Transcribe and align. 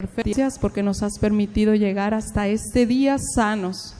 Gracias 0.00 0.60
porque 0.60 0.84
nos 0.84 1.02
has 1.02 1.18
permitido 1.18 1.74
llegar 1.74 2.14
hasta 2.14 2.46
este 2.46 2.86
día 2.86 3.16
sanos. 3.18 3.96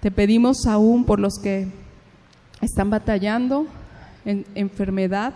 Te 0.00 0.10
pedimos 0.10 0.66
aún 0.66 1.04
por 1.04 1.20
los 1.20 1.38
que 1.38 1.68
están 2.60 2.90
batallando 2.90 3.68
en 4.24 4.44
enfermedad, 4.56 5.32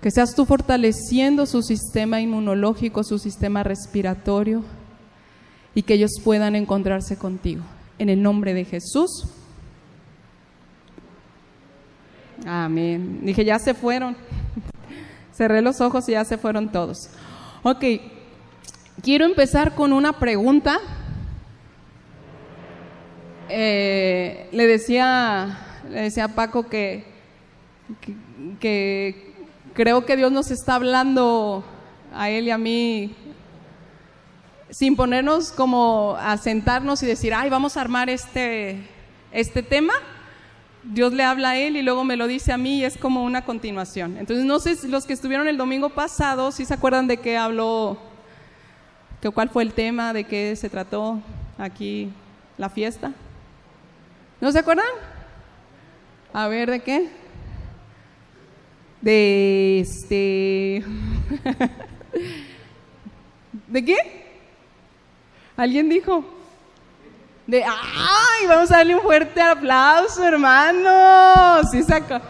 que 0.00 0.10
seas 0.10 0.34
tú 0.34 0.44
fortaleciendo 0.44 1.46
su 1.46 1.62
sistema 1.62 2.20
inmunológico, 2.20 3.04
su 3.04 3.20
sistema 3.20 3.62
respiratorio 3.62 4.64
y 5.72 5.82
que 5.82 5.94
ellos 5.94 6.14
puedan 6.24 6.56
encontrarse 6.56 7.16
contigo. 7.16 7.62
En 8.00 8.08
el 8.08 8.20
nombre 8.20 8.54
de 8.54 8.64
Jesús. 8.64 9.28
Amén. 12.44 13.20
Dije, 13.22 13.44
ya 13.44 13.60
se 13.60 13.72
fueron. 13.72 14.16
Cerré 15.32 15.62
los 15.62 15.80
ojos 15.80 16.08
y 16.08 16.12
ya 16.12 16.24
se 16.24 16.38
fueron 16.38 16.72
todos. 16.72 17.08
Ok, 17.66 17.82
quiero 19.02 19.24
empezar 19.24 19.74
con 19.74 19.94
una 19.94 20.18
pregunta. 20.18 20.80
Eh, 23.48 24.50
le 24.52 24.66
decía, 24.66 25.60
le 25.88 26.02
decía 26.02 26.24
a 26.24 26.34
Paco 26.34 26.68
que, 26.68 27.06
que, 28.60 29.32
creo 29.72 30.04
que 30.04 30.18
Dios 30.18 30.30
nos 30.30 30.50
está 30.50 30.74
hablando 30.74 31.64
a 32.14 32.28
él 32.28 32.48
y 32.48 32.50
a 32.50 32.58
mí 32.58 33.16
sin 34.68 34.94
ponernos 34.94 35.50
como 35.50 36.18
a 36.20 36.36
sentarnos 36.36 37.02
y 37.02 37.06
decir, 37.06 37.32
ay, 37.32 37.48
vamos 37.48 37.78
a 37.78 37.80
armar 37.80 38.10
este, 38.10 38.86
este 39.32 39.62
tema. 39.62 39.94
Dios 40.84 41.12
le 41.14 41.24
habla 41.24 41.50
a 41.50 41.56
él 41.56 41.76
y 41.76 41.82
luego 41.82 42.04
me 42.04 42.16
lo 42.16 42.26
dice 42.26 42.52
a 42.52 42.58
mí 42.58 42.80
y 42.80 42.84
es 42.84 42.98
como 42.98 43.24
una 43.24 43.44
continuación. 43.44 44.18
Entonces, 44.18 44.44
no 44.44 44.60
sé 44.60 44.76
si 44.76 44.88
los 44.88 45.06
que 45.06 45.14
estuvieron 45.14 45.48
el 45.48 45.56
domingo 45.56 45.88
pasado, 45.88 46.52
si 46.52 46.64
se 46.64 46.74
acuerdan 46.74 47.06
de 47.06 47.16
qué 47.16 47.38
habló, 47.38 47.96
que, 49.20 49.30
cuál 49.30 49.48
fue 49.48 49.62
el 49.62 49.72
tema, 49.72 50.12
de 50.12 50.24
qué 50.24 50.54
se 50.56 50.68
trató 50.68 51.20
aquí 51.56 52.12
la 52.58 52.68
fiesta. 52.68 53.12
¿No 54.40 54.52
se 54.52 54.58
acuerdan? 54.58 54.84
A 56.32 56.48
ver, 56.48 56.70
¿de 56.70 56.80
qué? 56.80 57.08
De 59.00 59.80
este... 59.80 60.84
¿De 63.68 63.84
qué? 63.84 63.96
¿Alguien 65.56 65.88
dijo? 65.88 66.24
De, 67.46 67.62
¡ay! 67.62 68.46
Vamos 68.48 68.70
a 68.70 68.78
darle 68.78 68.94
un 68.94 69.02
fuerte 69.02 69.40
aplauso, 69.40 70.26
hermano. 70.26 71.62
Sí 71.70 71.82
sacó. 71.82 72.20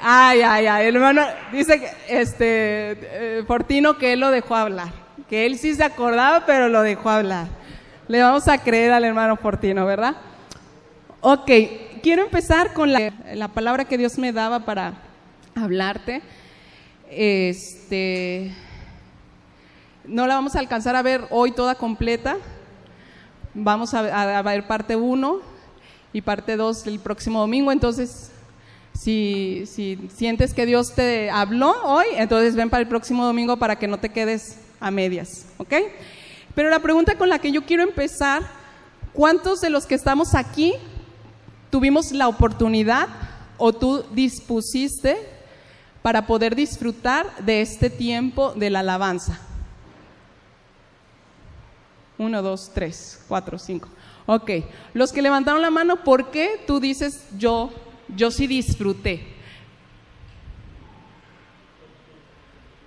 Ay, 0.00 0.40
ay, 0.42 0.66
ay. 0.66 0.86
El 0.86 0.96
hermano 0.96 1.22
dice 1.52 1.80
que, 1.80 1.90
este, 2.08 3.38
eh, 3.38 3.44
Fortino 3.46 3.98
que 3.98 4.14
él 4.14 4.20
lo 4.20 4.30
dejó 4.30 4.56
hablar. 4.56 4.88
Que 5.28 5.46
él 5.46 5.58
sí 5.58 5.74
se 5.74 5.84
acordaba, 5.84 6.44
pero 6.46 6.68
lo 6.68 6.82
dejó 6.82 7.10
hablar. 7.10 7.46
Le 8.08 8.22
vamos 8.22 8.48
a 8.48 8.58
creer 8.58 8.92
al 8.92 9.04
hermano 9.04 9.36
Fortino, 9.36 9.86
¿verdad? 9.86 10.16
Ok, 11.20 11.50
quiero 12.02 12.24
empezar 12.24 12.72
con 12.72 12.92
la, 12.92 13.12
la 13.34 13.48
palabra 13.48 13.84
que 13.84 13.96
Dios 13.96 14.18
me 14.18 14.32
daba 14.32 14.60
para 14.60 14.94
hablarte. 15.54 16.22
Este, 17.10 18.52
no 20.04 20.26
la 20.26 20.34
vamos 20.34 20.56
a 20.56 20.58
alcanzar 20.58 20.96
a 20.96 21.02
ver 21.02 21.26
hoy 21.30 21.52
toda 21.52 21.74
completa, 21.74 22.38
Vamos 23.54 23.92
a, 23.92 24.42
ver 24.42 24.66
parte 24.66 24.96
1 24.96 25.40
y 26.12 26.22
parte 26.22 26.56
2 26.56 26.86
el 26.86 26.98
próximo 27.00 27.40
domingo. 27.40 27.70
Entonces, 27.70 28.30
si, 28.98 29.64
si 29.66 29.98
sientes 30.14 30.54
que 30.54 30.64
Dios 30.64 30.94
te 30.94 31.30
habló 31.30 31.74
hoy, 31.84 32.06
entonces 32.16 32.54
ven 32.54 32.70
para 32.70 32.82
el 32.82 32.88
próximo 32.88 33.24
domingo 33.24 33.58
para 33.58 33.76
que 33.76 33.88
no 33.88 33.98
te 33.98 34.08
quedes 34.08 34.58
a 34.80 34.90
medias. 34.90 35.46
¿Ok? 35.58 35.74
Pero 36.54 36.70
la 36.70 36.80
pregunta 36.80 37.16
con 37.16 37.28
la 37.28 37.38
que 37.38 37.52
yo 37.52 37.64
quiero 37.64 37.82
empezar, 37.82 38.42
¿cuántos 39.12 39.60
de 39.60 39.70
los 39.70 39.86
que 39.86 39.94
estamos 39.94 40.34
aquí 40.34 40.74
tuvimos 41.70 42.12
la 42.12 42.28
oportunidad 42.28 43.08
o 43.58 43.72
tú 43.72 44.04
dispusiste 44.12 45.16
para 46.02 46.26
poder 46.26 46.54
disfrutar 46.54 47.26
de 47.44 47.60
este 47.60 47.90
tiempo 47.90 48.52
de 48.54 48.70
la 48.70 48.80
alabanza? 48.80 49.38
Uno, 52.18 52.42
dos, 52.42 52.70
tres, 52.74 53.24
cuatro, 53.28 53.58
cinco. 53.58 53.88
Ok, 54.26 54.50
los 54.94 55.12
que 55.12 55.22
levantaron 55.22 55.62
la 55.62 55.70
mano, 55.70 56.04
¿por 56.04 56.30
qué 56.30 56.60
tú 56.66 56.78
dices 56.78 57.26
yo, 57.36 57.72
yo 58.08 58.30
sí 58.30 58.46
disfruté? 58.46 59.26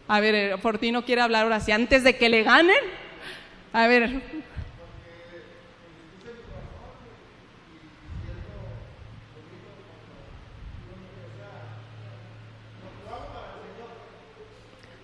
A 0.07 0.19
ver, 0.19 0.35
eh, 0.35 0.57
Fortino 0.57 1.03
quiere 1.03 1.21
hablar 1.21 1.43
ahora 1.43 1.59
sí, 1.59 1.71
antes 1.71 2.03
de 2.03 2.15
que 2.15 2.29
le 2.29 2.43
ganen. 2.43 2.75
A 3.73 3.87
ver. 3.87 4.21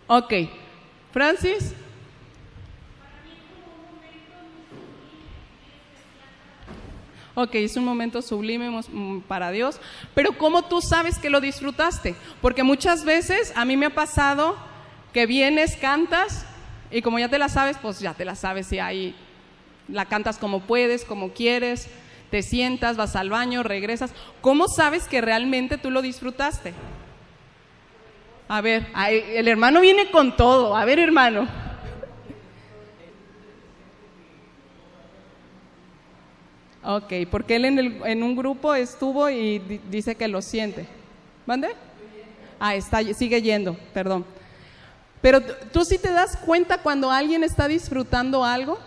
Ok, 0.07 0.33
Francis. 1.11 1.73
Ok, 7.33 7.55
es 7.55 7.77
un 7.77 7.85
momento 7.85 8.21
sublime 8.21 8.69
mm, 8.69 9.21
para 9.21 9.51
Dios, 9.51 9.79
pero 10.13 10.37
¿cómo 10.37 10.63
tú 10.63 10.81
sabes 10.81 11.17
que 11.17 11.29
lo 11.29 11.39
disfrutaste? 11.39 12.15
Porque 12.41 12.63
muchas 12.63 13.05
veces 13.05 13.53
a 13.55 13.63
mí 13.63 13.77
me 13.77 13.85
ha 13.85 13.95
pasado 13.95 14.57
que 15.13 15.25
vienes, 15.25 15.77
cantas, 15.77 16.45
y 16.91 17.01
como 17.01 17.19
ya 17.19 17.29
te 17.29 17.39
la 17.39 17.47
sabes, 17.47 17.77
pues 17.81 17.99
ya 17.99 18.13
te 18.13 18.25
la 18.25 18.35
sabes 18.35 18.71
y 18.73 18.79
ahí 18.79 19.15
la 19.87 20.05
cantas 20.05 20.37
como 20.37 20.61
puedes, 20.61 21.05
como 21.05 21.31
quieres, 21.31 21.87
te 22.29 22.43
sientas, 22.43 22.97
vas 22.97 23.15
al 23.15 23.29
baño, 23.29 23.63
regresas. 23.63 24.13
¿Cómo 24.41 24.67
sabes 24.67 25.07
que 25.07 25.21
realmente 25.21 25.77
tú 25.77 25.89
lo 25.89 26.01
disfrutaste? 26.01 26.73
A 28.47 28.59
ver, 28.61 28.87
el 29.07 29.47
hermano 29.47 29.79
viene 29.79 30.11
con 30.11 30.35
todo. 30.35 30.75
A 30.75 30.83
ver, 30.85 30.99
hermano. 30.99 31.47
Ok, 36.83 37.13
porque 37.29 37.57
él 37.57 37.65
en, 37.65 37.79
el, 37.79 38.01
en 38.05 38.23
un 38.23 38.35
grupo 38.35 38.73
estuvo 38.73 39.29
y 39.29 39.59
dice 39.89 40.15
que 40.15 40.27
lo 40.27 40.41
siente. 40.41 40.87
¿Mande? 41.45 41.69
Ah, 42.59 42.75
está, 42.75 43.03
sigue 43.13 43.41
yendo, 43.41 43.75
perdón. 43.93 44.25
Pero 45.21 45.41
tú 45.41 45.85
sí 45.85 45.99
te 45.99 46.11
das 46.11 46.35
cuenta 46.37 46.79
cuando 46.79 47.11
alguien 47.11 47.43
está 47.43 47.67
disfrutando 47.67 48.43
algo. 48.43 48.79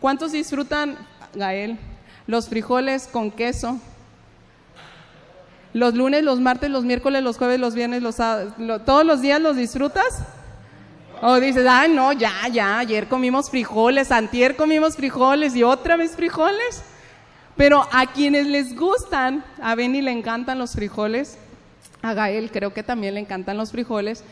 ¿Cuántos 0.00 0.32
disfrutan, 0.32 0.96
Gael, 1.34 1.78
los 2.26 2.48
frijoles 2.48 3.06
con 3.06 3.30
queso? 3.30 3.78
Los 5.74 5.94
lunes, 5.94 6.22
los 6.22 6.40
martes, 6.40 6.70
los 6.70 6.84
miércoles, 6.84 7.22
los 7.22 7.36
jueves, 7.36 7.60
los 7.60 7.74
viernes, 7.74 8.02
los 8.02 8.16
todos 8.86 9.04
los 9.04 9.20
días 9.20 9.40
los 9.40 9.56
disfrutas. 9.56 10.24
O 11.22 11.40
dices, 11.40 11.66
ay, 11.66 11.90
no, 11.92 12.12
ya, 12.12 12.46
ya, 12.52 12.78
ayer 12.78 13.08
comimos 13.08 13.48
frijoles, 13.48 14.12
antier 14.12 14.54
comimos 14.54 14.96
frijoles 14.96 15.56
y 15.56 15.62
otra 15.62 15.96
vez 15.96 16.14
frijoles. 16.14 16.82
Pero 17.56 17.88
a 17.90 18.06
quienes 18.06 18.46
les 18.46 18.76
gustan, 18.76 19.42
a 19.62 19.74
Benny 19.74 20.02
le 20.02 20.12
encantan 20.12 20.58
los 20.58 20.72
frijoles, 20.72 21.38
a 22.02 22.12
Gael 22.12 22.50
creo 22.50 22.74
que 22.74 22.82
también 22.82 23.14
le 23.14 23.20
encantan 23.20 23.56
los 23.56 23.72
frijoles. 23.72 24.24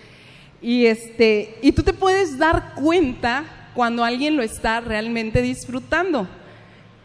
Y, 0.60 0.84
este, 0.86 1.58
y 1.62 1.72
tú 1.72 1.82
te 1.82 1.94
puedes 1.94 2.36
dar 2.36 2.74
cuenta 2.74 3.44
cuando 3.74 4.04
alguien 4.04 4.36
lo 4.36 4.42
está 4.42 4.80
realmente 4.80 5.40
disfrutando. 5.40 6.28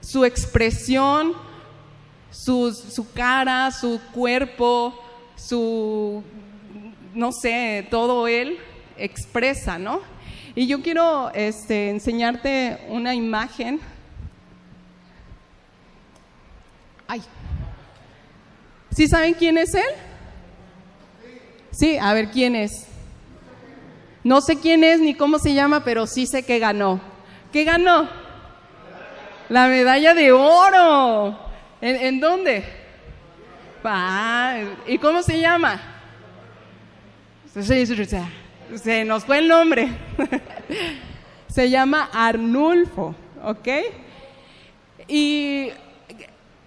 Su 0.02 0.26
expresión, 0.26 1.34
su, 2.32 2.74
su 2.74 3.12
cara, 3.14 3.72
su 3.72 4.02
cuerpo, 4.14 4.94
su, 5.36 6.22
no 7.14 7.32
sé, 7.32 7.88
todo 7.90 8.28
él 8.28 8.60
expresa, 9.00 9.78
¿no? 9.78 10.02
Y 10.56 10.68
yo 10.68 10.82
quiero 10.82 11.32
este, 11.34 11.90
enseñarte 11.90 12.80
una 12.90 13.16
imagen. 13.16 13.80
Ay. 17.08 17.22
¿Sí 18.92 19.08
saben 19.08 19.34
quién 19.34 19.58
es 19.58 19.74
él? 19.74 19.84
Sí, 21.72 21.98
a 21.98 22.14
ver 22.14 22.30
quién 22.30 22.56
es. 22.56 22.88
No 24.24 24.42
sé 24.42 24.60
quién 24.60 24.84
es 24.84 25.00
ni 25.00 25.14
cómo 25.14 25.40
se 25.40 25.54
llama, 25.54 25.84
pero 25.84 26.06
sí 26.06 26.28
sé 26.28 26.44
que 26.44 26.60
ganó. 26.60 27.00
¿Qué 27.54 27.64
ganó? 27.64 28.10
La 29.48 29.68
medalla 29.68 30.14
de 30.14 30.32
oro. 30.32 31.40
¿En, 31.82 32.20
dónde? 32.20 32.66
Ah, 33.84 34.58
¿Y 34.86 34.98
cómo 34.98 35.24
se 35.24 35.40
llama? 35.40 35.82
Se 38.76 39.06
nos 39.06 39.26
fue 39.26 39.40
el 39.40 39.48
nombre. 39.48 39.90
se 41.48 41.70
llama 41.70 42.10
Arnulfo, 42.14 43.16
¿ok? 43.44 43.68
Y 45.08 45.70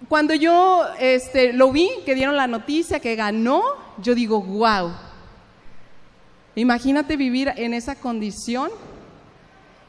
cuando 0.09 0.35
yo 0.35 0.85
este, 0.99 1.53
lo 1.53 1.73
vi, 1.73 1.89
que 2.05 2.15
dieron 2.15 2.37
la 2.37 2.47
noticia 2.47 3.01
que 3.01 3.17
ganó, 3.17 3.63
yo 3.99 4.15
digo, 4.15 4.43
wow. 4.43 4.93
Imagínate 6.55 7.17
vivir 7.17 7.53
en 7.57 7.73
esa 7.73 7.95
condición 7.95 8.71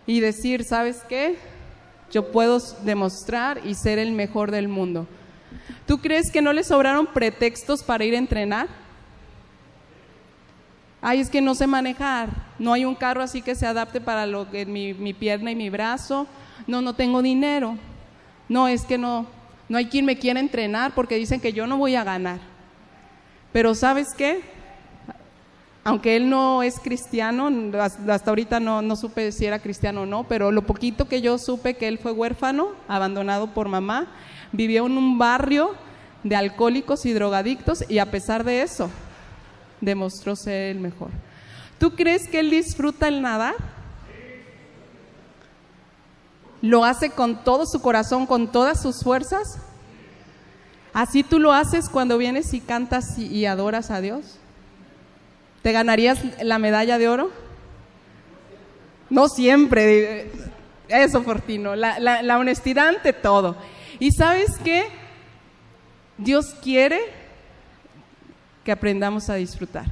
y 0.05 0.19
decir, 0.19 0.63
¿sabes 0.63 1.01
qué? 1.09 1.37
Yo 2.11 2.31
puedo 2.31 2.59
demostrar 2.83 3.61
y 3.65 3.75
ser 3.75 3.99
el 3.99 4.11
mejor 4.11 4.51
del 4.51 4.67
mundo. 4.67 5.07
¿Tú 5.87 5.99
crees 5.99 6.31
que 6.31 6.41
no 6.41 6.53
le 6.53 6.63
sobraron 6.63 7.07
pretextos 7.07 7.83
para 7.83 8.05
ir 8.05 8.15
a 8.15 8.19
entrenar? 8.19 8.82
Ay, 11.05 11.19
es 11.19 11.29
que 11.29 11.41
no 11.41 11.53
sé 11.53 11.67
manejar, 11.67 12.29
no 12.57 12.71
hay 12.71 12.85
un 12.85 12.95
carro 12.95 13.21
así 13.21 13.41
que 13.41 13.55
se 13.55 13.67
adapte 13.67 13.99
para 13.99 14.25
lo 14.25 14.49
que 14.49 14.65
mi, 14.65 14.93
mi 14.93 15.13
pierna 15.13 15.51
y 15.51 15.55
mi 15.55 15.69
brazo, 15.69 16.27
no, 16.65 16.81
no 16.81 16.95
tengo 16.95 17.21
dinero, 17.21 17.77
no, 18.47 18.69
es 18.69 18.85
que 18.85 18.97
no, 18.97 19.27
no 19.67 19.77
hay 19.77 19.87
quien 19.87 20.05
me 20.05 20.17
quiera 20.17 20.39
entrenar 20.39 20.95
porque 20.95 21.15
dicen 21.15 21.41
que 21.41 21.51
yo 21.51 21.67
no 21.67 21.75
voy 21.75 21.97
a 21.97 22.05
ganar. 22.05 22.39
Pero 23.51 23.75
¿sabes 23.75 24.13
qué? 24.13 24.43
Aunque 25.83 26.15
él 26.15 26.29
no 26.29 26.63
es 26.63 26.79
cristiano, 26.79 27.51
hasta 28.07 28.31
ahorita 28.31 28.61
no, 28.61 28.81
no 28.81 28.95
supe 28.95 29.33
si 29.33 29.45
era 29.45 29.59
cristiano 29.59 30.03
o 30.03 30.05
no, 30.05 30.23
pero 30.23 30.53
lo 30.53 30.61
poquito 30.61 31.09
que 31.09 31.21
yo 31.21 31.37
supe 31.37 31.73
que 31.73 31.89
él 31.89 31.99
fue 31.99 32.13
huérfano, 32.13 32.69
abandonado 32.87 33.53
por 33.53 33.67
mamá, 33.67 34.07
vivió 34.53 34.85
en 34.85 34.97
un 34.97 35.17
barrio 35.17 35.75
de 36.23 36.37
alcohólicos 36.37 37.05
y 37.05 37.11
drogadictos 37.11 37.83
y 37.89 37.99
a 37.99 38.09
pesar 38.09 38.45
de 38.45 38.61
eso 38.61 38.89
demostró 39.83 40.35
ser 40.35 40.75
el 40.75 40.79
mejor. 40.79 41.09
¿Tú 41.79 41.95
crees 41.95 42.27
que 42.27 42.39
él 42.39 42.49
disfruta 42.49 43.07
el 43.07 43.21
nadar? 43.21 43.55
¿Lo 46.61 46.85
hace 46.85 47.09
con 47.09 47.43
todo 47.43 47.65
su 47.65 47.81
corazón, 47.81 48.25
con 48.25 48.51
todas 48.51 48.81
sus 48.81 49.03
fuerzas? 49.03 49.59
¿Así 50.93 51.23
tú 51.23 51.39
lo 51.39 51.51
haces 51.51 51.89
cuando 51.89 52.17
vienes 52.17 52.53
y 52.53 52.61
cantas 52.61 53.17
y, 53.17 53.45
adoras 53.45 53.91
a 53.91 53.99
Dios? 53.99 54.37
¿Te 55.61 55.71
ganarías 55.71 56.19
la 56.41 56.59
medalla 56.59 56.97
de 56.97 57.09
oro? 57.09 57.31
No 59.09 59.27
siempre. 59.27 60.31
Eso, 60.87 61.21
Fortino. 61.23 61.75
La, 61.75 61.99
la 61.99 62.39
honestidad 62.39 62.89
ante 62.89 63.11
todo. 63.11 63.57
¿Y 63.99 64.11
sabes 64.11 64.57
qué? 64.63 64.85
Dios 66.17 66.55
quiere 66.61 67.22
que 68.63 68.71
aprendamos 68.71 69.29
a 69.29 69.35
disfrutar. 69.35 69.85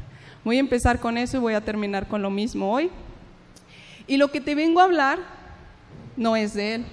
Voy 0.43 0.57
a 0.57 0.61
empezar 0.61 0.99
con 0.99 1.17
eso 1.17 1.37
y 1.37 1.39
voy 1.39 1.53
a 1.53 1.61
terminar 1.61 2.07
con 2.07 2.21
lo 2.21 2.29
mismo 2.29 2.73
hoy. 2.73 2.89
Y 4.07 4.17
lo 4.17 4.31
que 4.31 4.41
te 4.41 4.55
vengo 4.55 4.79
a 4.79 4.85
hablar 4.85 5.19
no 6.17 6.35
es 6.35 6.53
de 6.53 6.75
Él. 6.75 6.85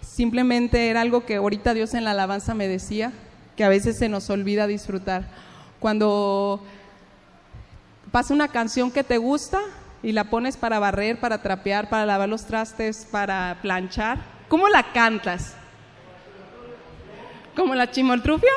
Simplemente 0.00 0.88
era 0.88 1.00
algo 1.00 1.24
que 1.24 1.36
ahorita 1.36 1.74
Dios 1.74 1.94
en 1.94 2.04
la 2.04 2.10
alabanza 2.10 2.54
me 2.54 2.66
decía, 2.66 3.12
que 3.56 3.64
a 3.64 3.68
veces 3.68 3.98
se 3.98 4.08
nos 4.08 4.30
olvida 4.30 4.66
disfrutar. 4.66 5.24
Cuando 5.80 6.62
pasa 8.10 8.34
una 8.34 8.48
canción 8.48 8.90
que 8.90 9.04
te 9.04 9.18
gusta 9.18 9.60
y 10.02 10.12
la 10.12 10.24
pones 10.24 10.56
para 10.56 10.78
barrer, 10.78 11.20
para 11.20 11.42
trapear, 11.42 11.88
para 11.90 12.06
lavar 12.06 12.28
los 12.28 12.46
trastes, 12.46 13.06
para 13.10 13.58
planchar, 13.62 14.18
¿cómo 14.48 14.68
la 14.68 14.92
cantas? 14.92 15.54
¿Como 17.54 17.74
la 17.74 17.90
chimoltrufia? 17.90 18.50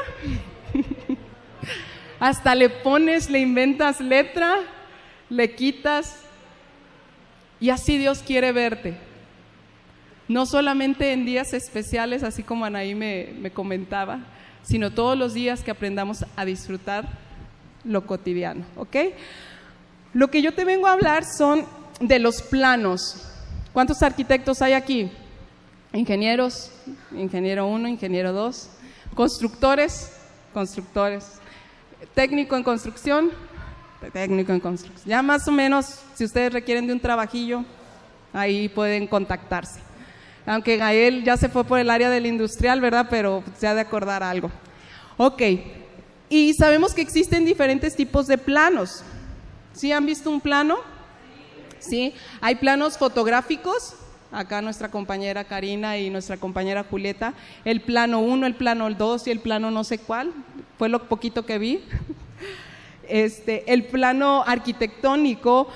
Hasta 2.23 2.55
le 2.55 2.69
pones, 2.69 3.29
le 3.29 3.39
inventas 3.39 3.99
letra, 3.99 4.55
le 5.29 5.55
quitas. 5.55 6.21
Y 7.59 7.69
así 7.69 7.97
Dios 7.97 8.23
quiere 8.25 8.53
verte. 8.53 8.95
No 10.29 10.45
solamente 10.45 11.11
en 11.11 11.25
días 11.25 11.51
especiales, 11.51 12.23
así 12.23 12.41
como 12.41 12.63
Anaí 12.63 12.95
me, 12.95 13.33
me 13.41 13.51
comentaba, 13.51 14.19
sino 14.61 14.91
todos 14.91 15.17
los 15.17 15.33
días 15.33 15.63
que 15.63 15.71
aprendamos 15.71 16.25
a 16.37 16.45
disfrutar 16.45 17.09
lo 17.83 18.05
cotidiano. 18.05 18.63
¿Ok? 18.77 18.95
Lo 20.13 20.29
que 20.29 20.41
yo 20.41 20.53
te 20.53 20.63
vengo 20.63 20.87
a 20.87 20.93
hablar 20.93 21.25
son 21.25 21.65
de 21.99 22.19
los 22.19 22.41
planos. 22.41 23.21
¿Cuántos 23.73 24.01
arquitectos 24.01 24.61
hay 24.61 24.71
aquí? 24.71 25.11
Ingenieros, 25.91 26.71
ingeniero 27.11 27.67
1, 27.67 27.85
ingeniero 27.89 28.31
2, 28.31 28.69
constructores, 29.13 30.13
constructores, 30.53 31.41
técnico 32.13 32.55
en 32.55 32.63
construcción, 32.63 33.31
técnico 34.11 34.51
en 34.51 34.59
construcción. 34.59 35.07
Ya 35.09 35.21
más 35.21 35.47
o 35.47 35.51
menos, 35.51 35.99
si 36.13 36.25
ustedes 36.25 36.51
requieren 36.51 36.87
de 36.87 36.93
un 36.93 36.99
trabajillo, 36.99 37.63
ahí 38.33 38.69
pueden 38.69 39.07
contactarse. 39.07 39.79
Aunque 40.45 40.77
Gael 40.77 41.23
ya 41.23 41.37
se 41.37 41.49
fue 41.49 41.63
por 41.63 41.79
el 41.79 41.89
área 41.89 42.09
del 42.09 42.25
industrial, 42.25 42.81
¿verdad? 42.81 43.07
Pero 43.09 43.43
se 43.57 43.67
ha 43.67 43.73
de 43.73 43.81
acordar 43.81 44.23
algo. 44.23 44.51
Ok, 45.17 45.41
y 46.29 46.53
sabemos 46.55 46.93
que 46.93 47.01
existen 47.01 47.45
diferentes 47.45 47.95
tipos 47.95 48.27
de 48.27 48.37
planos. 48.37 49.03
¿Sí 49.73 49.91
han 49.91 50.05
visto 50.05 50.29
un 50.29 50.41
plano? 50.41 50.77
Sí, 51.79 52.13
hay 52.41 52.55
planos 52.55 52.97
fotográficos, 52.97 53.95
acá 54.33 54.61
nuestra 54.61 54.89
compañera 54.89 55.43
Karina 55.45 55.97
y 55.97 56.09
nuestra 56.09 56.37
compañera 56.37 56.83
Julieta, 56.83 57.33
el 57.63 57.81
plano 57.81 58.19
1, 58.19 58.45
el 58.45 58.55
plano 58.55 58.89
2 58.89 59.27
y 59.27 59.31
el 59.31 59.39
plano 59.39 59.71
no 59.71 59.83
sé 59.83 59.99
cuál, 59.99 60.33
fue 60.77 60.89
lo 60.89 61.07
poquito 61.07 61.45
que 61.45 61.57
vi. 61.57 61.83
Este, 63.09 63.73
el 63.73 63.83
plano 63.83 64.45
arquitectónico, 64.47 65.67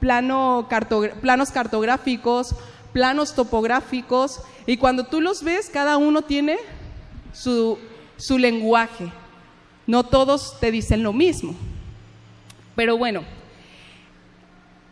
plano 0.00 0.68
planos 1.20 1.52
cartográficos, 1.52 2.56
planos 2.92 3.36
topográficos, 3.36 4.40
y 4.66 4.76
cuando 4.78 5.04
tú 5.04 5.20
los 5.20 5.44
ves, 5.44 5.70
cada 5.72 5.96
uno 5.96 6.22
tiene 6.22 6.58
su, 7.32 7.78
su 8.16 8.36
lenguaje. 8.36 9.12
No 9.86 10.02
todos 10.02 10.58
te 10.58 10.72
dicen 10.72 11.04
lo 11.04 11.12
mismo. 11.12 11.54
Pero 12.74 12.98
bueno, 12.98 13.22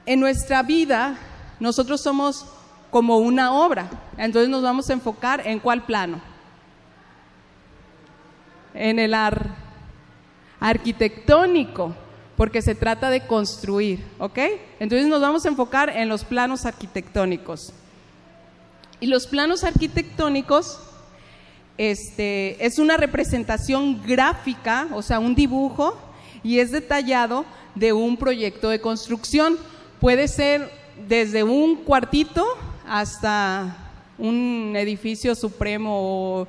en 0.07 0.21
nuestra 0.21 0.63
vida 0.63 1.19
nosotros 1.59 2.01
somos 2.01 2.47
como 2.91 3.19
una 3.19 3.53
obra. 3.53 3.89
Entonces 4.17 4.49
nos 4.49 4.63
vamos 4.63 4.91
a 4.91 4.93
enfocar 4.93 5.47
en 5.47 5.59
cuál 5.59 5.85
plano. 5.85 6.21
En 8.75 8.99
el 8.99 9.15
arquitectónico, 10.61 11.95
porque 12.37 12.63
se 12.63 12.75
trata 12.75 13.11
de 13.11 13.27
construir, 13.27 14.05
¿ok? 14.19 14.39
Entonces 14.79 15.09
nos 15.09 15.21
vamos 15.21 15.45
a 15.45 15.49
enfocar 15.49 15.91
en 15.91 16.09
los 16.09 16.25
planos 16.25 16.67
arquitectónicos. 16.67 17.73
Y 19.01 19.07
los 19.07 19.27
planos 19.27 19.65
arquitectónicos 19.65 20.81
este, 21.79 22.65
es 22.65 22.79
una 22.79 22.97
representación 22.97 24.03
gráfica, 24.03 24.89
o 24.93 25.03
sea, 25.03 25.19
un 25.19 25.35
dibujo, 25.35 25.99
y 26.43 26.59
es 26.59 26.71
detallado 26.71 27.45
de 27.75 27.93
un 27.93 28.17
proyecto 28.17 28.69
de 28.69 28.81
construcción. 28.81 29.57
Puede 30.01 30.29
ser 30.29 30.71
desde 31.09 31.43
un 31.43 31.77
cuartito 31.77 32.47
hasta 32.93 33.77
un 34.19 34.75
edificio 34.77 35.37
supremo, 35.37 36.49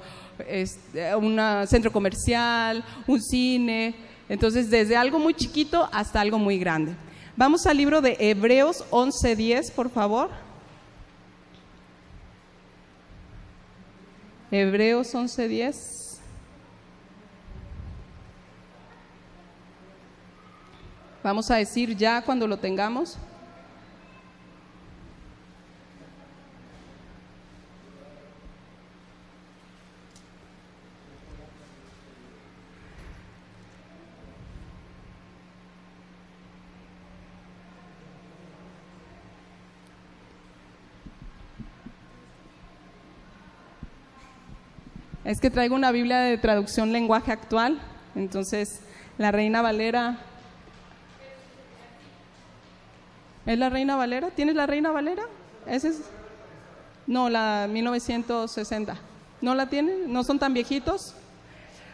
un 1.19 1.39
centro 1.67 1.91
comercial, 1.91 2.83
un 3.05 3.21
cine. 3.21 3.93
Entonces, 4.27 4.71
desde 4.71 4.97
algo 4.97 5.19
muy 5.19 5.35
chiquito 5.35 5.87
hasta 5.93 6.19
algo 6.19 6.39
muy 6.39 6.57
grande. 6.57 6.95
Vamos 7.37 7.67
al 7.67 7.77
libro 7.77 8.01
de 8.01 8.17
Hebreos 8.19 8.83
11:10, 8.89 9.71
por 9.71 9.91
favor. 9.91 10.31
Hebreos 14.49 15.13
11:10. 15.13 16.19
Vamos 21.23 21.51
a 21.51 21.57
decir 21.57 21.95
ya 21.95 22.23
cuando 22.23 22.47
lo 22.47 22.57
tengamos. 22.57 23.19
Es 45.23 45.39
que 45.39 45.51
traigo 45.51 45.75
una 45.75 45.91
Biblia 45.91 46.19
de 46.19 46.37
traducción 46.39 46.91
lenguaje 46.91 47.31
actual, 47.31 47.79
entonces 48.15 48.81
la 49.19 49.31
Reina 49.31 49.61
Valera. 49.61 50.17
¿Es 53.45 53.57
la 53.59 53.69
Reina 53.69 53.95
Valera? 53.95 54.31
¿Tienes 54.31 54.55
la 54.55 54.65
Reina 54.65 54.89
Valera? 54.91 55.23
¿Ese 55.67 55.89
es? 55.89 56.01
No, 57.05 57.29
la 57.29 57.67
1960. 57.69 58.97
¿No 59.41 59.53
la 59.53 59.67
tienen? 59.69 60.11
¿No 60.11 60.23
son 60.23 60.39
tan 60.39 60.55
viejitos? 60.55 61.13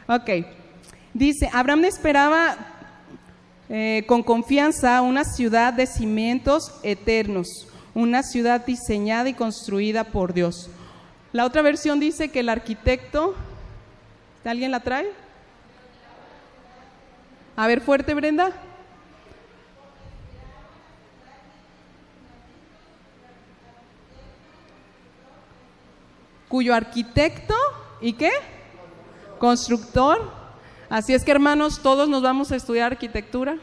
Ok. 0.07 0.45
Dice, 1.13 1.49
Abraham 1.51 1.83
esperaba 1.83 2.55
eh, 3.67 4.05
con 4.07 4.23
confianza 4.23 5.01
una 5.01 5.25
ciudad 5.25 5.73
de 5.73 5.85
cimientos 5.85 6.79
eternos, 6.81 7.67
una 7.93 8.23
ciudad 8.23 8.65
diseñada 8.65 9.27
y 9.27 9.33
construida 9.33 10.05
por 10.05 10.33
Dios 10.33 10.69
la 11.37 11.45
otra 11.45 11.61
versión 11.61 11.99
dice 11.99 12.29
que 12.29 12.39
el 12.39 12.49
arquitecto, 12.49 13.35
¿alguien 14.43 14.71
la 14.71 14.79
trae? 14.79 15.07
A 17.55 17.67
ver, 17.67 17.79
fuerte, 17.79 18.15
Brenda. 18.15 18.51
cuyo 26.47 26.73
arquitecto 26.73 27.53
y 28.01 28.13
qué? 28.13 28.31
Constructor. 29.37 30.31
Así 30.89 31.13
es 31.13 31.23
que 31.23 31.29
hermanos, 31.29 31.83
todos 31.83 32.09
nos 32.09 32.23
vamos 32.23 32.51
a 32.51 32.55
estudiar 32.55 32.93
arquitectura 32.93 33.57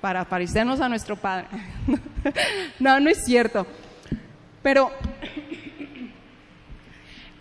para 0.00 0.24
parecernos 0.24 0.80
a 0.80 0.88
nuestro 0.88 1.16
Padre. 1.16 1.48
no, 2.78 3.00
no 3.00 3.10
es 3.10 3.24
cierto. 3.24 3.66
Pero, 4.62 4.92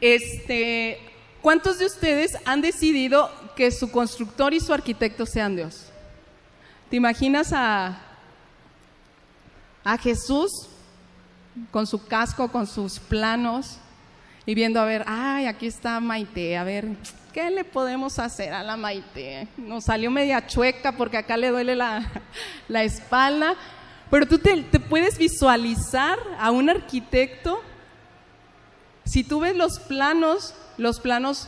este, 0.01 0.99
¿cuántos 1.41 1.77
de 1.79 1.85
ustedes 1.85 2.35
han 2.45 2.61
decidido 2.61 3.31
que 3.55 3.71
su 3.71 3.91
constructor 3.91 4.53
y 4.53 4.59
su 4.59 4.73
arquitecto 4.73 5.25
sean 5.25 5.55
Dios? 5.55 5.85
¿Te 6.89 6.97
imaginas 6.97 7.53
a, 7.53 8.07
Jesús 10.01 10.67
con 11.71 11.87
su 11.87 12.05
casco, 12.05 12.51
con 12.51 12.67
sus 12.67 12.99
planos 12.99 13.77
y 14.45 14.53
viendo 14.53 14.79
a 14.79 14.85
ver, 14.85 15.03
ay, 15.07 15.45
aquí 15.45 15.67
está 15.67 15.99
Maite, 15.99 16.57
a 16.57 16.63
ver, 16.63 16.87
¿qué 17.33 17.49
le 17.49 17.63
podemos 17.63 18.19
hacer 18.19 18.53
a 18.53 18.61
la 18.61 18.77
Maite? 18.77 19.47
Nos 19.57 19.85
salió 19.85 20.11
media 20.11 20.45
chueca 20.45 20.91
porque 20.91 21.17
acá 21.17 21.37
le 21.37 21.49
duele 21.49 21.75
la, 21.75 22.03
espalda, 22.69 23.55
pero 24.09 24.27
tú 24.27 24.37
te 24.37 24.79
puedes 24.79 25.17
visualizar 25.17 26.19
a 26.39 26.51
un 26.51 26.69
arquitecto, 26.69 27.61
si 29.05 29.23
tú 29.23 29.41
ves 29.41 29.55
los 29.55 29.79
planos, 29.79 30.53
los 30.77 30.99
planos 30.99 31.47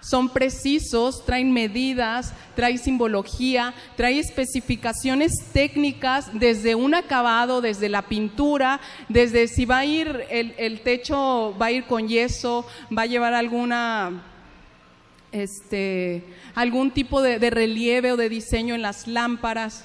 son 0.00 0.30
precisos, 0.30 1.24
traen 1.24 1.52
medidas, 1.52 2.32
traen 2.56 2.78
simbología, 2.78 3.74
traen 3.96 4.18
especificaciones 4.18 5.32
técnicas 5.52 6.30
desde 6.32 6.74
un 6.74 6.94
acabado, 6.94 7.60
desde 7.60 7.88
la 7.88 8.02
pintura, 8.02 8.80
desde 9.08 9.46
si 9.46 9.66
va 9.66 9.78
a 9.78 9.84
ir 9.84 10.26
el, 10.30 10.80
techo, 10.80 11.54
va 11.60 11.66
a 11.66 11.72
ir 11.72 11.84
con 11.84 12.08
yeso, 12.08 12.66
va 12.96 13.02
a 13.02 13.06
llevar 13.06 13.34
alguna 13.34 14.24
este, 15.32 16.24
algún 16.54 16.90
tipo 16.90 17.22
de, 17.22 17.38
relieve 17.50 18.12
o 18.12 18.16
de 18.16 18.28
diseño 18.28 18.74
en 18.74 18.82
las 18.82 19.06
lámparas. 19.06 19.84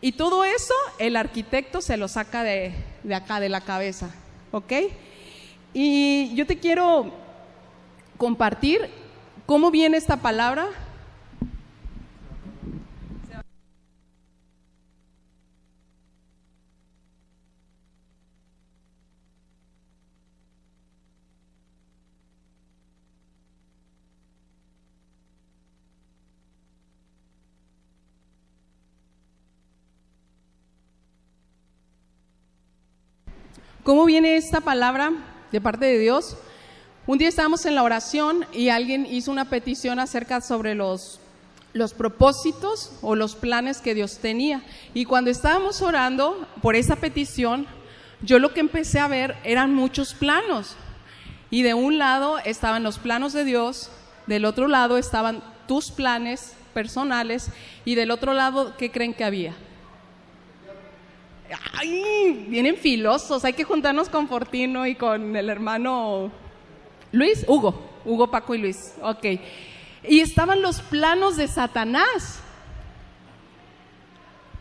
Y 0.00 0.12
todo 0.12 0.44
eso 0.44 0.74
el 0.98 1.16
arquitecto 1.16 1.82
se 1.82 1.98
lo 1.98 2.08
saca 2.08 2.42
de, 2.42 2.72
de 3.02 3.14
acá, 3.14 3.38
de 3.38 3.50
la 3.50 3.60
cabeza, 3.60 4.10
¿ok? 4.50 4.72
Y 5.72 6.34
yo 6.34 6.46
te 6.46 6.58
quiero 6.58 7.12
compartir 8.16 8.90
cómo 9.46 9.70
viene 9.70 9.96
esta 9.96 10.16
palabra. 10.16 10.68
¿Cómo 33.84 34.04
viene 34.04 34.36
esta 34.36 34.60
palabra 34.60 35.29
de 35.52 35.60
parte 35.60 35.86
de 35.86 35.98
Dios? 35.98 36.36
Un 37.06 37.18
día 37.18 37.28
estábamos 37.28 37.66
en 37.66 37.74
la 37.74 37.82
oración 37.82 38.46
y 38.52 38.68
alguien 38.68 39.06
hizo 39.06 39.30
una 39.30 39.50
petición 39.50 39.98
acerca 39.98 40.40
sobre 40.40 40.74
los, 40.74 41.18
los 41.72 41.94
propósitos 41.94 42.92
o 43.02 43.16
los 43.16 43.34
planes 43.34 43.80
que 43.80 43.94
Dios 43.94 44.18
tenía. 44.18 44.62
Y 44.94 45.06
cuando 45.06 45.30
estábamos 45.30 45.82
orando 45.82 46.46
por 46.62 46.76
esa 46.76 46.96
petición, 46.96 47.66
yo 48.22 48.38
lo 48.38 48.52
que 48.52 48.60
empecé 48.60 48.98
a 48.98 49.08
ver 49.08 49.36
eran 49.44 49.74
muchos 49.74 50.14
planos. 50.14 50.76
Y 51.50 51.62
de 51.62 51.74
un 51.74 51.98
lado 51.98 52.38
estaban 52.38 52.82
los 52.82 52.98
planos 52.98 53.32
de 53.32 53.44
Dios, 53.44 53.90
del 54.26 54.44
otro 54.44 54.68
lado 54.68 54.98
estaban 54.98 55.42
tus 55.66 55.90
planes 55.90 56.54
personales 56.74 57.48
y 57.84 57.96
del 57.96 58.10
otro 58.10 58.34
lado, 58.34 58.76
¿qué 58.76 58.92
creen 58.92 59.14
que 59.14 59.24
había? 59.24 59.54
Ay, 61.74 62.46
vienen 62.48 62.76
filosos, 62.76 63.44
hay 63.44 63.52
que 63.52 63.64
juntarnos 63.64 64.08
con 64.08 64.28
Fortino 64.28 64.86
y 64.86 64.94
con 64.94 65.34
el 65.36 65.48
hermano 65.48 66.30
Luis, 67.12 67.44
Hugo, 67.48 67.90
Hugo, 68.04 68.30
Paco 68.30 68.54
y 68.54 68.58
Luis, 68.58 68.94
ok. 69.02 69.24
Y 70.08 70.20
estaban 70.20 70.62
los 70.62 70.80
planos 70.80 71.36
de 71.36 71.48
Satanás 71.48 72.40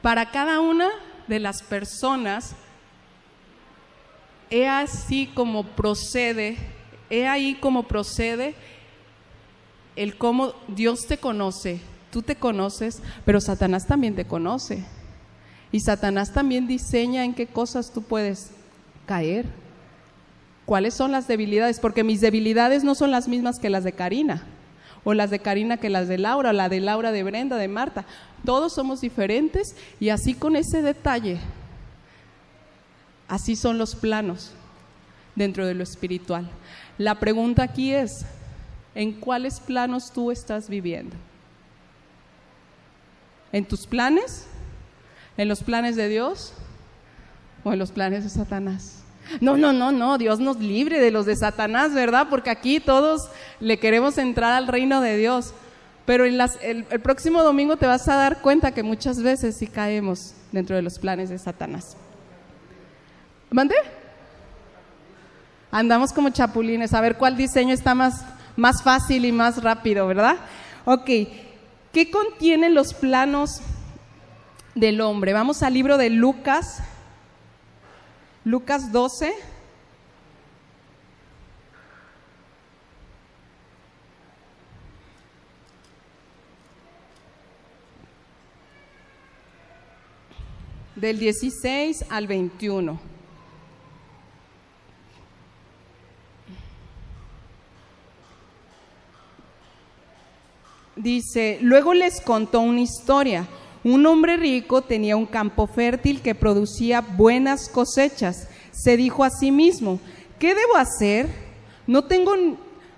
para 0.02 0.32
cada 0.32 0.60
una 0.60 0.90
de 1.28 1.40
las 1.40 1.62
personas. 1.62 2.56
He 4.50 4.68
así 4.68 5.28
como 5.28 5.64
procede, 5.64 6.58
he 7.10 7.28
ahí 7.28 7.56
como 7.56 7.84
procede 7.84 8.56
el 9.96 10.18
cómo 10.18 10.54
Dios 10.68 11.06
te 11.08 11.18
conoce, 11.18 11.82
tú 12.12 12.22
te 12.22 12.36
conoces, 12.36 13.02
pero 13.26 13.40
Satanás 13.40 13.86
también 13.86 14.16
te 14.16 14.26
conoce. 14.26 14.86
Y 15.72 15.82
Satanás 15.82 16.34
también 16.34 16.68
diseña 16.68 17.24
en 17.24 17.34
qué 17.34 17.48
cosas 17.48 17.92
tú 17.92 18.02
puedes 18.02 18.52
caer 19.06 19.46
cuáles 20.70 20.94
son 20.94 21.12
las 21.12 21.28
debilidades, 21.28 21.80
porque 21.80 22.04
mis 22.04 22.22
debilidades 22.22 22.84
no 22.84 22.94
son 22.94 23.10
las 23.10 23.28
mismas 23.28 23.58
que 23.58 23.72
las 23.72 23.84
de 23.84 23.94
Karina, 23.94 24.44
o 25.04 25.16
las 25.16 25.32
de 25.32 25.40
Karina 25.40 25.78
que 25.78 25.90
las 25.90 26.08
de 26.08 26.20
Laura, 26.20 26.52
o 26.52 26.54
la 26.54 26.70
de 26.70 26.80
Laura, 26.80 27.12
de 27.12 27.24
Brenda, 27.24 27.58
de 27.58 27.68
Marta. 27.68 28.06
Todos 28.46 28.74
somos 28.74 29.02
diferentes 29.02 29.76
y 30.00 30.10
así 30.10 30.36
con 30.36 30.56
ese 30.56 30.84
detalle, 30.84 31.40
así 33.28 33.56
son 33.56 33.80
los 33.80 33.96
planos 33.96 34.52
dentro 35.36 35.66
de 35.66 35.74
lo 35.74 35.82
espiritual. 35.82 36.48
La 37.00 37.16
pregunta 37.16 37.64
aquí 37.64 37.92
es, 37.92 38.28
¿en 38.94 39.14
cuáles 39.14 39.60
planos 39.60 40.12
tú 40.12 40.30
estás 40.30 40.70
viviendo? 40.70 41.16
¿En 43.52 43.66
tus 43.66 43.88
planes? 43.88 44.46
¿En 45.40 45.48
los 45.48 45.64
planes 45.64 45.96
de 45.96 46.10
Dios? 46.10 46.52
¿O 47.64 47.72
en 47.72 47.80
los 47.80 47.94
planes 47.94 48.26
de 48.26 48.30
Satanás? 48.30 49.04
No, 49.40 49.56
no, 49.56 49.72
no, 49.72 49.94
no, 49.94 50.18
Dios 50.18 50.42
nos 50.42 50.60
libre 50.60 51.00
de 51.00 51.12
los 51.12 51.26
de 51.26 51.34
Satanás, 51.38 51.94
¿verdad? 51.94 52.28
Porque 52.30 52.50
aquí 52.50 52.82
todos 52.82 53.30
le 53.62 53.80
queremos 53.80 54.18
entrar 54.18 54.52
al 54.52 54.68
reino 54.68 55.00
de 55.00 55.16
Dios. 55.16 55.54
Pero 56.06 56.26
el, 56.26 56.84
próximo 57.02 57.42
domingo 57.42 57.78
te 57.78 57.88
vas 57.88 58.06
a 58.10 58.16
dar 58.16 58.42
cuenta 58.42 58.74
que 58.74 58.84
muchas 58.84 59.22
veces 59.22 59.56
sí 59.56 59.68
caemos 59.68 60.34
dentro 60.52 60.76
de 60.76 60.82
los 60.82 61.00
planes 61.00 61.30
de 61.30 61.38
Satanás. 61.38 61.96
¿Mande? 63.50 63.76
Andamos 65.72 66.12
como 66.12 66.32
chapulines, 66.32 66.94
a 66.94 67.00
ver 67.00 67.16
cuál 67.16 67.38
diseño 67.38 67.74
está 67.74 67.96
más, 67.96 68.26
más 68.58 68.84
fácil 68.84 69.24
y 69.24 69.32
más 69.32 69.64
rápido, 69.64 70.06
¿verdad? 70.06 70.36
Ok, 70.84 71.10
¿qué 71.94 72.12
contienen 72.12 72.74
los 72.74 72.94
planos 72.94 73.62
del 74.76 75.02
hombre? 75.02 75.34
Vamos 75.34 75.64
al 75.64 75.74
libro 75.74 75.98
de 75.98 76.10
Lucas, 76.10 76.82
Lucas 78.44 78.92
12. 78.92 79.34
del 91.00 91.18
16 91.18 92.06
al 92.10 92.28
21. 92.28 93.00
Dice, 100.98 101.60
luego 101.62 101.94
les 101.94 102.20
contó 102.20 102.60
una 102.60 102.82
historia 102.82 103.48
un 103.84 104.06
hombre 104.06 104.38
rico 104.38 104.82
tenía 104.82 105.16
un 105.16 105.26
campo 105.26 105.68
fértil 105.68 106.22
que 106.22 106.36
producía 106.36 107.02
buenas 107.02 107.70
cosechas. 107.70 108.48
Se 108.72 108.98
dijo 108.98 109.24
a 109.24 109.30
sí 109.30 109.52
mismo, 109.52 110.00
¿qué 110.38 110.54
debo 110.54 110.76
hacer? 110.76 111.28
No 111.88 112.04
tengo 112.04 112.34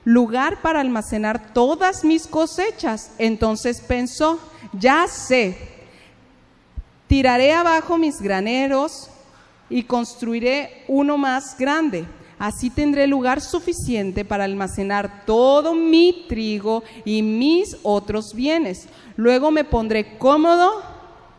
lugar 0.04 0.62
para 0.62 0.82
almacenar 0.82 1.54
todas 1.54 2.04
mis 2.04 2.28
cosechas. 2.28 3.12
Entonces 3.18 3.82
pensó, 3.82 4.40
ya 4.74 5.08
sé, 5.08 5.58
tiraré 7.08 7.54
abajo 7.54 7.98
mis 7.98 8.22
graneros 8.22 9.10
y 9.70 9.84
construiré 9.84 10.84
uno 10.88 11.18
más 11.18 11.58
grande. 11.58 12.06
Así 12.42 12.72
tendré 12.72 13.06
lugar 13.06 13.40
suficiente 13.40 14.26
para 14.26 14.46
almacenar 14.46 15.26
todo 15.28 15.76
mi 15.76 16.26
trigo 16.28 16.82
y 17.06 17.22
mis 17.22 17.78
otros 17.84 18.34
bienes. 18.34 18.88
Luego 19.16 19.52
me 19.52 19.64
pondré 19.64 20.18
cómodo 20.18 20.82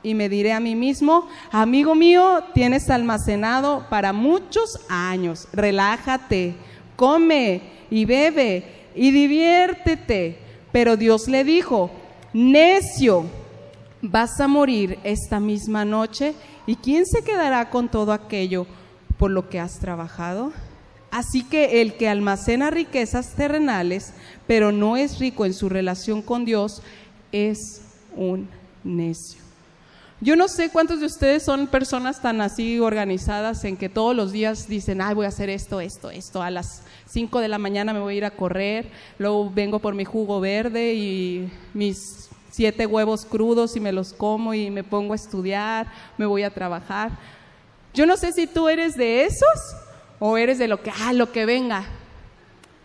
y 0.04 0.14
me 0.14 0.28
diré 0.28 0.52
a 0.52 0.60
mí 0.60 0.76
mismo, 0.76 1.26
amigo 1.50 1.96
mío, 1.96 2.44
tienes 2.54 2.88
almacenado 2.88 3.84
para 3.90 4.12
muchos 4.12 4.78
años, 4.88 5.48
relájate, 5.52 6.54
come 6.94 7.62
y 7.90 8.04
bebe 8.04 8.64
y 8.94 9.10
diviértete. 9.10 10.38
Pero 10.70 10.96
Dios 10.96 11.26
le 11.26 11.42
dijo, 11.42 11.90
necio, 12.32 13.24
vas 14.02 14.40
a 14.40 14.46
morir 14.46 15.00
esta 15.02 15.40
misma 15.40 15.84
noche 15.84 16.34
y 16.64 16.76
¿quién 16.76 17.06
se 17.06 17.24
quedará 17.24 17.70
con 17.70 17.88
todo 17.88 18.12
aquello 18.12 18.68
por 19.18 19.32
lo 19.32 19.48
que 19.48 19.58
has 19.58 19.80
trabajado? 19.80 20.52
Así 21.12 21.44
que 21.44 21.82
el 21.82 21.94
que 21.98 22.08
almacena 22.08 22.70
riquezas 22.70 23.34
terrenales, 23.34 24.14
pero 24.46 24.72
no 24.72 24.96
es 24.96 25.18
rico 25.18 25.44
en 25.44 25.52
su 25.52 25.68
relación 25.68 26.22
con 26.22 26.46
Dios, 26.46 26.80
es 27.32 27.82
un 28.16 28.48
necio. 28.82 29.42
Yo 30.22 30.36
no 30.36 30.48
sé 30.48 30.70
cuántos 30.70 31.00
de 31.00 31.06
ustedes 31.06 31.42
son 31.42 31.66
personas 31.66 32.22
tan 32.22 32.40
así 32.40 32.80
organizadas 32.80 33.62
en 33.64 33.76
que 33.76 33.90
todos 33.90 34.16
los 34.16 34.32
días 34.32 34.68
dicen, 34.68 35.02
ay, 35.02 35.14
voy 35.14 35.26
a 35.26 35.28
hacer 35.28 35.50
esto, 35.50 35.82
esto, 35.82 36.10
esto, 36.10 36.42
a 36.42 36.50
las 36.50 36.82
5 37.10 37.40
de 37.40 37.48
la 37.48 37.58
mañana 37.58 37.92
me 37.92 38.00
voy 38.00 38.14
a 38.14 38.16
ir 38.16 38.24
a 38.24 38.30
correr, 38.30 38.90
luego 39.18 39.50
vengo 39.50 39.80
por 39.80 39.94
mi 39.94 40.06
jugo 40.06 40.40
verde 40.40 40.94
y 40.94 41.52
mis 41.74 42.30
siete 42.50 42.86
huevos 42.86 43.26
crudos 43.26 43.76
y 43.76 43.80
me 43.80 43.92
los 43.92 44.14
como 44.14 44.54
y 44.54 44.70
me 44.70 44.82
pongo 44.82 45.12
a 45.12 45.16
estudiar, 45.16 45.92
me 46.16 46.24
voy 46.24 46.42
a 46.42 46.54
trabajar. 46.54 47.18
Yo 47.92 48.06
no 48.06 48.16
sé 48.16 48.32
si 48.32 48.46
tú 48.46 48.70
eres 48.70 48.96
de 48.96 49.26
esos 49.26 49.76
o 50.24 50.36
eres 50.36 50.56
de 50.56 50.68
lo 50.68 50.80
que, 50.80 50.92
ah, 51.00 51.12
lo 51.12 51.32
que 51.32 51.44
venga. 51.44 51.84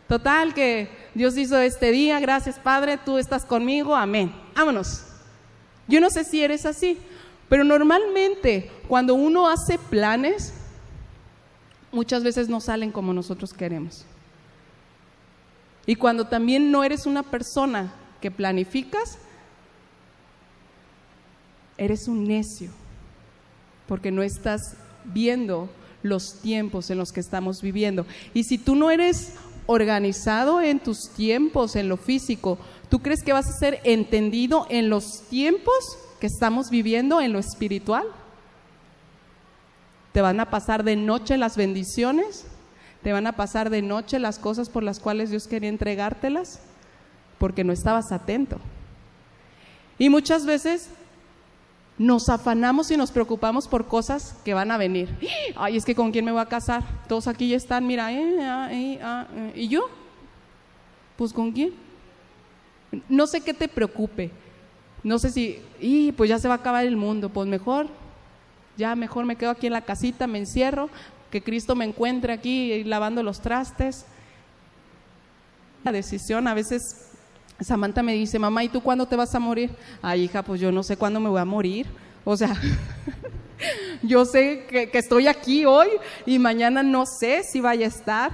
Total, 0.08 0.56
que 0.56 0.90
Dios 1.14 1.38
hizo 1.38 1.60
este 1.60 1.92
día, 1.92 2.20
gracias 2.20 2.58
Padre, 2.58 2.98
tú 2.98 3.20
estás 3.20 3.46
conmigo, 3.46 3.96
amén. 3.96 4.34
Vámonos. 4.56 5.04
Yo 5.88 6.02
no 6.02 6.10
sé 6.10 6.24
si 6.24 6.42
eres 6.42 6.66
así, 6.66 6.98
pero 7.48 7.64
normalmente 7.64 8.72
cuando 8.88 9.14
uno 9.14 9.48
hace 9.48 9.78
planes, 9.78 10.52
muchas 11.92 12.24
veces 12.24 12.50
no 12.50 12.60
salen 12.60 12.92
como 12.92 13.14
nosotros 13.14 13.54
queremos. 13.54 14.04
Y 15.86 15.96
cuando 15.96 16.26
también 16.26 16.72
no 16.72 16.84
eres 16.84 17.06
una 17.06 17.22
persona 17.22 17.94
que 18.20 18.32
planificas, 18.32 19.20
eres 21.78 22.08
un 22.08 22.24
necio, 22.24 22.72
porque 23.88 24.10
no 24.10 24.24
estás 24.24 24.76
viendo 25.06 25.70
los 26.08 26.40
tiempos 26.42 26.90
en 26.90 26.98
los 26.98 27.12
que 27.12 27.20
estamos 27.20 27.62
viviendo. 27.62 28.06
Y 28.34 28.44
si 28.44 28.58
tú 28.58 28.76
no 28.76 28.92
eres 28.92 29.34
organizado 29.66 30.62
en 30.62 30.80
tus 30.80 31.10
tiempos, 31.10 31.76
en 31.76 31.90
lo 31.90 31.98
físico, 31.98 32.58
¿tú 32.90 33.00
crees 33.00 33.24
que 33.24 33.34
vas 33.34 33.50
a 33.50 33.58
ser 33.58 33.80
entendido 33.84 34.66
en 34.70 34.90
los 34.90 35.24
tiempos 35.30 35.98
que 36.20 36.28
estamos 36.28 36.70
viviendo 36.70 37.22
en 37.22 37.34
lo 37.34 37.40
espiritual? 37.40 38.06
¿Te 40.14 40.22
van 40.22 40.40
a 40.40 40.50
pasar 40.50 40.84
de 40.84 40.96
noche 40.96 41.38
las 41.38 41.58
bendiciones? 41.58 42.46
¿Te 43.04 43.14
van 43.14 43.28
a 43.28 43.34
pasar 43.34 43.70
de 43.70 43.82
noche 43.82 44.20
las 44.20 44.40
cosas 44.40 44.70
por 44.70 44.84
las 44.84 45.00
cuales 45.00 45.30
Dios 45.30 45.48
quería 45.48 45.70
entregártelas? 45.70 46.60
Porque 47.38 47.64
no 47.64 47.72
estabas 47.72 48.12
atento. 48.12 48.58
Y 50.00 50.10
muchas 50.10 50.46
veces 50.46 50.90
nos 51.98 52.30
afanamos 52.30 52.92
y 52.92 52.98
nos 52.98 53.12
preocupamos 53.12 53.68
por 53.68 53.88
cosas 53.88 54.36
que 54.46 54.54
van 54.54 54.72
a 54.72 54.78
venir. 54.78 55.10
Ay, 55.56 55.78
es 55.78 55.86
que 55.86 55.96
con 55.96 56.12
quién 56.12 56.26
me 56.26 56.32
voy 56.32 56.42
a 56.42 56.46
casar. 56.46 56.84
Todos 57.08 57.28
aquí 57.28 57.50
ya 57.50 57.58
están, 57.58 57.88
mira, 57.88 58.12
eh, 58.12 58.38
ah, 58.42 58.70
eh, 58.72 59.00
ah, 59.02 59.28
eh. 59.34 59.54
¿y 59.56 59.68
yo? 59.68 59.90
Pues 61.16 61.34
con 61.34 61.52
quién. 61.52 61.74
No 63.10 63.26
sé 63.28 63.42
qué 63.42 63.54
te 63.54 63.68
preocupe, 63.68 64.32
no 65.04 65.20
sé 65.20 65.30
si, 65.30 65.60
y 65.82 66.14
pues 66.14 66.30
ya 66.30 66.40
se 66.40 66.48
va 66.48 66.54
a 66.54 66.58
acabar 66.58 66.86
el 66.86 66.96
mundo, 66.96 67.30
pues 67.30 67.48
mejor, 67.48 67.88
ya 68.78 68.96
mejor 68.96 69.26
me 69.26 69.36
quedo 69.36 69.50
aquí 69.50 69.68
en 69.68 69.74
la 69.74 69.82
casita, 69.82 70.26
me 70.26 70.38
encierro, 70.38 70.90
que 71.30 71.44
Cristo 71.44 71.76
me 71.76 71.84
encuentre 71.84 72.32
aquí 72.32 72.84
lavando 72.86 73.24
los 73.24 73.42
trastes. 73.42 74.06
La 75.84 75.92
decisión, 75.92 76.48
a 76.48 76.54
veces 76.54 77.07
Samantha 77.60 78.04
me 78.04 78.14
dice, 78.14 78.38
mamá, 78.40 78.64
¿y 78.64 78.70
tú 78.70 78.82
cuándo 78.82 79.06
te 79.06 79.16
vas 79.16 79.34
a 79.34 79.40
morir? 79.40 79.72
Ay, 80.02 80.24
hija, 80.24 80.44
pues 80.44 80.62
yo 80.62 80.72
no 80.72 80.84
sé 80.84 80.98
cuándo 80.98 81.20
me 81.20 81.30
voy 81.30 81.42
a 81.42 81.46
morir. 81.46 81.88
O 82.24 82.38
sea, 82.38 82.56
yo 84.04 84.26
sé 84.26 84.66
que, 84.70 84.90
que 84.90 84.98
estoy 84.98 85.28
aquí 85.28 85.66
hoy 85.66 85.88
y 86.26 86.40
mañana 86.40 86.84
no 86.84 87.06
sé 87.06 87.44
si 87.44 87.62
vaya 87.62 87.86
a 87.86 87.90
estar. 87.90 88.32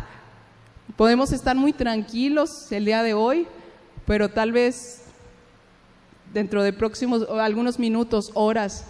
Podemos 0.95 1.31
estar 1.31 1.55
muy 1.55 1.73
tranquilos 1.73 2.71
el 2.71 2.85
día 2.85 3.01
de 3.01 3.13
hoy, 3.13 3.47
pero 4.05 4.29
tal 4.29 4.51
vez 4.51 5.03
dentro 6.33 6.63
de 6.63 6.73
próximos, 6.73 7.27
algunos 7.29 7.79
minutos, 7.79 8.31
horas, 8.33 8.85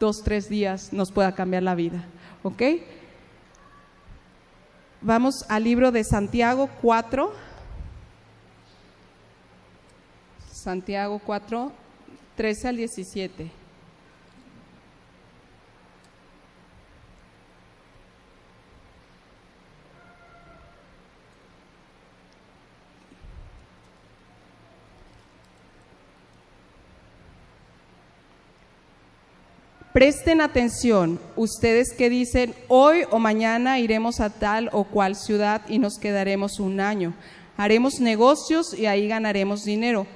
dos, 0.00 0.22
tres 0.22 0.48
días, 0.48 0.92
nos 0.92 1.12
pueda 1.12 1.34
cambiar 1.34 1.62
la 1.62 1.74
vida. 1.74 2.04
¿Ok? 2.42 2.62
Vamos 5.00 5.44
al 5.48 5.64
libro 5.64 5.92
de 5.92 6.04
Santiago 6.04 6.68
4. 6.82 7.32
Santiago 10.62 11.20
4, 11.26 11.72
13 12.36 12.68
al 12.68 12.76
17. 12.76 13.50
Presten 29.92 30.40
atención, 30.40 31.18
ustedes 31.34 31.92
que 31.92 32.08
dicen, 32.08 32.54
hoy 32.68 33.02
o 33.10 33.18
mañana 33.18 33.80
iremos 33.80 34.20
a 34.20 34.30
tal 34.30 34.70
o 34.72 34.84
cual 34.84 35.16
ciudad 35.16 35.62
y 35.68 35.80
nos 35.80 35.98
quedaremos 35.98 36.60
un 36.60 36.78
año. 36.78 37.14
Haremos 37.56 37.98
negocios 37.98 38.74
y 38.74 38.86
ahí 38.86 39.08
ganaremos 39.08 39.64
dinero. 39.64 40.06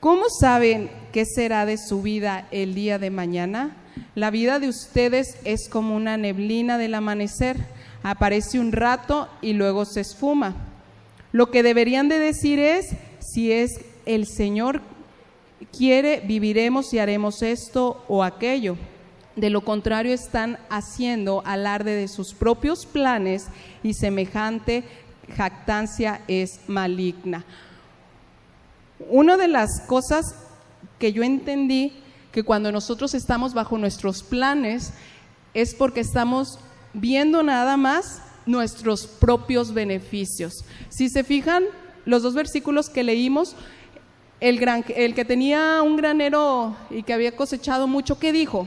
¿Cómo 0.00 0.26
saben 0.28 0.90
qué 1.12 1.24
será 1.24 1.66
de 1.66 1.76
su 1.76 2.02
vida 2.02 2.46
el 2.52 2.76
día 2.76 3.00
de 3.00 3.10
mañana? 3.10 3.74
La 4.14 4.30
vida 4.30 4.60
de 4.60 4.68
ustedes 4.68 5.38
es 5.42 5.68
como 5.68 5.96
una 5.96 6.16
neblina 6.16 6.78
del 6.78 6.94
amanecer. 6.94 7.56
Aparece 8.04 8.60
un 8.60 8.70
rato 8.70 9.28
y 9.42 9.54
luego 9.54 9.84
se 9.84 10.02
esfuma. 10.02 10.54
Lo 11.32 11.50
que 11.50 11.64
deberían 11.64 12.08
de 12.08 12.20
decir 12.20 12.60
es, 12.60 12.90
si 13.18 13.50
es 13.50 13.80
el 14.06 14.26
Señor 14.26 14.82
quiere, 15.76 16.20
viviremos 16.20 16.94
y 16.94 17.00
haremos 17.00 17.42
esto 17.42 18.04
o 18.06 18.22
aquello. 18.22 18.76
De 19.34 19.50
lo 19.50 19.62
contrario, 19.62 20.14
están 20.14 20.60
haciendo 20.70 21.42
alarde 21.44 21.96
de 21.96 22.06
sus 22.06 22.34
propios 22.34 22.86
planes 22.86 23.48
y 23.82 23.94
semejante 23.94 24.84
jactancia 25.36 26.20
es 26.28 26.60
maligna. 26.68 27.44
Una 29.08 29.36
de 29.36 29.48
las 29.48 29.80
cosas 29.82 30.34
que 30.98 31.12
yo 31.12 31.22
entendí 31.22 31.92
que 32.32 32.42
cuando 32.42 32.72
nosotros 32.72 33.14
estamos 33.14 33.54
bajo 33.54 33.78
nuestros 33.78 34.22
planes 34.22 34.92
es 35.54 35.74
porque 35.74 36.00
estamos 36.00 36.58
viendo 36.92 37.42
nada 37.42 37.76
más 37.76 38.22
nuestros 38.46 39.06
propios 39.06 39.72
beneficios. 39.72 40.64
Si 40.88 41.08
se 41.08 41.24
fijan, 41.24 41.64
los 42.04 42.22
dos 42.22 42.34
versículos 42.34 42.88
que 42.88 43.02
leímos, 43.02 43.54
el, 44.40 44.58
gran, 44.58 44.84
el 44.94 45.14
que 45.14 45.24
tenía 45.24 45.82
un 45.82 45.96
granero 45.96 46.76
y 46.90 47.02
que 47.02 47.12
había 47.12 47.36
cosechado 47.36 47.86
mucho, 47.86 48.18
¿qué 48.18 48.32
dijo? 48.32 48.66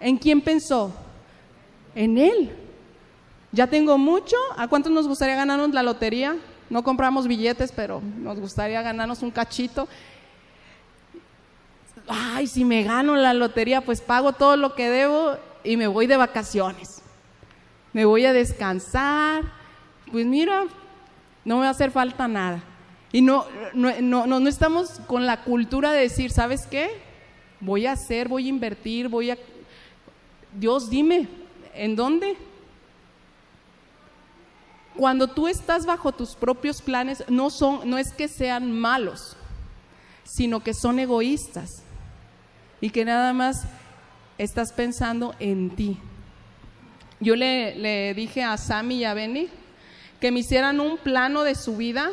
¿En 0.00 0.16
quién 0.16 0.40
pensó? 0.40 0.92
En 1.94 2.18
Él. 2.18 2.50
Ya 3.52 3.66
tengo 3.66 3.98
mucho. 3.98 4.36
¿A 4.56 4.68
cuántos 4.68 4.92
nos 4.92 5.08
gustaría 5.08 5.36
ganarnos 5.36 5.70
la 5.72 5.82
lotería? 5.82 6.36
No 6.70 6.82
compramos 6.82 7.26
billetes, 7.26 7.72
pero 7.72 8.00
nos 8.00 8.38
gustaría 8.38 8.82
ganarnos 8.82 9.22
un 9.22 9.30
cachito. 9.30 9.88
Ay, 12.06 12.46
si 12.46 12.64
me 12.64 12.82
gano 12.82 13.16
la 13.16 13.34
lotería, 13.34 13.80
pues 13.80 14.00
pago 14.00 14.32
todo 14.32 14.56
lo 14.56 14.74
que 14.74 14.90
debo 14.90 15.36
y 15.64 15.76
me 15.76 15.86
voy 15.86 16.06
de 16.06 16.16
vacaciones. 16.16 17.02
Me 17.92 18.04
voy 18.04 18.26
a 18.26 18.32
descansar. 18.32 19.44
Pues 20.10 20.26
mira, 20.26 20.64
no 21.44 21.56
me 21.56 21.62
va 21.62 21.68
a 21.68 21.70
hacer 21.70 21.90
falta 21.90 22.28
nada. 22.28 22.62
Y 23.12 23.22
no, 23.22 23.46
no, 23.72 23.92
no, 24.00 24.26
no 24.26 24.48
estamos 24.48 25.00
con 25.06 25.24
la 25.24 25.42
cultura 25.42 25.92
de 25.92 26.00
decir, 26.00 26.30
¿sabes 26.30 26.66
qué? 26.66 26.90
Voy 27.60 27.86
a 27.86 27.92
hacer, 27.92 28.28
voy 28.28 28.46
a 28.46 28.50
invertir, 28.50 29.08
voy 29.08 29.30
a 29.30 29.38
Dios, 30.52 30.90
dime, 30.90 31.28
¿en 31.74 31.96
dónde? 31.96 32.36
Cuando 34.98 35.28
tú 35.28 35.46
estás 35.46 35.86
bajo 35.86 36.10
tus 36.10 36.34
propios 36.34 36.82
planes, 36.82 37.22
no, 37.28 37.50
son, 37.50 37.88
no 37.88 37.98
es 37.98 38.10
que 38.10 38.26
sean 38.26 38.72
malos, 38.72 39.36
sino 40.24 40.58
que 40.64 40.74
son 40.74 40.98
egoístas 40.98 41.84
y 42.80 42.90
que 42.90 43.04
nada 43.04 43.32
más 43.32 43.62
estás 44.38 44.72
pensando 44.72 45.36
en 45.38 45.70
ti. 45.70 45.98
Yo 47.20 47.36
le, 47.36 48.12
dije 48.16 48.42
a 48.42 48.56
Sammy 48.56 48.96
y 48.96 49.04
a 49.04 49.14
Benny 49.14 49.48
que 50.18 50.32
me 50.32 50.40
hicieran 50.40 50.80
un 50.80 50.98
plano 50.98 51.44
de 51.44 51.54
su 51.54 51.76
vida. 51.76 52.10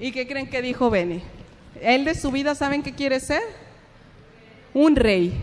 ¿Y 0.00 0.10
qué 0.10 0.26
creen 0.26 0.48
que 0.48 0.62
dijo 0.62 0.88
Benny? 0.88 1.20
Él 1.82 2.06
de 2.06 2.14
su 2.14 2.30
vida, 2.30 2.54
¿saben 2.54 2.82
qué 2.82 2.94
quiere 2.94 3.20
ser? 3.20 3.42
Un 4.72 4.96
rey. 4.96 5.34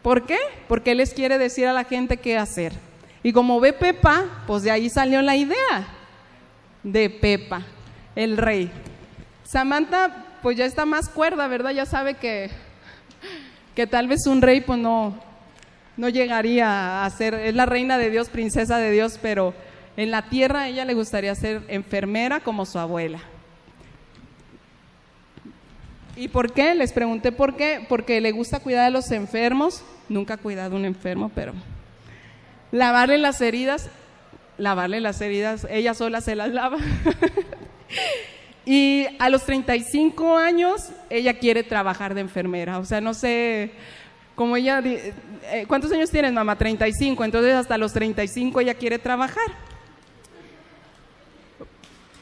¿Por 0.00 0.24
qué? 0.24 0.38
Porque 0.68 0.92
Él 0.92 0.96
les 0.96 1.12
quiere 1.12 1.36
decir 1.36 1.66
a 1.66 1.74
la 1.74 1.84
gente 1.84 2.16
qué 2.16 2.38
hacer. 2.38 2.72
Y 3.22 3.32
como 3.32 3.60
ve 3.60 3.72
Pepa, 3.72 4.24
pues 4.46 4.62
de 4.62 4.70
ahí 4.70 4.88
salió 4.88 5.22
la 5.22 5.36
idea 5.36 5.88
de 6.82 7.10
Pepa, 7.10 7.62
el 8.14 8.36
rey. 8.36 8.70
Samantha, 9.44 10.24
pues 10.42 10.56
ya 10.56 10.64
está 10.64 10.84
más 10.84 11.08
cuerda, 11.08 11.48
¿verdad? 11.48 11.70
Ya 11.70 11.86
sabe 11.86 12.14
que, 12.14 12.50
que 13.74 13.86
tal 13.86 14.06
vez 14.08 14.26
un 14.26 14.42
rey, 14.42 14.60
pues 14.60 14.78
no, 14.78 15.18
no 15.96 16.08
llegaría 16.08 17.04
a 17.04 17.10
ser, 17.10 17.34
es 17.34 17.54
la 17.54 17.66
reina 17.66 17.98
de 17.98 18.10
Dios, 18.10 18.28
princesa 18.28 18.78
de 18.78 18.90
Dios, 18.90 19.18
pero 19.20 19.54
en 19.96 20.10
la 20.10 20.28
tierra 20.28 20.62
a 20.62 20.68
ella 20.68 20.84
le 20.84 20.94
gustaría 20.94 21.34
ser 21.34 21.62
enfermera 21.68 22.40
como 22.40 22.66
su 22.66 22.78
abuela. 22.78 23.20
¿Y 26.16 26.28
por 26.28 26.52
qué? 26.52 26.74
Les 26.74 26.92
pregunté 26.92 27.30
por 27.30 27.56
qué. 27.56 27.84
Porque 27.88 28.20
le 28.20 28.32
gusta 28.32 28.60
cuidar 28.60 28.86
de 28.86 28.90
los 28.90 29.10
enfermos. 29.10 29.84
Nunca 30.08 30.34
ha 30.34 30.38
cuidado 30.38 30.74
un 30.74 30.86
enfermo, 30.86 31.30
pero 31.34 31.52
lavarle 32.76 33.18
las 33.18 33.40
heridas, 33.40 33.88
lavarle 34.58 35.00
las 35.00 35.20
heridas, 35.20 35.66
ella 35.70 35.94
sola 35.94 36.20
se 36.20 36.34
las 36.36 36.50
lava. 36.52 36.78
y 38.64 39.06
a 39.18 39.30
los 39.30 39.44
35 39.44 40.36
años 40.36 40.90
ella 41.08 41.38
quiere 41.38 41.62
trabajar 41.62 42.14
de 42.14 42.20
enfermera. 42.20 42.78
O 42.78 42.84
sea, 42.84 43.00
no 43.00 43.14
sé, 43.14 43.72
como 44.34 44.56
ella, 44.56 44.82
eh, 44.84 45.64
¿cuántos 45.66 45.90
años 45.92 46.10
tienes 46.10 46.32
mamá? 46.32 46.56
35, 46.56 47.24
entonces 47.24 47.54
hasta 47.54 47.78
los 47.78 47.92
35 47.92 48.60
ella 48.60 48.74
quiere 48.74 48.98
trabajar. 48.98 49.46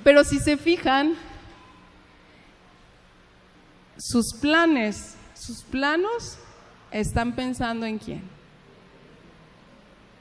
Pero 0.04 0.22
si 0.22 0.38
se 0.38 0.56
fijan, 0.56 1.14
sus 3.96 4.34
planes, 4.34 5.16
sus 5.34 5.62
planos 5.62 6.38
están 6.90 7.34
pensando 7.34 7.86
en 7.86 7.98
quién? 7.98 8.33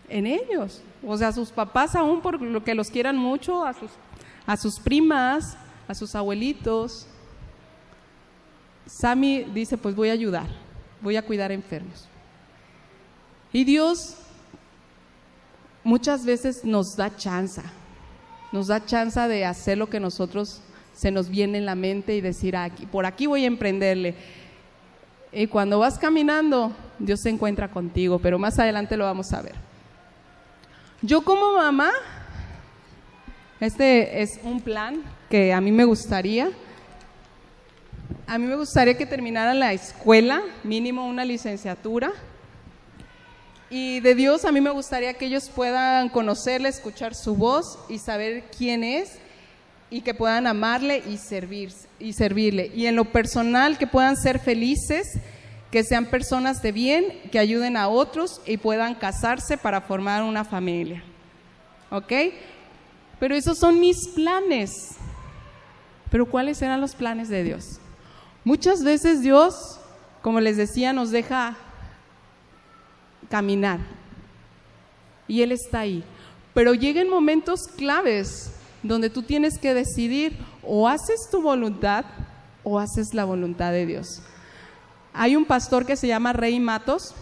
En 0.10 0.26
ellos. 0.26 0.82
O 1.06 1.18
sea, 1.18 1.32
sus 1.32 1.50
papás 1.50 1.96
aún 1.96 2.22
por 2.22 2.42
lo 2.42 2.64
que 2.64 2.76
los 2.76 2.90
quieran 2.90 3.18
mucho, 3.18 3.66
a 3.66 3.74
sus, 3.74 3.92
a 4.46 4.58
sus 4.58 4.80
primas, 4.80 5.58
a 5.88 5.94
sus 5.94 6.16
abuelitos. 6.16 7.08
Sammy 8.86 9.44
dice, 9.54 9.78
pues 9.78 9.96
voy 9.96 10.10
a 10.10 10.14
ayudar, 10.14 10.48
voy 11.02 11.16
a 11.16 11.26
cuidar 11.26 11.52
enfermos. 11.52 12.08
Y 13.52 13.64
Dios 13.64 14.18
muchas 15.84 16.26
veces 16.26 16.66
nos 16.66 16.96
da 16.96 17.16
chance, 17.16 17.62
nos 18.52 18.68
da 18.68 18.86
chance 18.86 19.20
de 19.20 19.46
hacer 19.46 19.78
lo 19.78 19.90
que 19.90 20.00
nosotros 20.00 20.62
se 20.94 21.12
nos 21.12 21.30
viene 21.30 21.58
en 21.58 21.66
la 21.66 21.76
mente 21.76 22.16
y 22.16 22.22
decir, 22.22 22.56
aquí, 22.56 22.86
por 22.86 23.06
aquí 23.06 23.26
voy 23.26 23.44
a 23.44 23.48
emprenderle. 23.48 24.16
Y 25.32 25.48
cuando 25.48 25.80
vas 25.80 25.98
caminando, 25.98 26.72
Dios 27.00 27.22
se 27.22 27.30
encuentra 27.30 27.70
contigo, 27.70 28.20
pero 28.20 28.38
más 28.38 28.60
adelante 28.60 28.96
lo 28.98 29.06
vamos 29.06 29.34
a 29.34 29.42
ver. 29.42 29.73
Yo 31.06 31.22
como 31.22 31.58
mamá, 31.58 31.92
este 33.60 34.22
es 34.22 34.40
un 34.42 34.62
plan 34.62 35.04
que 35.30 35.52
a 35.52 35.60
mí 35.60 35.70
me 35.70 35.84
gustaría. 35.84 36.50
A 38.26 38.38
mí 38.38 38.46
me 38.46 38.56
gustaría 38.56 38.98
que 38.98 39.06
terminara 39.06 39.54
la 39.54 39.74
escuela, 39.74 40.42
mínimo 40.64 41.06
una 41.06 41.26
licenciatura. 41.26 42.14
Y 43.70 44.00
de 44.00 44.16
Dios 44.16 44.46
a 44.46 44.54
mí 44.54 44.62
me 44.62 44.70
gustaría 44.70 45.14
que 45.16 45.26
ellos 45.26 45.50
puedan 45.54 46.08
conocerle, 46.08 46.70
escuchar 46.70 47.16
su 47.16 47.36
voz 47.36 47.80
y 47.90 48.00
saber 48.00 48.46
quién 48.58 48.86
es 48.86 49.18
y 49.90 50.04
que 50.04 50.14
puedan 50.14 50.48
amarle 50.48 51.04
y, 51.10 51.18
servir, 51.18 51.74
y 52.00 52.14
servirle. 52.14 52.72
Y 52.74 52.86
en 52.86 52.96
lo 52.96 53.04
personal, 53.04 53.78
que 53.78 53.88
puedan 53.88 54.16
ser 54.16 54.40
felices, 54.40 55.20
que 55.74 55.84
sean 55.84 56.06
personas 56.06 56.62
de 56.62 56.72
bien, 56.72 57.04
que 57.32 57.40
ayuden 57.40 57.78
a 57.78 57.88
otros 57.88 58.42
y 58.46 58.58
puedan 58.58 58.94
casarse 58.94 59.58
para 59.58 59.82
formar 59.82 60.22
una 60.22 60.46
familia. 60.46 61.04
¿Ok? 61.90 62.14
Pero 63.20 63.34
esos 63.34 63.58
son 63.58 63.80
mis 63.80 64.08
planes. 64.10 64.98
Pero 66.12 66.28
¿cuáles 66.28 66.62
eran 66.62 66.80
los 66.80 66.94
planes 66.94 67.28
de 67.28 67.44
Dios? 67.44 67.80
Muchas 68.44 68.84
veces 68.84 69.24
Dios, 69.24 69.80
como 70.22 70.40
les 70.40 70.58
decía, 70.58 70.94
nos 70.94 71.10
deja 71.10 71.58
caminar. 73.28 73.80
Y 75.28 75.42
Él 75.42 75.52
está 75.52 75.80
ahí. 75.80 76.04
Pero 76.54 76.76
llegan 76.76 77.10
momentos 77.10 77.62
claves 77.64 78.52
donde 78.84 79.10
tú 79.10 79.24
tienes 79.24 79.58
que 79.58 79.74
decidir 79.74 80.38
o 80.62 80.88
haces 80.88 81.30
tu 81.32 81.42
voluntad 81.42 82.06
o 82.62 82.78
haces 82.78 83.16
la 83.16 83.26
voluntad 83.26 83.72
de 83.72 83.88
Dios. 83.88 84.22
Hay 85.14 85.36
un 85.36 85.46
pastor 85.46 85.86
que 85.86 85.96
se 85.96 86.08
llama 86.08 86.34
Rey 86.34 86.60
Matos 86.60 87.14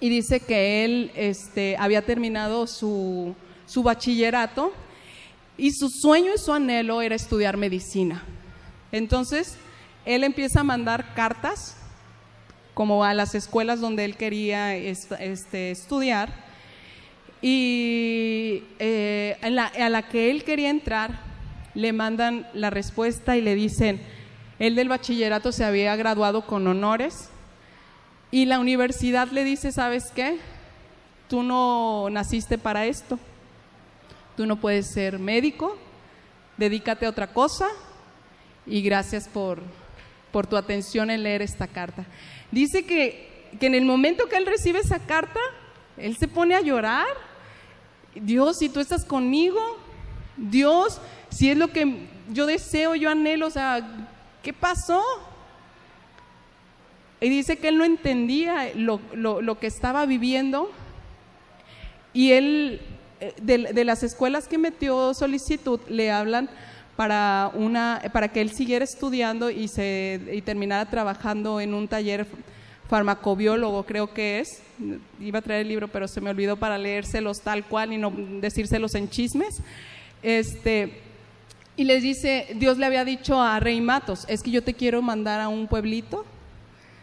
y 0.00 0.08
dice 0.08 0.40
que 0.40 0.84
él 0.84 1.12
este, 1.14 1.76
había 1.76 2.06
terminado 2.06 2.66
su, 2.66 3.34
su 3.66 3.82
bachillerato 3.82 4.72
y 5.58 5.72
su 5.72 5.90
sueño 5.90 6.32
y 6.34 6.38
su 6.38 6.54
anhelo 6.54 7.02
era 7.02 7.14
estudiar 7.14 7.58
medicina. 7.58 8.22
Entonces, 8.92 9.58
él 10.06 10.24
empieza 10.24 10.60
a 10.60 10.64
mandar 10.64 11.12
cartas 11.14 11.76
como 12.72 13.04
a 13.04 13.12
las 13.12 13.34
escuelas 13.34 13.80
donde 13.80 14.06
él 14.06 14.16
quería 14.16 14.74
este, 14.74 15.70
estudiar 15.70 16.34
y 17.42 18.64
eh, 18.78 19.36
a 19.42 19.88
la 19.90 20.08
que 20.08 20.30
él 20.30 20.44
quería 20.44 20.70
entrar, 20.70 21.20
le 21.74 21.92
mandan 21.92 22.48
la 22.54 22.70
respuesta 22.70 23.36
y 23.36 23.42
le 23.42 23.54
dicen, 23.54 24.00
él 24.62 24.76
del 24.76 24.88
bachillerato 24.88 25.50
se 25.50 25.64
había 25.64 25.96
graduado 25.96 26.46
con 26.46 26.64
honores 26.68 27.30
y 28.30 28.44
la 28.44 28.60
universidad 28.60 29.26
le 29.32 29.42
dice, 29.42 29.72
¿sabes 29.72 30.12
qué? 30.14 30.38
Tú 31.28 31.42
no 31.42 32.08
naciste 32.10 32.58
para 32.58 32.86
esto, 32.86 33.18
tú 34.36 34.46
no 34.46 34.60
puedes 34.60 34.92
ser 34.92 35.18
médico, 35.18 35.76
dedícate 36.56 37.06
a 37.06 37.10
otra 37.10 37.32
cosa 37.32 37.66
y 38.64 38.82
gracias 38.82 39.26
por, 39.26 39.60
por 40.30 40.46
tu 40.46 40.56
atención 40.56 41.10
en 41.10 41.24
leer 41.24 41.42
esta 41.42 41.66
carta. 41.66 42.06
Dice 42.52 42.86
que, 42.86 43.50
que 43.58 43.66
en 43.66 43.74
el 43.74 43.84
momento 43.84 44.28
que 44.28 44.36
él 44.36 44.46
recibe 44.46 44.78
esa 44.78 45.00
carta, 45.00 45.40
él 45.96 46.16
se 46.16 46.28
pone 46.28 46.54
a 46.54 46.60
llorar 46.60 47.08
Dios, 48.14 48.58
si 48.58 48.68
tú 48.68 48.80
estás 48.80 49.04
conmigo, 49.04 49.58
Dios, 50.36 51.00
si 51.30 51.50
es 51.50 51.56
lo 51.56 51.68
que 51.68 52.06
yo 52.30 52.46
deseo, 52.46 52.94
yo 52.94 53.10
anhelo, 53.10 53.46
o 53.46 53.50
sea, 53.50 54.08
¿qué 54.42 54.52
pasó? 54.52 55.02
Y 57.20 57.28
dice 57.28 57.56
que 57.56 57.68
él 57.68 57.78
no 57.78 57.84
entendía 57.84 58.72
lo, 58.74 59.58
que 59.60 59.68
estaba 59.68 60.04
viviendo. 60.06 60.70
Y 62.12 62.32
él, 62.32 62.80
eh, 63.20 63.34
de, 63.40 63.84
las 63.84 64.02
escuelas 64.02 64.48
que 64.48 64.58
metió 64.58 65.14
solicitud, 65.14 65.80
le 65.88 66.10
hablan 66.10 66.50
para, 66.96 67.50
una, 67.54 68.02
para 68.12 68.28
que 68.28 68.40
él 68.40 68.50
siguiera 68.50 68.84
estudiando 68.84 69.50
y, 69.50 69.68
se, 69.68 70.20
y 70.32 70.42
terminara 70.42 70.90
trabajando 70.90 71.60
en 71.60 71.74
un 71.74 71.88
taller 71.88 72.26
farmacobiólogo 72.88 73.84
creo 73.84 74.12
que 74.12 74.40
es, 74.40 74.60
iba 75.18 75.38
a 75.38 75.42
traer 75.42 75.62
el 75.62 75.68
libro 75.68 75.88
pero 75.88 76.06
se 76.06 76.20
me 76.20 76.28
olvidó 76.28 76.58
para 76.58 76.76
leérselos 76.76 77.40
tal 77.40 77.64
cual 77.64 77.94
y 77.94 77.96
no 77.96 78.12
decírselos 78.42 78.94
en 78.94 79.08
chismes, 79.08 79.62
este, 80.22 81.00
y 81.76 81.84
les 81.84 82.02
dice, 82.02 82.48
Dios 82.56 82.78
le 82.78 82.86
había 82.86 83.04
dicho 83.04 83.40
a 83.40 83.58
Rey 83.58 83.80
Matos, 83.80 84.24
es 84.28 84.42
que 84.42 84.50
yo 84.50 84.62
te 84.62 84.74
quiero 84.74 85.00
mandar 85.00 85.40
a 85.40 85.48
un 85.48 85.66
pueblito 85.66 86.24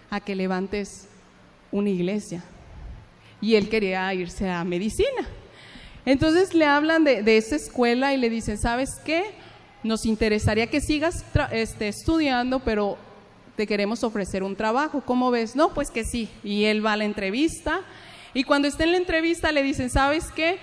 a 0.09 0.19
que 0.19 0.35
levantes 0.35 1.07
una 1.71 1.89
iglesia. 1.89 2.43
Y 3.41 3.55
él 3.55 3.69
quería 3.69 4.13
irse 4.13 4.49
a 4.49 4.63
medicina. 4.63 5.27
Entonces 6.05 6.53
le 6.53 6.65
hablan 6.65 7.03
de, 7.03 7.23
de 7.23 7.37
esa 7.37 7.55
escuela 7.55 8.13
y 8.13 8.17
le 8.17 8.29
dicen, 8.29 8.57
¿sabes 8.57 8.99
qué? 9.03 9.31
Nos 9.83 10.05
interesaría 10.05 10.67
que 10.67 10.81
sigas 10.81 11.25
este, 11.51 11.87
estudiando, 11.87 12.59
pero 12.59 12.97
te 13.55 13.65
queremos 13.65 14.03
ofrecer 14.03 14.43
un 14.43 14.55
trabajo. 14.55 15.01
¿Cómo 15.05 15.31
ves? 15.31 15.55
No, 15.55 15.73
pues 15.73 15.89
que 15.89 16.03
sí. 16.03 16.29
Y 16.43 16.65
él 16.65 16.85
va 16.85 16.93
a 16.93 16.97
la 16.97 17.05
entrevista. 17.05 17.81
Y 18.33 18.43
cuando 18.43 18.67
está 18.67 18.83
en 18.83 18.91
la 18.91 18.97
entrevista 18.97 19.51
le 19.51 19.63
dicen, 19.63 19.89
¿sabes 19.89 20.31
qué? 20.35 20.59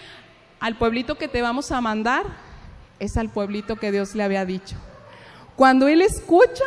Al 0.60 0.76
pueblito 0.76 1.16
que 1.16 1.28
te 1.28 1.42
vamos 1.42 1.72
a 1.72 1.80
mandar 1.80 2.45
es 2.98 3.16
al 3.16 3.30
pueblito 3.30 3.76
que 3.76 3.92
Dios 3.92 4.14
le 4.14 4.22
había 4.22 4.44
dicho. 4.44 4.76
Cuando 5.56 5.88
él 5.88 6.02
escucha 6.02 6.64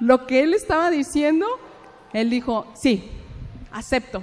lo 0.00 0.26
que 0.26 0.42
él 0.42 0.54
estaba 0.54 0.90
diciendo, 0.90 1.46
él 2.12 2.30
dijo, 2.30 2.66
sí, 2.74 3.10
acepto. 3.72 4.22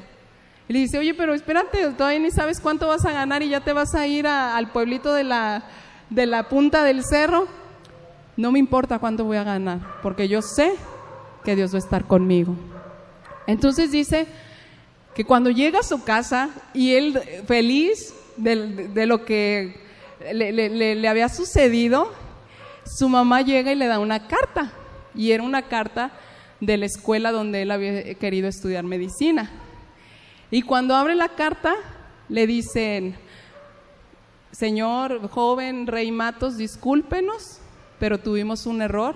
Y 0.68 0.74
le 0.74 0.80
dice, 0.80 0.98
oye, 0.98 1.14
pero 1.14 1.34
espérate, 1.34 1.92
todavía 1.92 2.20
ni 2.20 2.32
sabes 2.32 2.60
cuánto 2.60 2.88
vas 2.88 3.06
a 3.06 3.12
ganar 3.12 3.44
y 3.44 3.50
ya 3.50 3.62
te 3.62 3.74
vas 3.74 3.94
a 3.96 4.08
ir 4.08 4.28
al 4.28 4.72
pueblito 4.72 5.14
de 5.14 5.24
la, 5.24 5.64
de 6.10 6.26
la 6.26 6.50
punta 6.50 6.84
del 6.84 7.04
cerro 7.04 7.48
no 8.36 8.52
me 8.52 8.60
importa 8.60 9.00
cuánto 9.00 9.26
voy 9.26 9.38
a 9.38 9.44
ganar, 9.44 9.80
porque 10.02 10.28
yo 10.28 10.42
sé 10.42 10.74
que 11.44 11.56
Dios 11.56 11.72
va 11.72 11.76
a 11.76 11.80
estar 11.80 12.06
conmigo. 12.06 12.56
Entonces 13.46 13.92
dice 13.92 14.28
que 15.14 15.26
cuando 15.26 15.52
llega 15.52 15.80
a 15.80 15.84
su 15.84 16.04
casa 16.04 16.50
y 16.74 16.96
él 16.96 17.20
feliz 17.46 18.16
de, 18.38 19.06
lo 19.06 19.26
que 19.26 19.83
le, 20.32 21.08
había 21.08 21.30
sucedido, 21.30 22.12
su 22.86 23.10
mamá 23.10 23.42
llega 23.42 23.72
y 23.72 23.76
le 23.76 23.88
da 23.88 24.00
una 24.00 24.28
carta. 24.28 24.72
Y 25.16 25.32
era 25.32 25.44
una 25.44 25.64
carta 25.64 26.12
de 26.60 26.78
la 26.78 26.86
escuela 26.86 27.32
donde 27.32 27.62
él 27.62 27.72
había 27.72 28.14
querido 28.16 28.48
estudiar 28.48 28.84
medicina. 28.84 29.52
Y 30.50 30.62
cuando 30.62 30.96
abre 30.96 31.16
la 31.16 31.30
carta, 31.30 31.76
le 32.30 32.48
dicen, 32.48 33.16
señor 34.52 35.28
joven 35.30 35.88
Rey 35.88 36.12
Matos, 36.12 36.58
discúlpenos, 36.58 37.60
pero 38.00 38.20
tuvimos 38.20 38.66
un 38.66 38.82
error. 38.82 39.16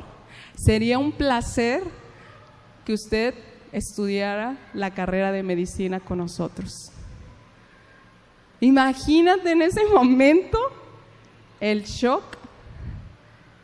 Sería 0.55 0.99
un 0.99 1.11
placer 1.11 1.83
que 2.85 2.93
usted 2.93 3.35
estudiara 3.71 4.57
la 4.73 4.93
carrera 4.93 5.31
de 5.31 5.43
medicina 5.43 5.99
con 5.99 6.19
nosotros. 6.19 6.91
Imagínate 8.59 9.51
en 9.51 9.61
ese 9.61 9.85
momento 9.85 10.57
el 11.59 11.83
shock 11.83 12.23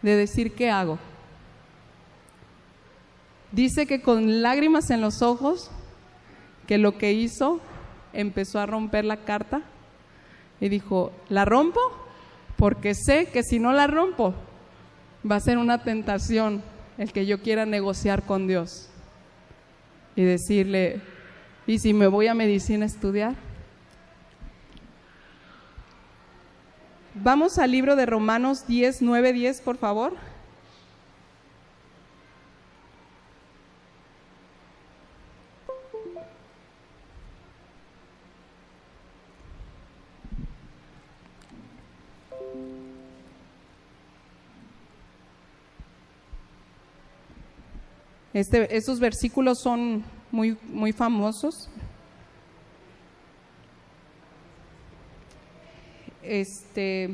de 0.02 0.16
decir, 0.16 0.54
¿qué 0.54 0.70
hago? 0.70 1.00
Dice 3.52 3.86
que 3.86 4.02
con 4.02 4.42
lágrimas 4.42 4.90
en 4.90 5.02
los 5.02 5.22
ojos, 5.22 5.70
que 6.68 6.78
lo 6.78 6.98
que 6.98 7.14
hizo, 7.14 7.62
empezó 8.12 8.60
a 8.60 8.66
romper 8.66 9.06
la 9.06 9.18
carta 9.18 9.62
y 10.60 10.70
dijo, 10.70 11.12
¿la 11.30 11.46
rompo? 11.46 11.80
Porque 12.58 12.96
sé 12.96 13.28
que 13.28 13.44
si 13.44 13.60
no 13.60 13.72
la 13.74 13.88
rompo, 13.88 14.34
va 15.30 15.36
a 15.36 15.42
ser 15.42 15.58
una 15.58 15.84
tentación 15.84 16.64
el 16.98 17.12
que 17.12 17.26
yo 17.26 17.42
quiera 17.42 17.66
negociar 17.66 18.24
con 18.24 18.48
Dios 18.48 18.90
y 20.16 20.24
decirle, 20.24 21.02
¿y 21.66 21.80
si 21.80 21.94
me 21.94 22.08
voy 22.08 22.28
a 22.28 22.34
medicina 22.34 22.86
a 22.86 22.88
estudiar? 22.88 23.36
Vamos 27.16 27.60
al 27.60 27.72
libro 27.72 27.96
de 27.96 28.08
Romanos 28.08 28.66
10, 28.66 29.04
9, 29.04 29.34
10, 29.34 29.62
por 29.62 29.78
favor. 29.78 30.14
Este, 48.34 48.76
estos 48.76 49.00
versículos 49.00 49.60
son 49.60 50.04
muy, 50.32 50.58
muy 50.64 50.92
famosos. 50.92 51.70
Este 56.24 57.10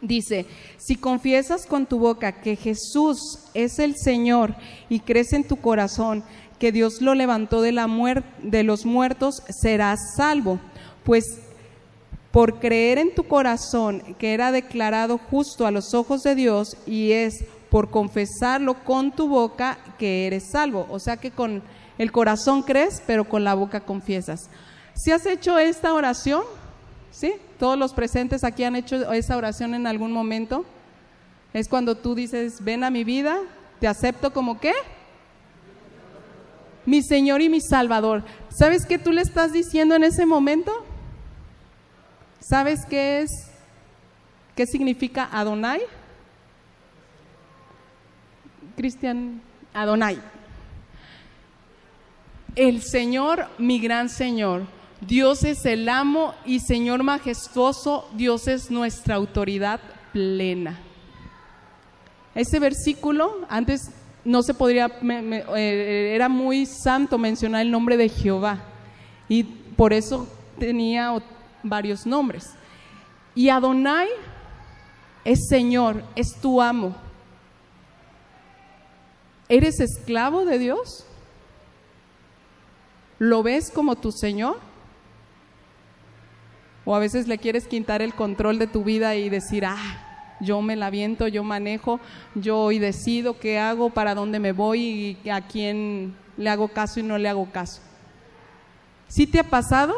dice, 0.00 0.46
si 0.76 0.96
confiesas 0.96 1.66
con 1.66 1.86
tu 1.86 1.98
boca 1.98 2.40
que 2.40 2.56
Jesús 2.56 3.40
es 3.54 3.78
el 3.78 3.96
Señor 3.96 4.54
y 4.88 5.00
crees 5.00 5.32
en 5.32 5.44
tu 5.44 5.56
corazón 5.56 6.22
que 6.58 6.72
Dios 6.72 7.02
lo 7.02 7.14
levantó 7.14 7.60
de, 7.60 7.72
la 7.72 7.86
de 8.42 8.62
los 8.62 8.86
muertos, 8.86 9.42
serás 9.48 10.14
salvo. 10.16 10.58
Pues 11.04 11.40
por 12.30 12.58
creer 12.58 12.98
en 12.98 13.14
tu 13.14 13.24
corazón 13.24 14.02
que 14.18 14.34
era 14.34 14.52
declarado 14.52 15.18
justo 15.18 15.66
a 15.66 15.70
los 15.70 15.94
ojos 15.94 16.22
de 16.22 16.34
Dios 16.34 16.76
y 16.86 17.12
es 17.12 17.44
por 17.70 17.90
confesarlo 17.90 18.84
con 18.84 19.12
tu 19.12 19.28
boca 19.28 19.78
que 19.98 20.26
eres 20.26 20.50
salvo. 20.50 20.86
O 20.90 20.98
sea 20.98 21.16
que 21.16 21.30
con 21.30 21.62
el 21.98 22.12
corazón 22.12 22.62
crees, 22.62 23.02
pero 23.06 23.24
con 23.26 23.44
la 23.44 23.54
boca 23.54 23.80
confiesas. 23.80 24.50
Si 24.94 25.10
has 25.10 25.26
hecho 25.26 25.58
esta 25.58 25.92
oración, 25.92 26.42
¿sí? 27.10 27.34
Todos 27.58 27.78
los 27.78 27.94
presentes 27.94 28.44
aquí 28.44 28.64
han 28.64 28.76
hecho 28.76 29.12
esa 29.12 29.36
oración 29.36 29.74
en 29.74 29.86
algún 29.86 30.12
momento. 30.12 30.64
Es 31.52 31.68
cuando 31.68 31.96
tú 31.96 32.14
dices, 32.14 32.62
ven 32.62 32.84
a 32.84 32.90
mi 32.90 33.02
vida, 33.02 33.38
te 33.80 33.88
acepto 33.88 34.32
como 34.32 34.60
qué? 34.60 34.72
Mi 36.84 37.02
Señor 37.02 37.40
y 37.40 37.48
mi 37.48 37.60
Salvador. 37.60 38.24
¿Sabes 38.50 38.86
qué 38.86 38.98
tú 38.98 39.10
le 39.10 39.22
estás 39.22 39.52
diciendo 39.52 39.94
en 39.94 40.04
ese 40.04 40.26
momento? 40.26 40.72
¿Sabes 42.40 42.84
qué 42.86 43.22
es? 43.22 43.30
¿Qué 44.54 44.66
significa 44.66 45.28
Adonai? 45.32 45.80
Cristian 48.76 49.40
Adonai. 49.72 50.20
El 52.54 52.82
Señor, 52.82 53.48
mi 53.58 53.80
gran 53.80 54.08
Señor. 54.08 54.75
Dios 55.00 55.44
es 55.44 55.64
el 55.66 55.88
amo 55.88 56.34
y 56.44 56.60
Señor 56.60 57.02
majestuoso, 57.02 58.08
Dios 58.14 58.48
es 58.48 58.70
nuestra 58.70 59.16
autoridad 59.16 59.80
plena. 60.12 60.78
Ese 62.34 62.58
versículo, 62.58 63.46
antes 63.48 63.90
no 64.24 64.42
se 64.42 64.54
podría, 64.54 64.90
eh, 65.56 66.12
era 66.14 66.28
muy 66.28 66.66
santo 66.66 67.18
mencionar 67.18 67.62
el 67.62 67.70
nombre 67.70 67.96
de 67.96 68.08
Jehová 68.08 68.58
y 69.28 69.44
por 69.44 69.92
eso 69.92 70.26
tenía 70.58 71.22
varios 71.62 72.06
nombres. 72.06 72.50
Y 73.34 73.50
Adonai 73.50 74.08
es 75.24 75.46
Señor, 75.48 76.02
es 76.14 76.34
tu 76.40 76.62
amo. 76.62 76.96
¿Eres 79.48 79.78
esclavo 79.78 80.44
de 80.44 80.58
Dios? 80.58 81.04
¿Lo 83.18 83.42
ves 83.42 83.70
como 83.70 83.96
tu 83.96 84.10
Señor? 84.10 84.58
O 86.86 86.94
a 86.94 87.00
veces 87.00 87.28
le 87.28 87.36
quieres 87.36 87.66
quitar 87.66 88.00
el 88.00 88.14
control 88.14 88.58
de 88.58 88.68
tu 88.68 88.84
vida 88.84 89.16
y 89.16 89.28
decir, 89.28 89.66
ah, 89.66 90.36
yo 90.40 90.62
me 90.62 90.76
la 90.76 90.88
viento, 90.88 91.26
yo 91.26 91.42
manejo, 91.44 92.00
yo 92.36 92.58
hoy 92.58 92.78
decido 92.78 93.38
qué 93.38 93.58
hago, 93.58 93.90
para 93.90 94.14
dónde 94.14 94.38
me 94.38 94.52
voy 94.52 95.18
y 95.22 95.28
a 95.28 95.42
quién 95.42 96.14
le 96.36 96.48
hago 96.48 96.68
caso 96.68 97.00
y 97.00 97.02
no 97.02 97.18
le 97.18 97.28
hago 97.28 97.50
caso. 97.50 97.82
¿Sí 99.08 99.26
te 99.26 99.40
ha 99.40 99.44
pasado 99.44 99.94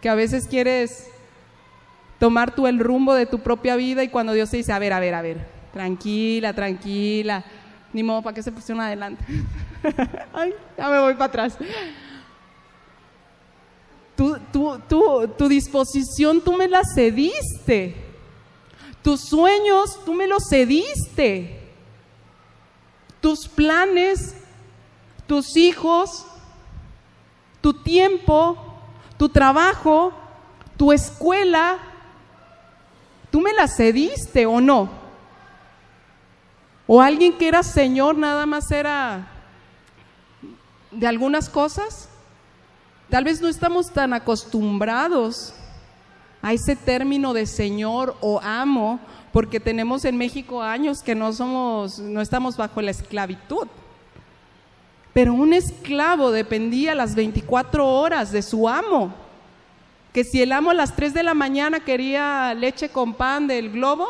que 0.00 0.08
a 0.08 0.14
veces 0.14 0.48
quieres 0.48 1.08
tomar 2.18 2.54
tú 2.54 2.66
el 2.66 2.78
rumbo 2.78 3.14
de 3.14 3.26
tu 3.26 3.38
propia 3.38 3.76
vida 3.76 4.02
y 4.02 4.08
cuando 4.08 4.32
Dios 4.32 4.50
te 4.50 4.56
dice, 4.56 4.72
a 4.72 4.78
ver, 4.78 4.92
a 4.92 5.00
ver, 5.00 5.14
a 5.14 5.22
ver, 5.22 5.46
tranquila, 5.72 6.52
tranquila, 6.52 7.44
ni 7.92 8.02
modo, 8.02 8.22
¿para 8.22 8.34
qué 8.34 8.42
se 8.42 8.52
pusieron 8.52 8.82
adelante? 8.82 9.24
Ay, 10.32 10.52
ya 10.76 10.88
me 10.88 10.98
voy 10.98 11.14
para 11.14 11.26
atrás. 11.26 11.58
Tu, 14.20 15.28
tu 15.38 15.48
disposición 15.48 16.42
tú 16.42 16.52
me 16.52 16.68
la 16.68 16.82
cediste. 16.94 17.96
Tus 19.02 19.22
sueños 19.22 19.98
tú 20.04 20.12
me 20.12 20.26
los 20.26 20.42
cediste. 20.50 21.58
Tus 23.22 23.48
planes, 23.48 24.36
tus 25.26 25.56
hijos, 25.56 26.26
tu 27.62 27.72
tiempo, 27.72 28.58
tu 29.16 29.30
trabajo, 29.30 30.12
tu 30.76 30.92
escuela, 30.92 31.78
tú 33.30 33.40
me 33.40 33.54
la 33.54 33.68
cediste 33.68 34.44
o 34.44 34.60
no. 34.60 34.90
O 36.86 37.00
alguien 37.00 37.38
que 37.38 37.48
era 37.48 37.62
Señor 37.62 38.18
nada 38.18 38.44
más 38.44 38.70
era 38.70 39.28
de 40.90 41.06
algunas 41.06 41.48
cosas. 41.48 42.09
Tal 43.10 43.24
vez 43.24 43.40
no 43.40 43.48
estamos 43.48 43.90
tan 43.90 44.12
acostumbrados 44.12 45.52
a 46.42 46.52
ese 46.52 46.76
término 46.76 47.34
de 47.34 47.44
Señor 47.44 48.16
o 48.20 48.40
amo, 48.40 49.00
porque 49.32 49.58
tenemos 49.58 50.04
en 50.04 50.16
México 50.16 50.62
años 50.62 51.02
que 51.02 51.16
no 51.16 51.32
somos, 51.32 51.98
no 51.98 52.20
estamos 52.20 52.56
bajo 52.56 52.80
la 52.80 52.92
esclavitud. 52.92 53.66
Pero 55.12 55.34
un 55.34 55.52
esclavo 55.52 56.30
dependía 56.30 56.94
las 56.94 57.16
24 57.16 57.84
horas 57.84 58.30
de 58.30 58.42
su 58.42 58.68
amo. 58.68 59.12
Que 60.12 60.22
si 60.22 60.40
el 60.40 60.52
amo 60.52 60.70
a 60.70 60.74
las 60.74 60.94
3 60.94 61.12
de 61.12 61.24
la 61.24 61.34
mañana 61.34 61.80
quería 61.80 62.54
leche 62.54 62.90
con 62.90 63.14
pan 63.14 63.48
del 63.48 63.72
globo, 63.72 64.06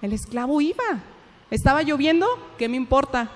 el 0.00 0.14
esclavo 0.14 0.58
iba. 0.62 1.02
Estaba 1.50 1.82
lloviendo, 1.82 2.26
¿qué 2.56 2.66
me 2.66 2.78
importa? 2.78 3.30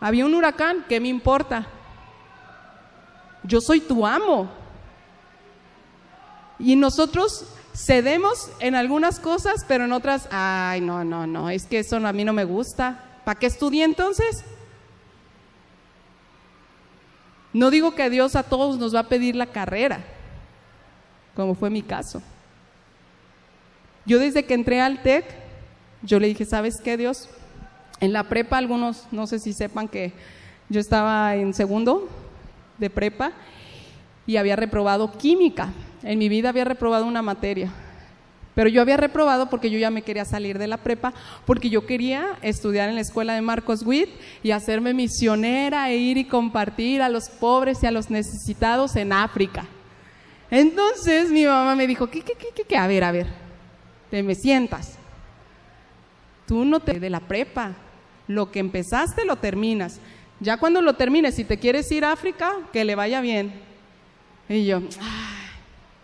Había 0.00 0.24
un 0.24 0.34
huracán, 0.34 0.84
¿qué 0.88 0.98
me 0.98 1.08
importa? 1.08 1.66
Yo 3.42 3.60
soy 3.60 3.80
tu 3.80 4.06
amo. 4.06 4.50
Y 6.58 6.76
nosotros 6.76 7.46
cedemos 7.74 8.50
en 8.60 8.74
algunas 8.74 9.20
cosas, 9.20 9.64
pero 9.68 9.84
en 9.84 9.92
otras, 9.92 10.28
ay, 10.30 10.80
no, 10.80 11.04
no, 11.04 11.26
no, 11.26 11.50
es 11.50 11.66
que 11.66 11.78
eso 11.78 11.96
a 11.96 12.12
mí 12.12 12.24
no 12.24 12.32
me 12.32 12.44
gusta. 12.44 13.04
¿Para 13.24 13.38
qué 13.38 13.46
estudié 13.46 13.84
entonces? 13.84 14.44
No 17.52 17.70
digo 17.70 17.94
que 17.94 18.08
Dios 18.10 18.36
a 18.36 18.42
todos 18.42 18.78
nos 18.78 18.94
va 18.94 19.00
a 19.00 19.08
pedir 19.08 19.36
la 19.36 19.46
carrera, 19.46 20.00
como 21.34 21.54
fue 21.54 21.68
mi 21.68 21.82
caso. 21.82 22.22
Yo 24.06 24.18
desde 24.18 24.44
que 24.44 24.54
entré 24.54 24.80
al 24.80 25.02
TEC, 25.02 25.24
yo 26.02 26.18
le 26.18 26.28
dije, 26.28 26.44
¿sabes 26.44 26.80
qué, 26.80 26.96
Dios? 26.96 27.28
En 28.00 28.12
la 28.12 28.24
prepa, 28.24 28.58
algunos, 28.58 29.06
no 29.12 29.26
sé 29.26 29.38
si 29.38 29.52
sepan 29.52 29.86
que 29.86 30.12
yo 30.68 30.80
estaba 30.80 31.36
en 31.36 31.52
segundo 31.52 32.08
de 32.78 32.88
prepa 32.88 33.32
y 34.26 34.36
había 34.36 34.56
reprobado 34.56 35.12
química. 35.18 35.68
En 36.02 36.18
mi 36.18 36.28
vida 36.28 36.48
había 36.48 36.64
reprobado 36.64 37.04
una 37.04 37.20
materia. 37.20 37.70
Pero 38.54 38.68
yo 38.68 38.80
había 38.80 38.96
reprobado 38.96 39.48
porque 39.48 39.70
yo 39.70 39.78
ya 39.78 39.90
me 39.90 40.02
quería 40.02 40.24
salir 40.24 40.58
de 40.58 40.66
la 40.66 40.76
prepa, 40.78 41.12
porque 41.46 41.70
yo 41.70 41.86
quería 41.86 42.38
estudiar 42.42 42.88
en 42.88 42.96
la 42.96 43.00
escuela 43.00 43.34
de 43.34 43.42
Marcos 43.42 43.82
Witt 43.84 44.08
y 44.42 44.50
hacerme 44.50 44.92
misionera 44.92 45.88
e 45.90 45.96
ir 45.96 46.18
y 46.18 46.24
compartir 46.24 47.00
a 47.00 47.08
los 47.08 47.28
pobres 47.28 47.82
y 47.82 47.86
a 47.86 47.90
los 47.90 48.10
necesitados 48.10 48.96
en 48.96 49.12
África. 49.12 49.66
Entonces 50.50 51.30
mi 51.30 51.44
mamá 51.44 51.76
me 51.76 51.86
dijo, 51.86 52.08
¿qué, 52.08 52.22
qué, 52.22 52.32
qué, 52.34 52.64
qué? 52.64 52.76
A 52.76 52.86
ver, 52.86 53.04
a 53.04 53.12
ver, 53.12 53.28
te 54.10 54.22
me 54.22 54.34
sientas. 54.34 54.98
tú 56.46 56.64
no 56.64 56.80
te 56.80 56.98
de 56.98 57.10
la 57.10 57.20
prepa, 57.20 57.76
lo 58.30 58.52
que 58.52 58.60
empezaste 58.60 59.24
lo 59.24 59.36
terminas. 59.36 60.00
Ya 60.38 60.56
cuando 60.56 60.80
lo 60.80 60.94
termines, 60.94 61.34
si 61.34 61.44
te 61.44 61.58
quieres 61.58 61.90
ir 61.90 62.04
a 62.04 62.12
África, 62.12 62.52
que 62.72 62.84
le 62.84 62.94
vaya 62.94 63.20
bien. 63.20 63.52
Y 64.48 64.66
yo, 64.66 64.80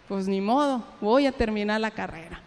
pues 0.08 0.26
ni 0.26 0.40
modo, 0.40 0.84
voy 1.00 1.26
a 1.26 1.32
terminar 1.32 1.80
la 1.80 1.90
carrera. 1.90 2.40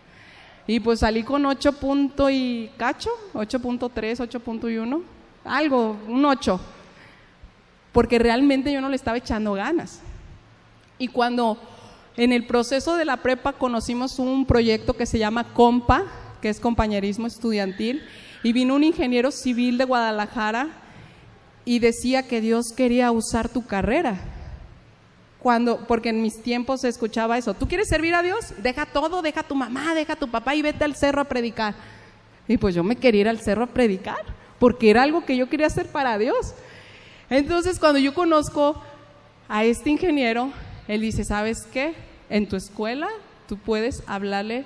Y 0.68 0.82
pues 0.82 1.00
salí 1.00 1.24
con 1.24 1.46
8 1.46 1.74
puntos 1.74 2.30
y 2.32 2.70
cacho, 2.78 3.10
8.3, 3.34 4.30
8.1, 4.30 5.02
algo, 5.46 5.98
un 6.08 6.26
8. 6.26 6.60
Porque 7.92 8.20
realmente 8.20 8.72
yo 8.72 8.82
no 8.82 8.90
le 8.90 8.98
estaba 8.98 9.18
echando 9.18 9.54
ganas. 9.54 10.02
Y 11.00 11.08
cuando 11.08 11.58
en 12.18 12.34
el 12.34 12.46
proceso 12.46 12.98
de 12.98 13.06
la 13.06 13.18
prepa 13.18 13.54
conocimos 13.54 14.20
un 14.20 14.46
proyecto 14.46 14.94
que 14.94 15.06
se 15.06 15.18
llama 15.18 15.54
COMPA, 15.54 16.04
que 16.42 16.50
es 16.50 16.60
compañerismo 16.60 17.26
estudiantil, 17.26 18.04
y 18.44 18.54
vino 18.54 18.76
un 18.76 18.84
ingeniero 18.84 19.32
civil 19.32 19.78
de 19.78 19.86
Guadalajara 19.86 20.70
y 21.66 21.80
decía 21.80 22.28
que 22.28 22.42
Dios 22.42 22.74
quería 22.76 23.12
usar 23.12 23.50
tu 23.50 23.66
carrera. 23.66 24.20
Cuando, 25.40 25.88
porque 25.88 26.10
en 26.10 26.22
mis 26.22 26.42
tiempos 26.42 26.82
se 26.82 26.90
escuchaba 26.90 27.38
eso, 27.38 27.54
¿tú 27.54 27.68
quieres 27.68 27.88
servir 27.88 28.14
a 28.14 28.22
Dios? 28.22 28.54
Deja 28.62 28.86
todo, 28.86 29.22
deja 29.22 29.42
a 29.42 29.48
tu 29.48 29.56
mamá, 29.56 29.94
deja 29.94 30.14
a 30.14 30.18
tu 30.18 30.30
papá 30.30 30.56
y 30.56 30.62
vete 30.62 30.84
al 30.84 30.96
cerro 30.96 31.22
a 31.22 31.26
predicar. 31.26 31.76
Y 32.48 32.58
pues 32.58 32.76
yo 32.76 32.84
me 32.84 32.96
quería 32.96 33.22
ir 33.22 33.30
al 33.30 33.40
cerro 33.40 33.64
a 33.64 33.68
predicar, 33.68 34.26
porque 34.58 34.90
era 34.90 35.04
algo 35.04 35.26
que 35.26 35.38
yo 35.38 35.48
quería 35.48 35.68
hacer 35.68 35.88
para 35.88 36.18
Dios. 36.18 36.54
Entonces 37.30 37.80
cuando 37.80 38.00
yo 38.00 38.14
conozco 38.14 38.82
a 39.48 39.64
este 39.64 39.92
ingeniero, 39.92 40.52
él 40.88 41.02
dice, 41.02 41.24
¿sabes 41.24 41.68
qué? 41.72 41.94
En 42.30 42.50
tu 42.50 42.56
escuela 42.56 43.08
tú 43.48 43.58
puedes 43.58 44.04
hablarle 44.08 44.66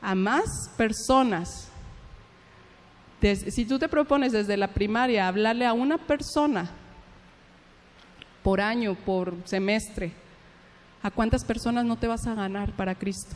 a 0.00 0.14
más 0.14 0.70
personas. 0.76 1.67
Si 3.20 3.64
tú 3.64 3.78
te 3.78 3.88
propones 3.88 4.32
desde 4.32 4.56
la 4.56 4.68
primaria 4.68 5.26
hablarle 5.26 5.66
a 5.66 5.72
una 5.72 5.98
persona 5.98 6.70
por 8.42 8.60
año, 8.60 8.94
por 8.94 9.34
semestre, 9.44 10.12
¿a 11.02 11.10
cuántas 11.10 11.44
personas 11.44 11.84
no 11.84 11.96
te 11.96 12.06
vas 12.06 12.26
a 12.26 12.34
ganar 12.34 12.72
para 12.72 12.94
Cristo? 12.94 13.34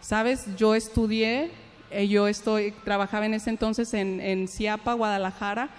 Sabes, 0.00 0.44
yo 0.56 0.74
estudié, 0.74 1.50
eh, 1.90 2.06
yo 2.06 2.28
estoy, 2.28 2.72
trabajaba 2.84 3.26
en 3.26 3.34
ese 3.34 3.50
entonces 3.50 3.94
en, 3.94 4.20
en 4.20 4.46
Ciapa, 4.46 4.92
Guadalajara, 4.92 5.70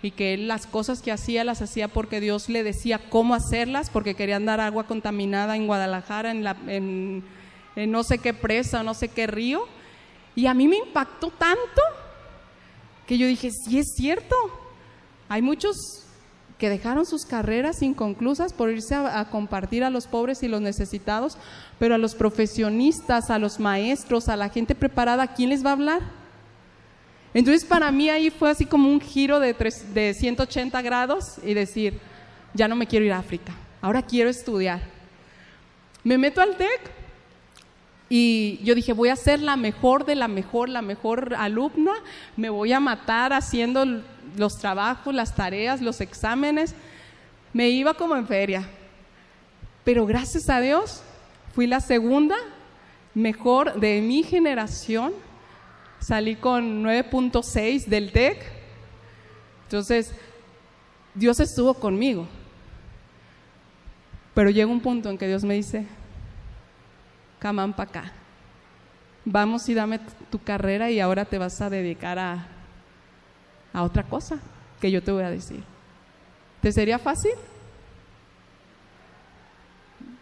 y 0.00 0.12
que 0.12 0.34
él 0.34 0.46
las 0.46 0.66
cosas 0.66 1.02
que 1.02 1.10
hacía 1.10 1.42
las 1.42 1.62
hacía 1.62 1.88
porque 1.88 2.20
Dios 2.20 2.48
le 2.48 2.62
decía 2.62 3.00
cómo 3.10 3.34
hacerlas, 3.34 3.90
porque 3.90 4.14
querían 4.14 4.46
dar 4.46 4.60
agua 4.60 4.84
contaminada 4.84 5.56
en 5.56 5.66
Guadalajara, 5.66 6.30
en, 6.30 6.44
la, 6.44 6.56
en, 6.68 7.24
en 7.74 7.90
no 7.90 8.02
sé 8.04 8.18
qué 8.18 8.32
presa, 8.32 8.82
no 8.82 8.94
sé 8.94 9.08
qué 9.08 9.26
río. 9.26 9.66
Y 10.36 10.46
a 10.46 10.54
mí 10.54 10.68
me 10.68 10.76
impactó 10.76 11.30
tanto 11.30 11.82
que 13.06 13.18
yo 13.18 13.26
dije, 13.26 13.50
sí 13.50 13.78
es 13.78 13.94
cierto, 13.96 14.36
hay 15.28 15.40
muchos 15.40 16.04
que 16.58 16.68
dejaron 16.68 17.06
sus 17.06 17.24
carreras 17.26 17.82
inconclusas 17.82 18.52
por 18.52 18.70
irse 18.70 18.94
a, 18.94 19.28
compartir 19.30 19.82
a 19.82 19.90
los 19.90 20.06
pobres 20.06 20.42
y 20.42 20.48
los 20.48 20.60
necesitados, 20.60 21.36
pero 21.78 21.94
a 21.94 21.98
los 21.98 22.14
profesionistas, 22.14 23.30
a 23.30 23.38
los 23.38 23.60
maestros, 23.60 24.28
a 24.28 24.36
la 24.36 24.48
gente 24.48 24.74
preparada, 24.74 25.34
¿quién 25.34 25.50
les 25.50 25.64
va 25.64 25.70
a 25.70 25.74
hablar? 25.74 26.00
Entonces 27.34 27.64
para 27.64 27.90
mí 27.90 28.08
ahí 28.08 28.30
fue 28.30 28.50
así 28.50 28.64
como 28.64 28.90
un 28.90 29.00
giro 29.00 29.40
de, 29.40 29.54
de 29.92 30.14
180 30.14 30.80
grados 30.82 31.36
y 31.44 31.54
decir, 31.54 31.98
ya 32.54 32.68
no 32.68 32.76
me 32.76 32.86
quiero 32.86 33.04
ir 33.04 33.12
a 33.12 33.18
África, 33.18 33.54
ahora 33.80 34.02
quiero 34.02 34.30
estudiar. 34.30 34.80
Me 36.04 36.16
meto 36.16 36.40
al 36.40 36.56
TEC 36.56 36.95
y 38.08 38.60
yo 38.62 38.74
dije, 38.74 38.92
voy 38.92 39.08
a 39.08 39.16
ser 39.16 39.40
la 39.40 39.56
mejor 39.56 40.04
de 40.04 40.14
la 40.14 40.28
mejor, 40.28 40.68
la 40.68 40.82
mejor 40.82 41.34
alumna, 41.36 41.92
me 42.36 42.50
voy 42.50 42.72
a 42.72 42.78
matar 42.78 43.32
haciendo 43.32 43.84
los 44.36 44.58
trabajos, 44.58 45.12
las 45.12 45.34
tareas, 45.34 45.80
los 45.80 46.00
exámenes. 46.00 46.74
Me 47.52 47.68
iba 47.70 47.94
como 47.94 48.14
en 48.16 48.26
feria. 48.26 48.68
Pero 49.82 50.06
gracias 50.06 50.48
a 50.48 50.60
Dios 50.60 51.02
fui 51.54 51.66
la 51.66 51.80
segunda 51.80 52.36
mejor 53.14 53.80
de 53.80 54.00
mi 54.00 54.22
generación. 54.22 55.12
Salí 55.98 56.36
con 56.36 56.84
9.6 56.84 57.86
del 57.86 58.12
TEC. 58.12 58.38
Entonces, 59.64 60.12
Dios 61.14 61.40
estuvo 61.40 61.74
conmigo. 61.74 62.28
Pero 64.34 64.50
llega 64.50 64.70
un 64.70 64.80
punto 64.80 65.08
en 65.08 65.18
que 65.18 65.26
Dios 65.26 65.42
me 65.42 65.54
dice, 65.54 65.86
para 67.52 67.82
acá. 67.82 68.12
Vamos 69.24 69.68
y 69.68 69.74
dame 69.74 69.98
tu 70.30 70.42
carrera 70.42 70.90
y 70.90 71.00
ahora 71.00 71.24
te 71.24 71.38
vas 71.38 71.60
a 71.60 71.70
dedicar 71.70 72.18
a, 72.18 72.46
a 73.72 73.82
otra 73.82 74.04
cosa 74.04 74.38
que 74.80 74.90
yo 74.90 75.02
te 75.02 75.10
voy 75.10 75.24
a 75.24 75.30
decir. 75.30 75.62
¿Te 76.60 76.72
sería 76.72 76.98
fácil? 76.98 77.32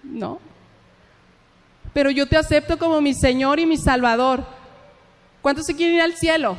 No. 0.02 0.38
Pero 1.92 2.10
yo 2.10 2.26
te 2.26 2.36
acepto 2.36 2.78
como 2.78 3.00
mi 3.00 3.14
Señor 3.14 3.58
y 3.58 3.66
mi 3.66 3.76
Salvador. 3.76 4.44
¿Cuántos 5.42 5.66
se 5.66 5.76
quieren 5.76 5.96
ir 5.96 6.02
al 6.02 6.14
cielo? 6.14 6.56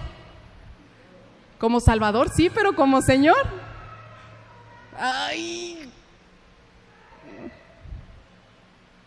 Como 1.60 1.80
Salvador, 1.80 2.30
sí, 2.30 2.50
pero 2.50 2.76
como 2.76 3.02
Señor. 3.02 3.44
Ay. 4.98 5.92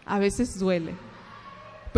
A 0.04 0.18
veces 0.18 0.58
duele 0.58 1.07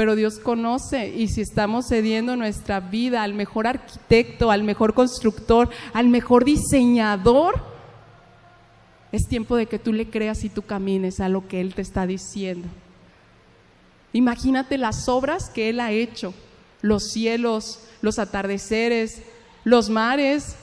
pero 0.00 0.16
Dios 0.16 0.38
conoce 0.38 1.10
y 1.14 1.28
si 1.28 1.42
estamos 1.42 1.88
cediendo 1.88 2.34
nuestra 2.34 2.80
vida 2.80 3.22
al 3.22 3.34
mejor 3.34 3.66
arquitecto, 3.66 4.50
al 4.50 4.62
mejor 4.62 4.94
constructor, 4.94 5.68
al 5.92 6.08
mejor 6.08 6.46
diseñador, 6.46 7.62
es 9.12 9.28
tiempo 9.28 9.56
de 9.56 9.66
que 9.66 9.78
tú 9.78 9.92
le 9.92 10.08
creas 10.08 10.42
y 10.42 10.48
tú 10.48 10.62
camines 10.62 11.20
a 11.20 11.28
lo 11.28 11.46
que 11.46 11.60
Él 11.60 11.74
te 11.74 11.82
está 11.82 12.06
diciendo. 12.06 12.66
Imagínate 14.14 14.78
las 14.78 15.06
obras 15.06 15.50
que 15.50 15.68
Él 15.68 15.80
ha 15.80 15.92
hecho, 15.92 16.32
los 16.80 17.10
cielos, 17.10 17.86
los 18.00 18.18
atardeceres, 18.18 19.22
los 19.64 19.90
mares, 19.90 20.56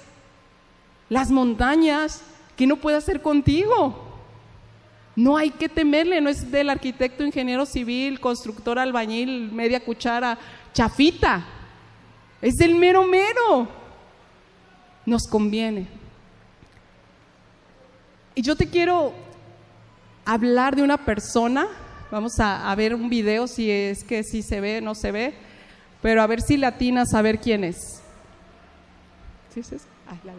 las 1.10 1.30
montañas, 1.30 2.24
que 2.56 2.66
no 2.66 2.78
puede 2.78 2.98
hacer 2.98 3.22
contigo. 3.22 4.07
No 5.18 5.36
hay 5.36 5.50
que 5.50 5.68
temerle, 5.68 6.22
no 6.22 6.30
es 6.30 6.52
del 6.52 6.70
arquitecto, 6.70 7.26
ingeniero 7.26 7.66
civil, 7.66 8.20
constructor, 8.20 8.78
albañil, 8.78 9.52
media 9.52 9.84
cuchara, 9.84 10.38
chafita. 10.74 11.44
Es 12.40 12.54
del 12.58 12.76
mero 12.76 13.04
mero. 13.04 13.68
Nos 15.08 15.24
conviene. 15.28 15.88
Y 18.36 18.44
yo 18.44 18.56
te 18.56 18.70
quiero 18.70 19.12
hablar 20.24 20.76
de 20.76 20.84
una 20.84 21.04
persona. 21.04 21.66
Vamos 22.12 22.40
a, 22.40 22.76
ver 22.76 22.94
un 22.94 23.10
video 23.10 23.48
si 23.48 23.72
es 23.72 24.04
que 24.04 24.24
si 24.24 24.44
se 24.44 24.62
ve, 24.62 24.82
no 24.82 24.94
se 24.94 25.12
ve. 25.12 25.34
Pero 26.00 26.22
a 26.22 26.28
ver 26.28 26.44
si 26.44 26.58
latinas 26.58 27.16
a 27.16 27.24
ver 27.24 27.40
quién 27.40 27.64
es. 27.64 28.04
¿Sí 29.52 29.62
es 29.62 29.72
la 30.06 30.32
La 30.32 30.34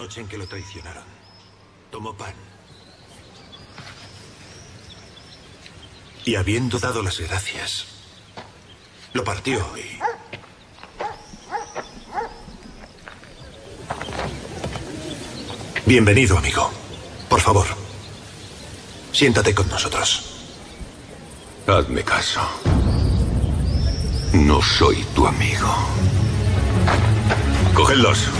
noche 0.00 0.22
en 0.22 0.28
que 0.28 0.38
lo 0.38 0.46
traicionaron, 0.46 1.04
tomó 1.90 2.14
pan. 2.14 2.32
Y 6.24 6.36
habiendo 6.36 6.78
dado 6.78 7.02
las 7.02 7.20
gracias, 7.20 7.84
lo 9.12 9.22
partió 9.22 9.62
y... 9.76 10.00
Bienvenido, 15.84 16.38
amigo. 16.38 16.70
Por 17.28 17.40
favor, 17.40 17.66
siéntate 19.12 19.54
con 19.54 19.68
nosotros. 19.68 20.08
Hazme 21.66 22.02
caso. 22.04 22.40
No 24.32 24.62
soy 24.62 25.04
tu 25.14 25.26
amigo. 25.26 25.68
Cogedlos. 27.74 28.30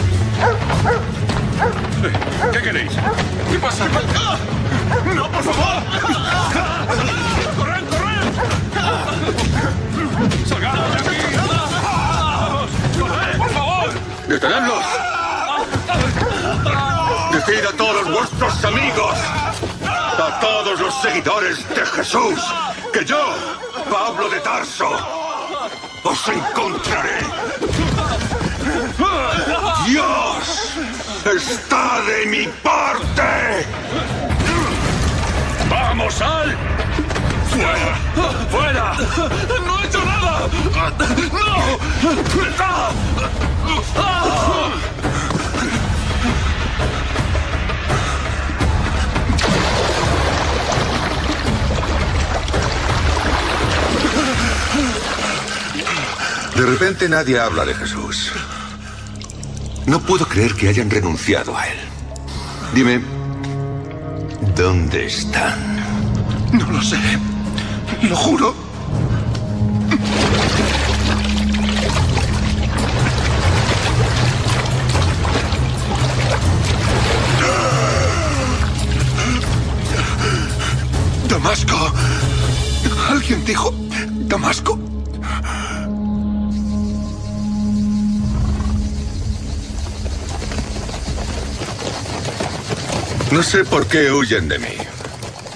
¿Qué 2.53 2.63
queréis? 2.63 2.93
¿Qué 3.51 3.59
pasa? 3.59 3.85
¡No, 5.15 5.31
por 5.31 5.43
favor! 5.43 5.83
¡Corred, 7.57 7.85
corred! 7.91 8.27
¡Salgamos 10.47 10.93
de 10.93 10.99
aquí! 10.99 11.19
¡Corred, 12.99 13.37
por 13.39 13.51
favor! 13.51 13.91
¡Detenedlos! 14.27 14.85
Decid 17.33 17.67
a 17.67 17.77
todos 17.77 18.11
vuestros 18.11 18.65
amigos, 18.65 19.19
a 19.85 20.41
todos 20.41 20.81
los 20.81 20.95
seguidores 21.01 21.69
de 21.69 21.87
Jesús, 21.87 22.41
que 22.93 23.05
yo 23.05 23.35
Pablo 23.91 24.29
de 24.29 24.41
Tarso. 24.41 24.91
Os 26.03 26.29
encontraré. 26.29 27.19
Dios 29.87 30.70
está 31.27 32.01
de 32.03 32.27
mi 32.27 32.47
parte. 32.63 33.67
¡Vamos, 35.69 36.15
Sal! 36.15 36.57
¡Fuera! 37.51 37.97
¡Fuera! 38.51 38.95
¡No 39.67 39.81
he 39.81 39.87
hecho 39.87 40.05
nada! 40.05 40.49
¡No! 41.33 41.71
De 56.57 56.67
repente 56.67 57.09
nadie 57.09 57.39
habla 57.39 57.65
de 57.65 57.75
Jesús. 57.75 58.33
No 59.91 59.99
puedo 59.99 60.25
creer 60.25 60.55
que 60.55 60.69
hayan 60.69 60.89
renunciado 60.89 61.59
a 61.59 61.67
él. 61.67 61.77
Dime, 62.73 63.01
¿dónde 64.55 65.07
están? 65.07 65.59
No 66.53 66.71
lo 66.71 66.81
sé. 66.81 66.97
Lo 68.09 68.15
juro. 68.15 68.55
Damasco. 81.29 81.93
¿Alguien 83.09 83.45
dijo 83.45 83.75
Damasco? 84.29 84.90
No 93.31 93.45
sé 93.45 93.65
por 93.65 93.87
qué 93.87 94.11
huyen 94.11 94.49
de 94.49 94.59
mí. 94.59 94.77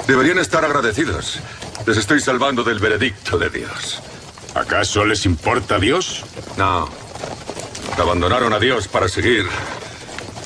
Deberían 0.06 0.38
estar 0.38 0.64
agradecidos. 0.64 1.40
Les 1.86 1.96
estoy 1.96 2.20
salvando 2.20 2.62
del 2.62 2.78
veredicto 2.78 3.36
de 3.36 3.50
Dios. 3.50 4.00
¿Acaso 4.54 5.04
les 5.04 5.26
importa 5.26 5.78
Dios? 5.80 6.24
No. 6.56 6.88
Abandonaron 7.98 8.52
a 8.52 8.60
Dios 8.60 8.86
para 8.86 9.08
seguir 9.08 9.46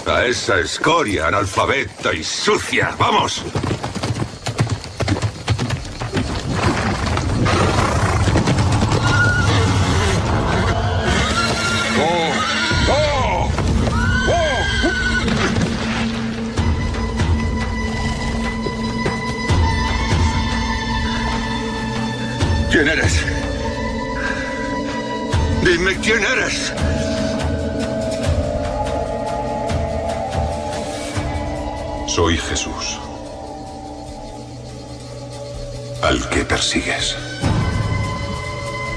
a 0.07 0.24
esa 0.24 0.59
escoria 0.59 1.26
analfabeta 1.29 2.14
y 2.14 2.24
sucia. 2.24 2.95
¡Vamos! 2.99 3.45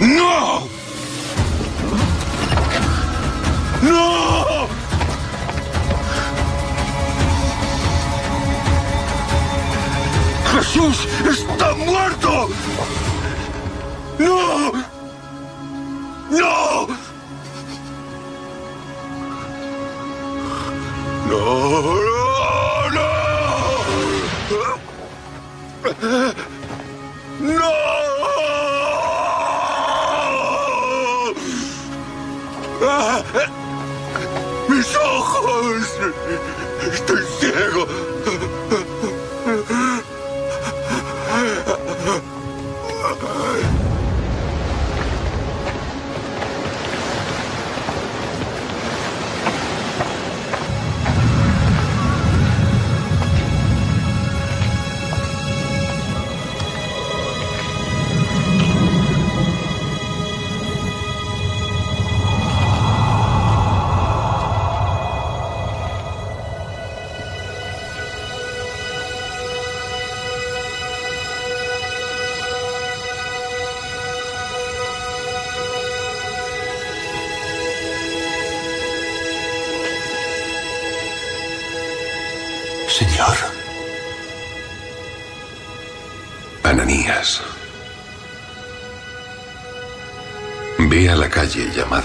¡No! 0.02 0.68
¡No! 3.84 4.68
¡Jesús 10.54 11.08
está 11.30 11.76
muerto! 11.76 12.50
¡No! 14.18 14.72
¡No! 16.32 16.88
¡No! 21.28 21.38
¡No! 22.90 23.12
¡No! 27.40 28.11
¡Mis 34.68 34.96
ojos! 34.96 36.00
¡Estoy 36.92 37.24
ciego! 37.40 38.11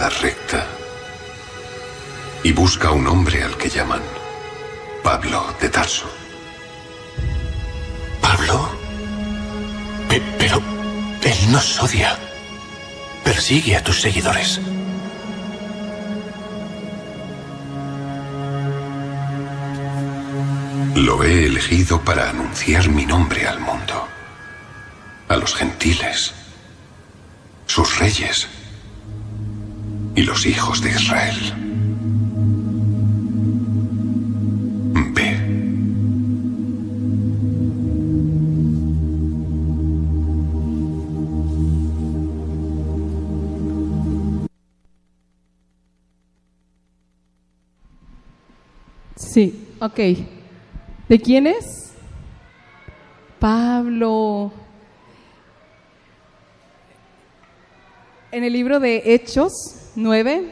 Recta 0.09 0.67
y 2.43 2.53
busca 2.53 2.91
un 2.93 3.07
hombre 3.07 3.43
al 3.43 3.57
que 3.57 3.69
llaman 3.69 4.03
Pablo 5.03 5.45
de 5.61 5.69
Tarso. 5.69 6.07
¿Pablo? 8.21 8.69
Pe- 10.09 10.23
pero 10.39 10.63
él 11.23 11.53
nos 11.53 11.83
odia. 11.83 12.17
Persigue 13.25 13.77
a 13.77 13.83
tus 13.83 14.01
seguidores. 14.01 14.61
Lo 20.95 21.23
he 21.23 21.47
elegido 21.47 22.01
para 22.03 22.31
anunciar 22.31 22.89
mi 22.89 23.05
nombre 23.07 23.47
al 23.47 23.61
mundo, 23.61 24.09
a 25.29 25.37
los 25.37 25.55
gentiles, 25.55 26.33
sus 27.67 27.99
reyes 27.99 28.49
y 30.17 30.23
los 30.23 30.47
hijos 30.47 30.81
de 30.81 30.91
Israel. 30.91 31.37
Ve. 35.13 35.37
Sí, 49.17 49.69
ok. 49.81 50.01
¿De 51.11 51.21
quién 51.21 51.47
es? 51.47 51.93
Pablo. 53.39 54.51
En 58.33 58.45
el 58.45 58.53
libro 58.55 58.81
de 58.81 59.03
Hechos 59.05 59.86
9, 59.97 60.45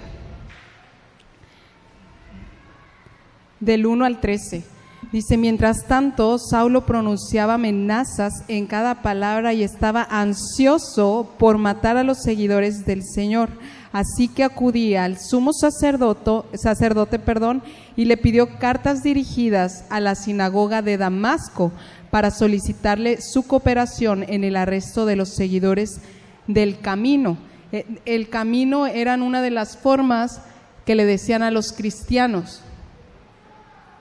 del 3.61 3.85
1 3.85 4.05
al 4.07 4.19
13, 4.19 4.65
dice, 5.13 5.37
mientras 5.37 5.87
tanto, 5.87 6.39
Saulo 6.39 6.87
pronunciaba 6.87 7.55
amenazas 7.55 8.33
en 8.49 8.67
cada 8.67 9.03
palabra 9.03 9.53
y 9.53 9.63
estaba 9.63 10.03
ansioso 10.11 11.35
por 11.39 11.59
matar 11.59 11.99
a 11.99 12.05
los 12.05 12.23
seguidores 12.23 12.87
del 12.87 13.03
Señor. 13.05 13.51
Así 13.93 14.29
que 14.29 14.45
acudía 14.45 15.05
al 15.05 15.19
sumo 15.19 15.53
sacerdote, 15.53 16.57
sacerdote 16.57 17.19
perdón, 17.19 17.63
y 17.97 18.07
le 18.07 18.17
pidió 18.17 18.59
cartas 18.59 19.03
dirigidas 19.03 19.85
a 19.91 20.01
la 20.01 20.15
sinagoga 20.15 20.81
de 20.81 20.97
Damasco 20.97 21.71
para 22.11 22.31
solicitarle 22.31 23.21
su 23.21 23.47
cooperación 23.47 24.25
en 24.27 24.43
el 24.43 24.57
arresto 24.57 25.05
de 25.05 25.17
los 25.17 25.29
seguidores 25.29 26.01
del 26.47 26.81
camino. 26.81 27.37
Eh, 27.75 27.85
El 28.05 28.29
camino 28.29 28.87
eran 28.87 29.21
una 29.21 29.43
de 29.43 29.51
las 29.51 29.77
formas 29.77 30.41
que 30.87 30.95
le 30.95 31.05
decían 31.05 31.43
a 31.43 31.51
los 31.51 31.73
cristianos, 31.73 32.61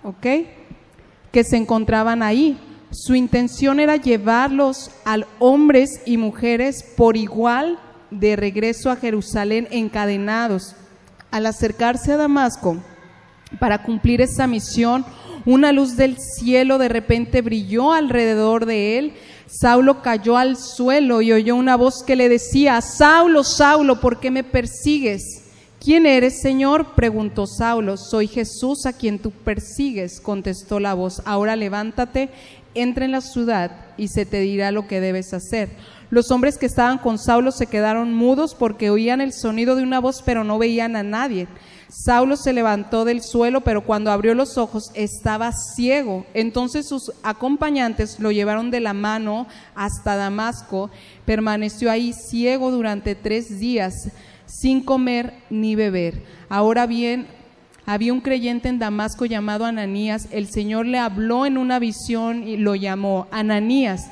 ¿ok? 0.03 0.27
Que 1.31 1.43
se 1.43 1.57
encontraban 1.57 2.21
ahí. 2.21 2.55
Su 2.91 3.15
intención 3.15 3.79
era 3.79 3.95
llevarlos 3.95 4.91
a 5.05 5.17
hombres 5.39 6.01
y 6.05 6.17
mujeres 6.17 6.83
por 6.95 7.17
igual 7.17 7.79
de 8.11 8.35
regreso 8.35 8.91
a 8.91 8.95
Jerusalén 8.95 9.67
encadenados. 9.71 10.75
Al 11.31 11.47
acercarse 11.47 12.11
a 12.11 12.17
Damasco 12.17 12.77
para 13.59 13.81
cumplir 13.81 14.21
esa 14.21 14.45
misión, 14.45 15.03
una 15.45 15.71
luz 15.71 15.97
del 15.97 16.17
cielo 16.19 16.77
de 16.77 16.89
repente 16.89 17.41
brilló 17.41 17.91
alrededor 17.91 18.67
de 18.67 18.99
él. 18.99 19.13
Saulo 19.47 20.01
cayó 20.01 20.37
al 20.37 20.57
suelo 20.57 21.21
y 21.21 21.31
oyó 21.31 21.55
una 21.55 21.75
voz 21.75 22.03
que 22.03 22.15
le 22.15 22.29
decía, 22.29 22.79
Saulo, 22.81 23.43
Saulo, 23.43 23.99
¿por 23.99 24.19
qué 24.19 24.31
me 24.31 24.43
persigues? 24.43 25.43
¿Quién 25.83 26.05
eres, 26.05 26.41
Señor? 26.41 26.95
preguntó 26.95 27.45
Saulo. 27.45 27.97
Soy 27.97 28.27
Jesús 28.27 28.85
a 28.85 28.93
quien 28.93 29.19
tú 29.19 29.31
persigues, 29.31 30.21
contestó 30.21 30.79
la 30.79 30.93
voz. 30.93 31.21
Ahora 31.25 31.57
levántate, 31.57 32.29
entra 32.73 33.03
en 33.03 33.11
la 33.11 33.19
ciudad 33.19 33.71
y 33.97 34.07
se 34.07 34.25
te 34.25 34.39
dirá 34.39 34.71
lo 34.71 34.87
que 34.87 35.01
debes 35.01 35.33
hacer. 35.33 35.69
Los 36.09 36.31
hombres 36.31 36.57
que 36.57 36.67
estaban 36.67 36.99
con 36.99 37.17
Saulo 37.17 37.51
se 37.51 37.67
quedaron 37.67 38.13
mudos 38.13 38.55
porque 38.55 38.89
oían 38.89 39.19
el 39.19 39.33
sonido 39.33 39.75
de 39.75 39.83
una 39.83 39.99
voz, 39.99 40.21
pero 40.25 40.43
no 40.43 40.57
veían 40.57 40.95
a 40.95 41.03
nadie. 41.03 41.47
Saulo 41.89 42.35
se 42.35 42.53
levantó 42.53 43.05
del 43.05 43.21
suelo, 43.21 43.61
pero 43.61 43.83
cuando 43.83 44.11
abrió 44.11 44.33
los 44.33 44.57
ojos 44.57 44.91
estaba 44.93 45.51
ciego. 45.51 46.25
Entonces 46.33 46.87
sus 46.87 47.11
acompañantes 47.23 48.19
lo 48.19 48.31
llevaron 48.31 48.71
de 48.71 48.79
la 48.79 48.93
mano 48.93 49.47
hasta 49.75 50.15
Damasco. 50.15 50.89
Permaneció 51.25 51.91
ahí 51.91 52.13
ciego 52.13 52.71
durante 52.71 53.15
tres 53.15 53.59
días, 53.59 54.09
sin 54.45 54.83
comer 54.83 55.33
ni 55.49 55.75
beber. 55.75 56.23
Ahora 56.49 56.85
bien, 56.87 57.27
había 57.85 58.13
un 58.13 58.21
creyente 58.21 58.69
en 58.69 58.79
Damasco 58.79 59.25
llamado 59.25 59.65
Ananías. 59.65 60.27
El 60.31 60.47
Señor 60.47 60.85
le 60.85 60.99
habló 60.99 61.45
en 61.45 61.57
una 61.57 61.79
visión 61.79 62.47
y 62.47 62.57
lo 62.57 62.75
llamó 62.75 63.27
Ananías. 63.31 64.09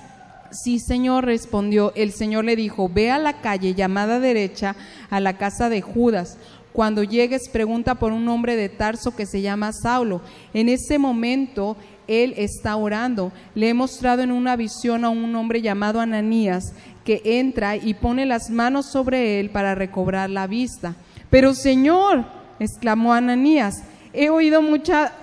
Sí, 0.52 0.80
Señor, 0.80 1.26
respondió. 1.26 1.94
El 1.96 2.12
Señor 2.12 2.44
le 2.44 2.58
dijo, 2.58 2.90
ve 2.90 3.10
a 3.10 3.18
la 3.18 3.40
calle 3.40 3.74
llamada 3.74 4.20
derecha, 4.20 4.76
a 5.10 5.22
la 5.22 5.38
casa 5.38 5.70
de 5.70 5.82
Judas. 5.82 6.38
Cuando 6.74 7.04
llegues, 7.04 7.50
pregunta 7.50 7.96
por 7.96 8.14
un 8.14 8.28
hombre 8.30 8.56
de 8.56 8.70
Tarso 8.70 9.16
que 9.16 9.26
se 9.26 9.42
llama 9.42 9.74
Saulo. 9.74 10.22
En 10.54 10.70
ese 10.70 10.98
momento, 10.98 11.76
él 12.08 12.34
está 12.38 12.76
orando. 12.76 13.32
Le 13.56 13.70
he 13.70 13.74
mostrado 13.74 14.22
en 14.22 14.32
una 14.32 14.56
visión 14.56 15.04
a 15.04 15.10
un 15.10 15.36
hombre 15.36 15.62
llamado 15.62 16.00
Ananías 16.00 16.74
que 17.04 17.22
entra 17.26 17.76
y 17.76 17.94
pone 17.94 18.26
las 18.26 18.50
manos 18.50 18.86
sobre 18.86 19.40
él 19.40 19.50
para 19.50 19.76
recobrar 19.76 20.30
la 20.30 20.48
vista. 20.48 20.96
Pero 21.30 21.54
Señor, 21.54 22.26
exclamó 22.60 23.14
Ananías, 23.14 23.84
he 24.14 24.30
oído 24.30 24.62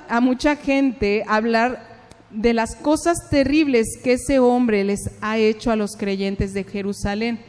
a 0.08 0.20
mucha 0.20 0.56
gente 0.56 1.24
hablar 1.26 1.86
de 2.30 2.52
las 2.52 2.76
cosas 2.76 3.30
terribles 3.30 3.98
que 4.02 4.14
ese 4.14 4.38
hombre 4.38 4.84
les 4.84 5.10
ha 5.22 5.38
hecho 5.38 5.70
a 5.70 5.76
los 5.76 5.96
creyentes 5.96 6.52
de 6.52 6.64
Jerusalén. 6.64 7.40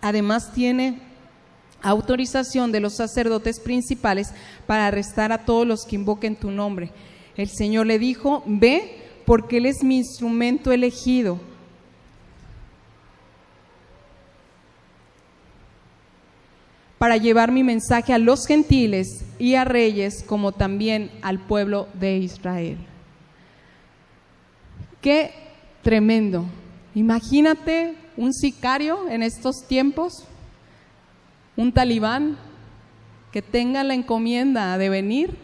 Además 0.00 0.52
tiene 0.52 1.00
autorización 1.82 2.72
de 2.72 2.80
los 2.80 2.96
sacerdotes 2.96 3.60
principales 3.60 4.32
para 4.66 4.86
arrestar 4.86 5.32
a 5.32 5.44
todos 5.44 5.66
los 5.66 5.84
que 5.84 5.96
invoquen 5.96 6.36
tu 6.36 6.50
nombre. 6.50 6.90
El 7.36 7.48
Señor 7.48 7.86
le 7.86 7.98
dijo, 7.98 8.42
ve 8.46 8.96
porque 9.24 9.58
Él 9.58 9.66
es 9.66 9.82
mi 9.82 9.98
instrumento 9.98 10.72
elegido. 10.72 11.40
para 16.98 17.16
llevar 17.16 17.52
mi 17.52 17.62
mensaje 17.62 18.12
a 18.12 18.18
los 18.18 18.44
gentiles 18.46 19.24
y 19.38 19.54
a 19.54 19.64
reyes, 19.64 20.24
como 20.26 20.52
también 20.52 21.10
al 21.22 21.38
pueblo 21.38 21.88
de 21.94 22.18
Israel. 22.18 22.76
Qué 25.00 25.30
tremendo. 25.82 26.44
Imagínate 26.94 27.94
un 28.16 28.34
sicario 28.34 29.08
en 29.08 29.22
estos 29.22 29.64
tiempos 29.68 30.24
un 31.58 31.72
talibán 31.72 32.38
que 33.32 33.42
tenga 33.42 33.82
la 33.82 33.92
encomienda 33.92 34.78
de 34.78 34.88
venir 34.88 35.36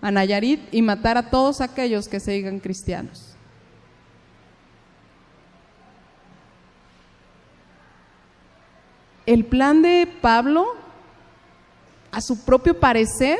a 0.00 0.10
Nayarit 0.10 0.60
y 0.72 0.80
matar 0.80 1.18
a 1.18 1.28
todos 1.28 1.60
aquellos 1.60 2.08
que 2.08 2.20
se 2.20 2.32
digan 2.32 2.58
cristianos. 2.58 3.36
El 9.26 9.44
plan 9.44 9.82
de 9.82 10.08
Pablo, 10.22 10.64
a 12.12 12.22
su 12.22 12.46
propio 12.46 12.80
parecer, 12.80 13.38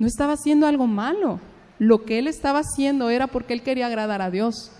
no 0.00 0.08
estaba 0.08 0.32
haciendo 0.32 0.66
algo 0.66 0.88
malo. 0.88 1.38
Lo 1.78 2.04
que 2.04 2.18
él 2.18 2.26
estaba 2.26 2.62
haciendo 2.64 3.08
era 3.08 3.28
porque 3.28 3.52
él 3.52 3.62
quería 3.62 3.86
agradar 3.86 4.20
a 4.20 4.32
Dios 4.32 4.72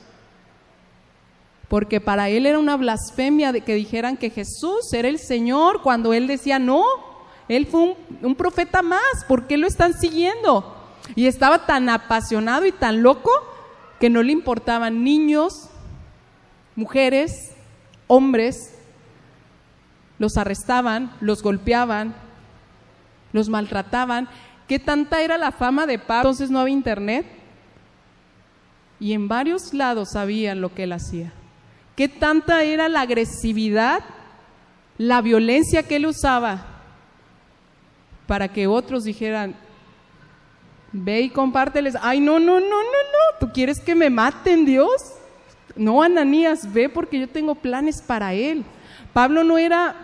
porque 1.69 2.01
para 2.01 2.29
él 2.29 2.47
era 2.47 2.59
una 2.59 2.77
blasfemia 2.77 3.53
de 3.53 3.63
que 3.63 3.75
dijeran 3.75 4.17
que 4.17 4.31
Jesús 4.31 4.93
era 4.93 5.09
el 5.09 5.19
Señor 5.19 5.83
cuando 5.83 6.13
él 6.13 6.27
decía, 6.27 6.59
no, 6.59 6.85
él 7.49 7.67
fue 7.67 7.81
un, 7.81 7.95
un, 8.23 8.35
profeta 8.37 8.83
más, 8.83 9.25
¿por 9.27 9.47
qué 9.47 9.57
lo 9.57 9.67
están 9.67 9.95
siguiendo? 9.95 10.75
Y 11.15 11.27
estaba 11.27 11.67
tan 11.67 11.89
apasionado 11.89 12.67
y 12.67 12.73
tan 12.73 13.03
loco 13.03 13.31
que 13.99 14.11
no 14.11 14.23
le 14.23 14.33
importaban 14.33 15.03
niños, 15.03 15.69
mujeres, 16.77 17.53
hombres, 18.07 18.75
los 20.19 20.37
arrestaban, 20.37 21.13
los 21.21 21.43
golpeaban, 21.43 22.15
los 23.33 23.49
maltrataban. 23.49 24.29
¿Qué 24.69 24.79
tanta 24.79 25.21
era 25.21 25.37
la 25.37 25.53
fama 25.53 25.87
de 25.87 25.99
Pablo? 25.99 26.31
Entonces 26.31 26.51
no 26.51 26.61
había 26.61 26.75
internet. 26.75 27.27
Y 28.99 29.13
en 29.13 29.29
varios 29.29 29.75
lados 29.75 30.13
sabían 30.13 30.61
lo 30.61 30.75
que 30.75 30.85
él 30.85 30.93
hacía 30.93 31.33
qué 31.97 32.09
tanta 32.09 32.63
era 32.63 32.89
la 32.89 33.01
agresividad, 33.01 34.01
la 34.99 35.23
violencia 35.23 35.83
que 35.83 35.97
él 35.97 36.07
usaba 36.07 36.65
para 38.27 38.49
que 38.49 38.67
otros 38.67 39.05
dijeran, 39.05 39.55
ve 40.93 41.23
y 41.23 41.31
compárteles, 41.31 41.97
ay, 42.01 42.21
no, 42.21 42.39
no, 42.39 42.61
no, 42.61 42.67
no, 42.67 42.71
no, 42.71 43.39
tú 43.41 43.51
quieres 43.53 43.81
que 43.81 43.95
me 43.95 44.11
maten, 44.11 44.65
Dios. 44.65 44.91
No, 45.75 46.03
Ananías, 46.03 46.73
ve 46.73 46.89
porque 46.89 47.21
yo 47.21 47.29
tengo 47.29 47.55
planes 47.55 48.03
para 48.03 48.35
él. 48.35 48.65
Pablo 49.13 49.45
no 49.45 49.59
era 49.59 49.95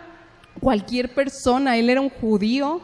cualquier 0.61 1.12
persona, 1.12 1.76
él 1.76 1.90
era 1.90 2.01
un 2.01 2.11
judío. 2.11 2.80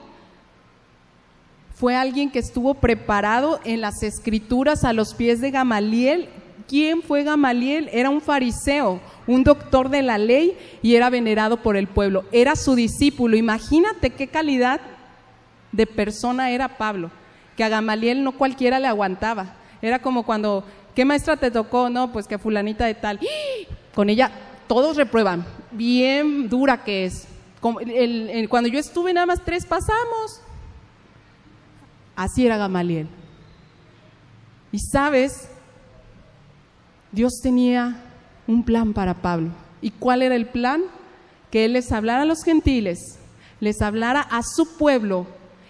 Fue 1.74 1.94
alguien 1.94 2.30
que 2.30 2.40
estuvo 2.40 2.74
preparado 2.74 3.60
en 3.64 3.80
las 3.80 4.02
escrituras 4.02 4.84
a 4.84 4.92
los 4.92 5.14
pies 5.14 5.40
de 5.40 5.50
Gamaliel 5.50 6.28
¿Quién 6.68 7.02
fue 7.02 7.24
Gamaliel? 7.24 7.88
Era 7.92 8.10
un 8.10 8.20
fariseo, 8.20 9.00
un 9.26 9.42
doctor 9.42 9.88
de 9.88 10.02
la 10.02 10.18
ley 10.18 10.56
y 10.82 10.96
era 10.96 11.08
venerado 11.08 11.62
por 11.62 11.78
el 11.78 11.86
pueblo. 11.86 12.26
Era 12.30 12.54
su 12.56 12.74
discípulo. 12.74 13.36
Imagínate 13.36 14.10
qué 14.10 14.28
calidad 14.28 14.82
de 15.72 15.86
persona 15.86 16.50
era 16.50 16.76
Pablo, 16.76 17.10
que 17.56 17.64
a 17.64 17.70
Gamaliel 17.70 18.22
no 18.22 18.32
cualquiera 18.32 18.78
le 18.78 18.86
aguantaba. 18.86 19.56
Era 19.80 20.00
como 20.00 20.24
cuando, 20.24 20.62
¿qué 20.94 21.06
maestra 21.06 21.38
te 21.38 21.50
tocó? 21.50 21.88
No, 21.88 22.12
pues 22.12 22.26
que 22.26 22.38
fulanita 22.38 22.84
de 22.84 22.94
tal. 22.94 23.18
¡Ah! 23.22 23.74
Con 23.94 24.10
ella 24.10 24.30
todos 24.66 24.96
reprueban, 24.96 25.46
bien 25.70 26.50
dura 26.50 26.84
que 26.84 27.06
es. 27.06 27.26
Cuando 27.60 28.68
yo 28.68 28.78
estuve 28.78 29.14
nada 29.14 29.26
más 29.26 29.42
tres 29.42 29.64
pasamos. 29.64 30.42
Así 32.14 32.44
era 32.44 32.58
Gamaliel. 32.58 33.08
Y 34.70 34.78
sabes, 34.78 35.48
Dios 37.12 37.40
tenía 37.42 37.96
un 38.46 38.64
plan 38.64 38.92
para 38.92 39.14
Pablo. 39.14 39.50
¿Y 39.80 39.90
cuál 39.90 40.22
era 40.22 40.34
el 40.34 40.46
plan? 40.46 40.82
Que 41.50 41.64
él 41.64 41.72
les 41.72 41.90
hablara 41.92 42.22
a 42.22 42.26
los 42.26 42.44
gentiles, 42.44 43.18
les 43.60 43.80
hablara 43.80 44.20
a 44.20 44.42
su 44.42 44.76
pueblo 44.76 45.26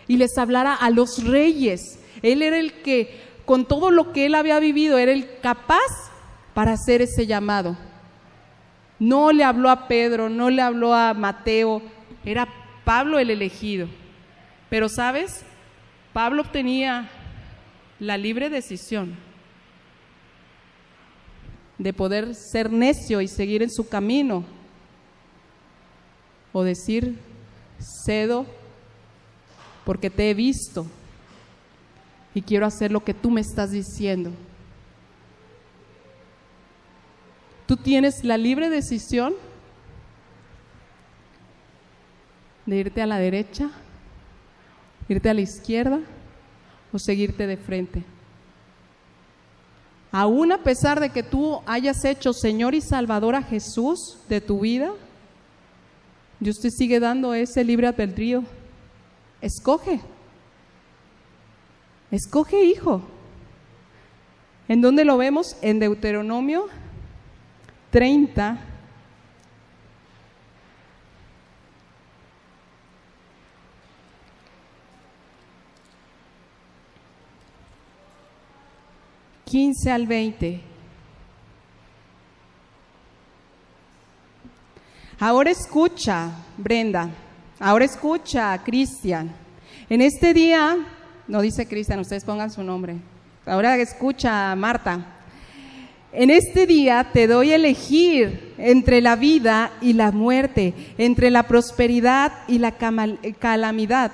y 0.09 0.17
les 0.17 0.37
hablara 0.37 0.75
a 0.75 0.91
los 0.91 1.25
reyes. 1.25 2.01
Él 2.23 2.43
era 2.43 2.59
el 2.59 2.73
que, 2.83 3.21
con 3.45 3.65
todo 3.67 3.91
lo 3.91 4.13
que 4.13 4.27
él 4.27 4.35
había 4.35 4.59
vivido, 4.59 4.99
era 4.99 5.13
el 5.13 5.39
capaz 5.41 6.11
para 6.55 6.73
hacer 6.73 7.03
ese 7.03 7.27
llamado. 7.27 7.77
No 8.99 9.31
le 9.31 9.45
habló 9.45 9.71
a 9.71 9.87
Pedro, 9.87 10.29
no 10.29 10.51
le 10.51 10.61
habló 10.61 10.93
a 10.93 11.15
Mateo, 11.15 11.83
era 12.25 12.49
Pablo 12.85 13.21
el 13.21 13.31
elegido. 13.31 13.87
Pero 14.69 14.89
sabes, 14.89 15.45
Pablo 16.13 16.43
tenía 16.43 17.09
la 18.01 18.17
libre 18.17 18.51
decisión 18.51 19.28
de 21.79 21.93
poder 21.93 22.35
ser 22.35 22.71
necio 22.71 23.21
y 23.21 23.29
seguir 23.29 23.63
en 23.63 23.71
su 23.71 23.89
camino. 23.89 24.45
O 26.53 26.63
decir, 26.63 27.17
cedo 27.79 28.47
porque 29.85 30.11
te 30.11 30.31
he 30.31 30.35
visto 30.35 30.87
y 32.35 32.43
quiero 32.43 32.67
hacer 32.67 32.91
lo 32.91 33.03
que 33.03 33.15
tú 33.15 33.31
me 33.31 33.41
estás 33.41 33.71
diciendo. 33.71 34.31
Tú 37.67 37.77
tienes 37.77 38.25
la 38.25 38.37
libre 38.37 38.71
decisión 38.71 39.35
de 42.67 42.77
irte 42.77 43.03
a 43.03 43.07
la 43.07 43.19
derecha, 43.19 43.71
irte 45.09 45.29
a 45.29 45.35
la 45.35 45.41
izquierda 45.41 46.01
o 46.93 46.99
seguirte 46.99 47.47
de 47.47 47.57
frente. 47.57 48.05
Aún 50.11 50.53
a 50.53 50.59
pesar 50.59 51.01
de 51.01 51.11
que 51.11 51.23
tú 51.23 51.61
hayas 51.67 52.05
hecho 52.05 52.33
Señor 52.33 52.75
y 52.75 52.81
Salvador 52.81 53.35
a 53.35 53.43
Jesús 53.43 54.19
de 54.29 54.41
tu 54.41 54.61
vida, 54.61 54.91
Dios 56.41 56.61
te 56.61 56.71
sigue 56.71 57.01
dando 57.01 57.35
ese 57.35 57.65
libre 57.65 57.89
albedrío. 57.89 58.45
Escoge. 59.41 60.01
Escoge 62.11 62.65
hijo. 62.65 63.03
¿En 64.67 64.81
dónde 64.81 65.05
lo 65.05 65.17
vemos? 65.19 65.57
En 65.63 65.79
Deuteronomio 65.79 66.67
30. 67.91 68.59
Quince 79.49 79.91
al 79.91 80.07
veinte. 80.07 80.61
Ahora 85.19 85.51
escucha, 85.51 86.31
Brenda. 86.59 87.09
Ahora 87.59 87.87
escucha, 87.87 88.63
Cristian. 88.63 89.35
En 89.89 90.03
este 90.03 90.35
día, 90.35 90.77
no 91.27 91.41
dice 91.41 91.67
Cristian, 91.67 91.99
ustedes 92.01 92.25
pongan 92.25 92.51
su 92.51 92.63
nombre. 92.63 92.97
Ahora 93.47 93.79
escucha, 93.79 94.55
Marta. 94.55 95.17
En 96.13 96.29
este 96.29 96.67
día 96.67 97.09
te 97.11 97.27
doy 97.27 97.53
a 97.53 97.57
elegir 97.57 98.55
entre 98.59 99.01
la 99.01 99.17
vida 99.17 99.73
y 99.81 99.95
la 99.95 100.13
muerte, 100.13 100.75
entre 100.99 101.31
la 101.31 101.45
prosperidad 101.45 102.33
y 102.49 102.59
la 102.59 102.77
calamidad. 103.39 104.13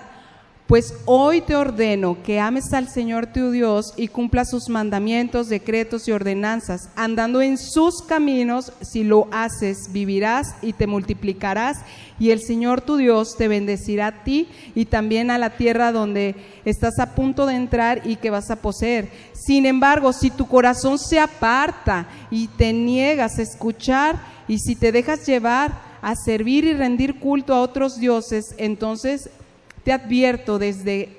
Pues 0.66 0.94
hoy 1.04 1.42
te 1.42 1.56
ordeno 1.56 2.16
que 2.22 2.40
ames 2.40 2.72
al 2.72 2.88
Señor 2.88 3.26
tu 3.26 3.50
Dios 3.50 3.92
y 3.98 4.08
cumplas 4.08 4.48
sus 4.48 4.70
mandamientos, 4.70 5.50
decretos 5.50 6.08
y 6.08 6.12
ordenanzas, 6.12 6.88
andando 6.96 7.42
en 7.42 7.58
sus 7.58 8.00
caminos. 8.00 8.72
Si 8.80 9.04
lo 9.04 9.28
haces, 9.30 9.92
vivirás 9.92 10.54
y 10.62 10.72
te 10.72 10.86
multiplicarás, 10.86 11.82
y 12.18 12.30
el 12.30 12.40
Señor 12.40 12.80
tu 12.80 12.96
Dios 12.96 13.36
te 13.36 13.46
bendecirá 13.46 14.06
a 14.06 14.24
ti 14.24 14.48
y 14.74 14.86
también 14.86 15.30
a 15.30 15.36
la 15.36 15.50
tierra 15.50 15.92
donde 15.92 16.34
estás 16.64 16.98
a 16.98 17.14
punto 17.14 17.44
de 17.44 17.56
entrar 17.56 18.00
y 18.06 18.16
que 18.16 18.30
vas 18.30 18.50
a 18.50 18.56
poseer. 18.56 19.10
Sin 19.34 19.66
embargo, 19.66 20.14
si 20.14 20.30
tu 20.30 20.48
corazón 20.48 20.98
se 20.98 21.20
aparta 21.20 22.08
y 22.30 22.48
te 22.48 22.72
niegas 22.72 23.38
a 23.38 23.42
escuchar, 23.42 24.18
y 24.48 24.58
si 24.60 24.76
te 24.76 24.92
dejas 24.92 25.26
llevar 25.26 25.72
a 26.00 26.16
servir 26.16 26.64
y 26.64 26.72
rendir 26.72 27.18
culto 27.20 27.52
a 27.52 27.60
otros 27.60 27.98
dioses, 27.98 28.54
entonces 28.56 29.28
te 29.84 29.92
advierto 29.92 30.58
desde 30.58 31.16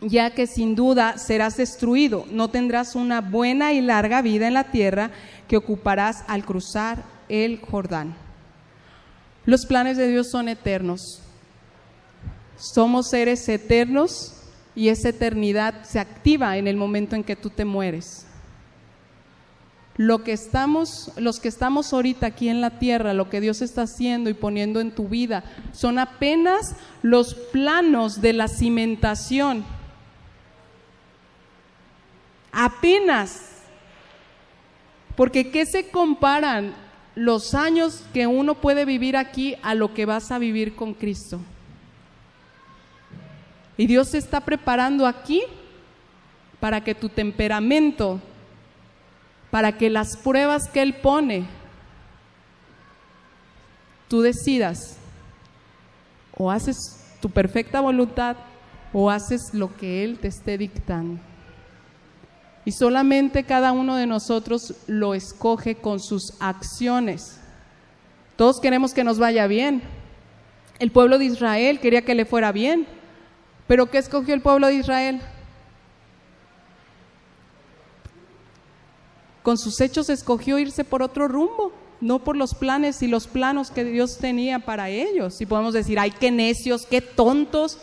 ya 0.00 0.30
que 0.30 0.46
sin 0.46 0.74
duda 0.74 1.16
serás 1.16 1.56
destruido, 1.56 2.26
no 2.30 2.50
tendrás 2.50 2.94
una 2.94 3.20
buena 3.20 3.72
y 3.72 3.80
larga 3.80 4.20
vida 4.20 4.46
en 4.46 4.54
la 4.54 4.64
tierra 4.64 5.10
que 5.48 5.56
ocuparás 5.56 6.24
al 6.28 6.44
cruzar 6.44 7.02
el 7.28 7.60
Jordán. 7.60 8.14
Los 9.46 9.64
planes 9.64 9.96
de 9.96 10.08
Dios 10.08 10.30
son 10.30 10.48
eternos. 10.48 11.20
Somos 12.56 13.08
seres 13.08 13.48
eternos 13.48 14.34
y 14.74 14.88
esa 14.88 15.10
eternidad 15.10 15.84
se 15.84 16.00
activa 16.00 16.56
en 16.56 16.68
el 16.68 16.76
momento 16.76 17.16
en 17.16 17.24
que 17.24 17.36
tú 17.36 17.48
te 17.50 17.64
mueres 17.64 18.26
lo 19.96 20.24
que 20.24 20.32
estamos, 20.32 21.12
los 21.16 21.38
que 21.38 21.48
estamos 21.48 21.92
ahorita 21.92 22.26
aquí 22.26 22.48
en 22.48 22.60
la 22.60 22.78
tierra, 22.78 23.14
lo 23.14 23.30
que 23.30 23.40
Dios 23.40 23.62
está 23.62 23.82
haciendo 23.82 24.28
y 24.28 24.34
poniendo 24.34 24.80
en 24.80 24.92
tu 24.92 25.08
vida, 25.08 25.44
son 25.72 25.98
apenas 25.98 26.74
los 27.02 27.34
planos 27.34 28.20
de 28.20 28.32
la 28.32 28.48
cimentación. 28.48 29.64
Apenas. 32.50 33.50
Porque 35.16 35.50
¿qué 35.52 35.64
se 35.64 35.90
comparan 35.90 36.74
los 37.14 37.54
años 37.54 38.02
que 38.12 38.26
uno 38.26 38.56
puede 38.56 38.84
vivir 38.84 39.16
aquí 39.16 39.54
a 39.62 39.74
lo 39.74 39.94
que 39.94 40.06
vas 40.06 40.32
a 40.32 40.38
vivir 40.38 40.74
con 40.74 40.94
Cristo? 40.94 41.40
Y 43.76 43.86
Dios 43.86 44.08
se 44.08 44.18
está 44.18 44.40
preparando 44.40 45.06
aquí 45.06 45.42
para 46.58 46.82
que 46.82 46.94
tu 46.96 47.08
temperamento 47.08 48.20
para 49.54 49.78
que 49.78 49.88
las 49.88 50.16
pruebas 50.16 50.68
que 50.68 50.82
Él 50.82 50.94
pone, 50.94 51.46
tú 54.08 54.20
decidas 54.20 54.96
o 56.36 56.50
haces 56.50 56.76
tu 57.20 57.30
perfecta 57.30 57.80
voluntad 57.80 58.34
o 58.92 59.08
haces 59.08 59.54
lo 59.54 59.72
que 59.76 60.02
Él 60.02 60.18
te 60.18 60.26
esté 60.26 60.58
dictando. 60.58 61.20
Y 62.64 62.72
solamente 62.72 63.44
cada 63.44 63.70
uno 63.70 63.94
de 63.94 64.08
nosotros 64.08 64.74
lo 64.88 65.14
escoge 65.14 65.76
con 65.76 66.00
sus 66.00 66.32
acciones. 66.40 67.38
Todos 68.34 68.58
queremos 68.58 68.92
que 68.92 69.04
nos 69.04 69.20
vaya 69.20 69.46
bien. 69.46 69.82
El 70.80 70.90
pueblo 70.90 71.16
de 71.16 71.26
Israel 71.26 71.78
quería 71.78 72.02
que 72.02 72.16
le 72.16 72.24
fuera 72.24 72.50
bien. 72.50 72.88
Pero 73.68 73.88
¿qué 73.88 73.98
escogió 73.98 74.34
el 74.34 74.42
pueblo 74.42 74.66
de 74.66 74.74
Israel? 74.74 75.20
Con 79.44 79.58
sus 79.58 79.78
hechos 79.82 80.08
escogió 80.08 80.58
irse 80.58 80.84
por 80.84 81.02
otro 81.02 81.28
rumbo, 81.28 81.70
no 82.00 82.24
por 82.24 82.34
los 82.34 82.54
planes 82.54 83.02
y 83.02 83.08
los 83.08 83.26
planos 83.26 83.70
que 83.70 83.84
Dios 83.84 84.16
tenía 84.16 84.60
para 84.60 84.88
ellos. 84.88 85.38
Y 85.38 85.44
podemos 85.44 85.74
decir, 85.74 85.98
ay, 85.98 86.12
qué 86.12 86.30
necios, 86.30 86.86
qué 86.86 87.02
tontos, 87.02 87.78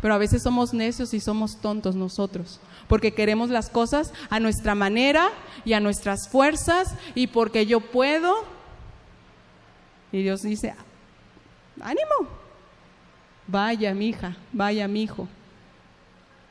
pero 0.00 0.14
a 0.14 0.18
veces 0.18 0.42
somos 0.42 0.72
necios 0.72 1.12
y 1.12 1.20
somos 1.20 1.60
tontos 1.60 1.96
nosotros, 1.96 2.60
porque 2.88 3.12
queremos 3.12 3.50
las 3.50 3.68
cosas 3.68 4.14
a 4.30 4.40
nuestra 4.40 4.74
manera 4.74 5.28
y 5.66 5.74
a 5.74 5.80
nuestras 5.80 6.30
fuerzas 6.30 6.94
y 7.14 7.26
porque 7.26 7.66
yo 7.66 7.80
puedo. 7.80 8.36
Y 10.12 10.22
Dios 10.22 10.40
dice, 10.40 10.74
ánimo, 11.78 12.26
vaya 13.46 13.92
mi 13.92 14.08
hija, 14.08 14.34
vaya 14.50 14.88
mi 14.88 15.02
hijo. 15.02 15.28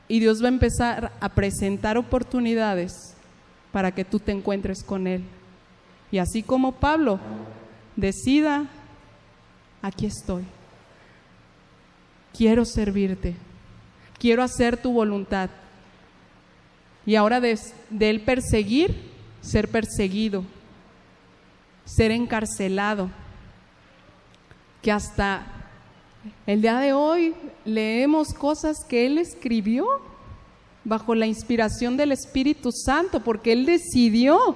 Y 0.08 0.20
Dios 0.20 0.40
va 0.40 0.46
a 0.46 0.50
empezar 0.50 1.14
a 1.20 1.30
presentar 1.30 1.98
oportunidades 1.98 3.16
para 3.72 3.94
que 3.94 4.06
tú 4.06 4.20
te 4.20 4.32
encuentres 4.32 4.84
con 4.84 5.08
Él. 5.08 5.24
Y 6.12 6.18
así 6.18 6.44
como 6.44 6.74
Pablo 6.74 7.20
decida, 7.96 8.66
aquí 9.82 10.06
estoy. 10.06 10.44
Quiero 12.36 12.66
servirte. 12.66 13.36
Quiero 14.18 14.44
hacer 14.44 14.78
tu 14.78 14.92
voluntad. 14.92 15.50
Y 17.06 17.16
ahora 17.16 17.40
de, 17.40 17.58
él 18.00 18.22
perseguir, 18.22 18.96
ser 19.42 19.70
perseguido, 19.70 20.44
ser 21.86 22.12
encarcelado. 22.12 23.10
Que 24.82 24.92
hasta 24.92 25.46
el 26.46 26.62
día 26.62 26.80
de 26.80 26.94
hoy 26.94 27.34
leemos 27.66 28.34
cosas 28.34 28.78
que 28.88 29.06
él 29.06 29.18
escribió 29.18 29.86
bajo 30.84 31.16
la 31.16 31.28
inspiración 31.28 31.98
del 31.98 32.12
Espíritu 32.12 32.72
Santo, 32.72 33.22
porque 33.22 33.52
Él 33.54 33.66
decidió 33.66 34.56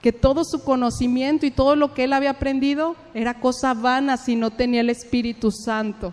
que 0.00 0.12
todo 0.12 0.44
su 0.44 0.62
conocimiento 0.62 1.46
y 1.46 1.50
todo 1.50 1.74
lo 1.74 1.94
que 1.94 2.04
Él 2.04 2.12
había 2.12 2.30
aprendido 2.30 2.94
era 3.14 3.40
cosa 3.40 3.74
vana 3.74 4.16
si 4.16 4.36
no 4.36 4.50
tenía 4.50 4.82
el 4.82 4.90
Espíritu 4.90 5.50
Santo. 5.50 6.12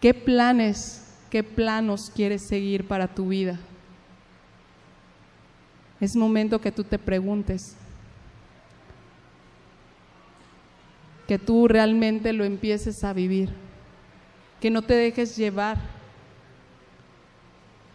¿Qué 0.00 0.14
planes, 0.14 1.04
qué 1.30 1.42
planos 1.42 2.10
quieres 2.14 2.46
seguir 2.46 2.86
para 2.86 3.08
tu 3.08 3.28
vida? 3.28 3.58
Es 6.00 6.14
momento 6.14 6.60
que 6.60 6.72
tú 6.72 6.84
te 6.84 6.98
preguntes, 6.98 7.76
que 11.26 11.38
tú 11.38 11.66
realmente 11.68 12.32
lo 12.32 12.44
empieces 12.44 13.02
a 13.02 13.12
vivir 13.12 13.65
que 14.60 14.70
no 14.70 14.82
te 14.82 14.94
dejes 14.94 15.36
llevar. 15.36 15.78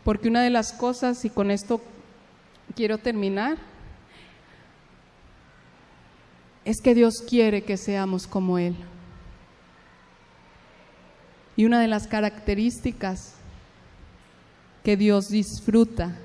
Porque 0.03 0.27
una 0.27 0.41
de 0.41 0.49
las 0.49 0.73
cosas, 0.73 1.23
y 1.25 1.29
con 1.29 1.51
esto 1.51 1.81
quiero 2.75 2.97
terminar, 2.97 3.57
es 6.65 6.81
que 6.81 6.93
Dios 6.93 7.21
quiere 7.27 7.63
que 7.63 7.77
seamos 7.77 8.27
como 8.27 8.57
Él. 8.57 8.75
Y 11.55 11.65
una 11.65 11.81
de 11.81 11.87
las 11.87 12.07
características 12.07 13.35
que 14.83 14.97
Dios 14.97 15.29
disfruta 15.29 16.17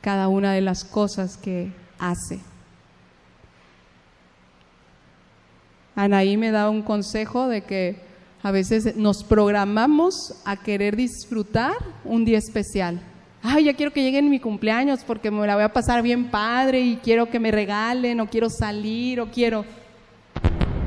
cada 0.00 0.28
una 0.28 0.52
de 0.52 0.60
las 0.60 0.84
cosas 0.84 1.36
que 1.36 1.72
hace. 1.98 2.40
Anaí 5.96 6.36
me 6.36 6.52
da 6.52 6.70
un 6.70 6.82
consejo 6.82 7.48
de 7.48 7.62
que 7.62 8.05
a 8.42 8.50
veces 8.50 8.96
nos 8.96 9.24
programamos 9.24 10.34
a 10.44 10.56
querer 10.56 10.96
disfrutar 10.96 11.74
un 12.04 12.24
día 12.24 12.38
especial. 12.38 13.00
ay, 13.42 13.64
ya 13.64 13.74
quiero 13.74 13.92
que 13.92 14.02
lleguen 14.02 14.28
mi 14.28 14.40
cumpleaños 14.40 15.04
porque 15.04 15.30
me 15.30 15.46
la 15.46 15.54
voy 15.54 15.64
a 15.64 15.72
pasar 15.72 16.02
bien 16.02 16.30
padre 16.30 16.80
y 16.80 16.96
quiero 16.96 17.30
que 17.30 17.38
me 17.38 17.50
regalen 17.50 18.20
o 18.20 18.28
quiero 18.28 18.50
salir 18.50 19.20
o 19.20 19.30
quiero... 19.30 19.64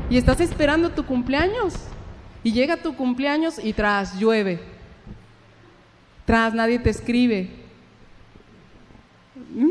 Y 0.10 0.18
estás 0.18 0.40
esperando 0.42 0.90
tu 0.90 1.06
cumpleaños. 1.06 1.76
Y 2.44 2.52
llega 2.52 2.78
tu 2.78 2.96
cumpleaños 2.96 3.64
y 3.64 3.74
tras 3.74 4.20
llueve. 4.20 4.60
Tras 6.26 6.54
nadie 6.54 6.80
te 6.80 6.90
escribe. 6.90 7.50
Mm. 9.54 9.70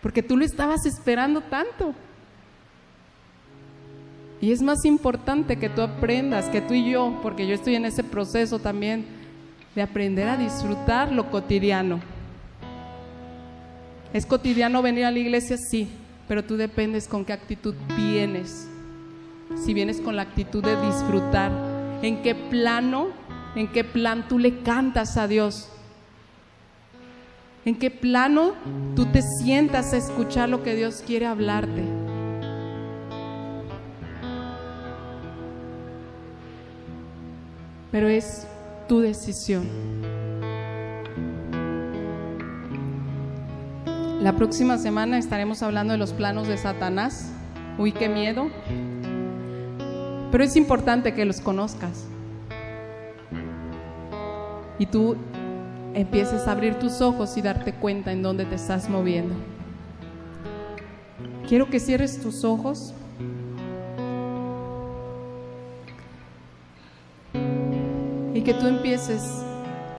Porque 0.00 0.22
tú 0.22 0.36
lo 0.36 0.44
estabas 0.44 0.86
esperando 0.86 1.42
tanto. 1.42 1.94
Y 4.40 4.52
es 4.52 4.62
más 4.62 4.84
importante 4.84 5.56
que 5.56 5.68
tú 5.68 5.82
aprendas, 5.82 6.48
que 6.48 6.62
tú 6.62 6.72
y 6.72 6.90
yo, 6.90 7.18
porque 7.22 7.46
yo 7.46 7.54
estoy 7.54 7.74
en 7.74 7.84
ese 7.84 8.02
proceso 8.02 8.58
también, 8.58 9.04
de 9.74 9.82
aprender 9.82 10.28
a 10.28 10.36
disfrutar 10.36 11.12
lo 11.12 11.30
cotidiano. 11.30 12.00
¿Es 14.12 14.24
cotidiano 14.26 14.82
venir 14.82 15.04
a 15.04 15.10
la 15.10 15.18
iglesia? 15.18 15.56
Sí, 15.56 15.88
pero 16.26 16.42
tú 16.42 16.56
dependes 16.56 17.06
con 17.06 17.24
qué 17.24 17.32
actitud 17.32 17.74
vienes. 17.96 18.66
Si 19.64 19.74
vienes 19.74 20.00
con 20.00 20.16
la 20.16 20.22
actitud 20.22 20.64
de 20.64 20.80
disfrutar, 20.86 21.52
en 22.02 22.22
qué 22.22 22.34
plano, 22.34 23.08
en 23.54 23.68
qué 23.68 23.84
plan 23.84 24.26
tú 24.26 24.38
le 24.38 24.60
cantas 24.60 25.16
a 25.16 25.28
Dios. 25.28 25.68
En 27.64 27.74
qué 27.78 27.90
plano 27.90 28.54
tú 28.96 29.04
te 29.06 29.20
sientas 29.22 29.92
a 29.92 29.98
escuchar 29.98 30.48
lo 30.48 30.62
que 30.62 30.74
Dios 30.74 31.04
quiere 31.06 31.26
hablarte. 31.26 32.09
Pero 37.90 38.08
es 38.08 38.46
tu 38.88 39.00
decisión. 39.00 39.66
La 44.20 44.36
próxima 44.36 44.76
semana 44.76 45.18
estaremos 45.18 45.62
hablando 45.62 45.92
de 45.92 45.98
los 45.98 46.12
planos 46.12 46.46
de 46.46 46.58
Satanás. 46.58 47.32
Uy, 47.78 47.92
qué 47.92 48.08
miedo. 48.08 48.48
Pero 50.30 50.44
es 50.44 50.56
importante 50.56 51.14
que 51.14 51.24
los 51.24 51.40
conozcas. 51.40 52.06
Y 54.78 54.86
tú 54.86 55.16
empieces 55.94 56.46
a 56.46 56.52
abrir 56.52 56.74
tus 56.74 57.00
ojos 57.00 57.36
y 57.36 57.42
darte 57.42 57.72
cuenta 57.72 58.12
en 58.12 58.22
dónde 58.22 58.44
te 58.44 58.54
estás 58.54 58.88
moviendo. 58.88 59.34
Quiero 61.48 61.68
que 61.68 61.80
cierres 61.80 62.20
tus 62.20 62.44
ojos. 62.44 62.94
Y 68.34 68.42
que 68.42 68.54
tú 68.54 68.66
empieces 68.66 69.44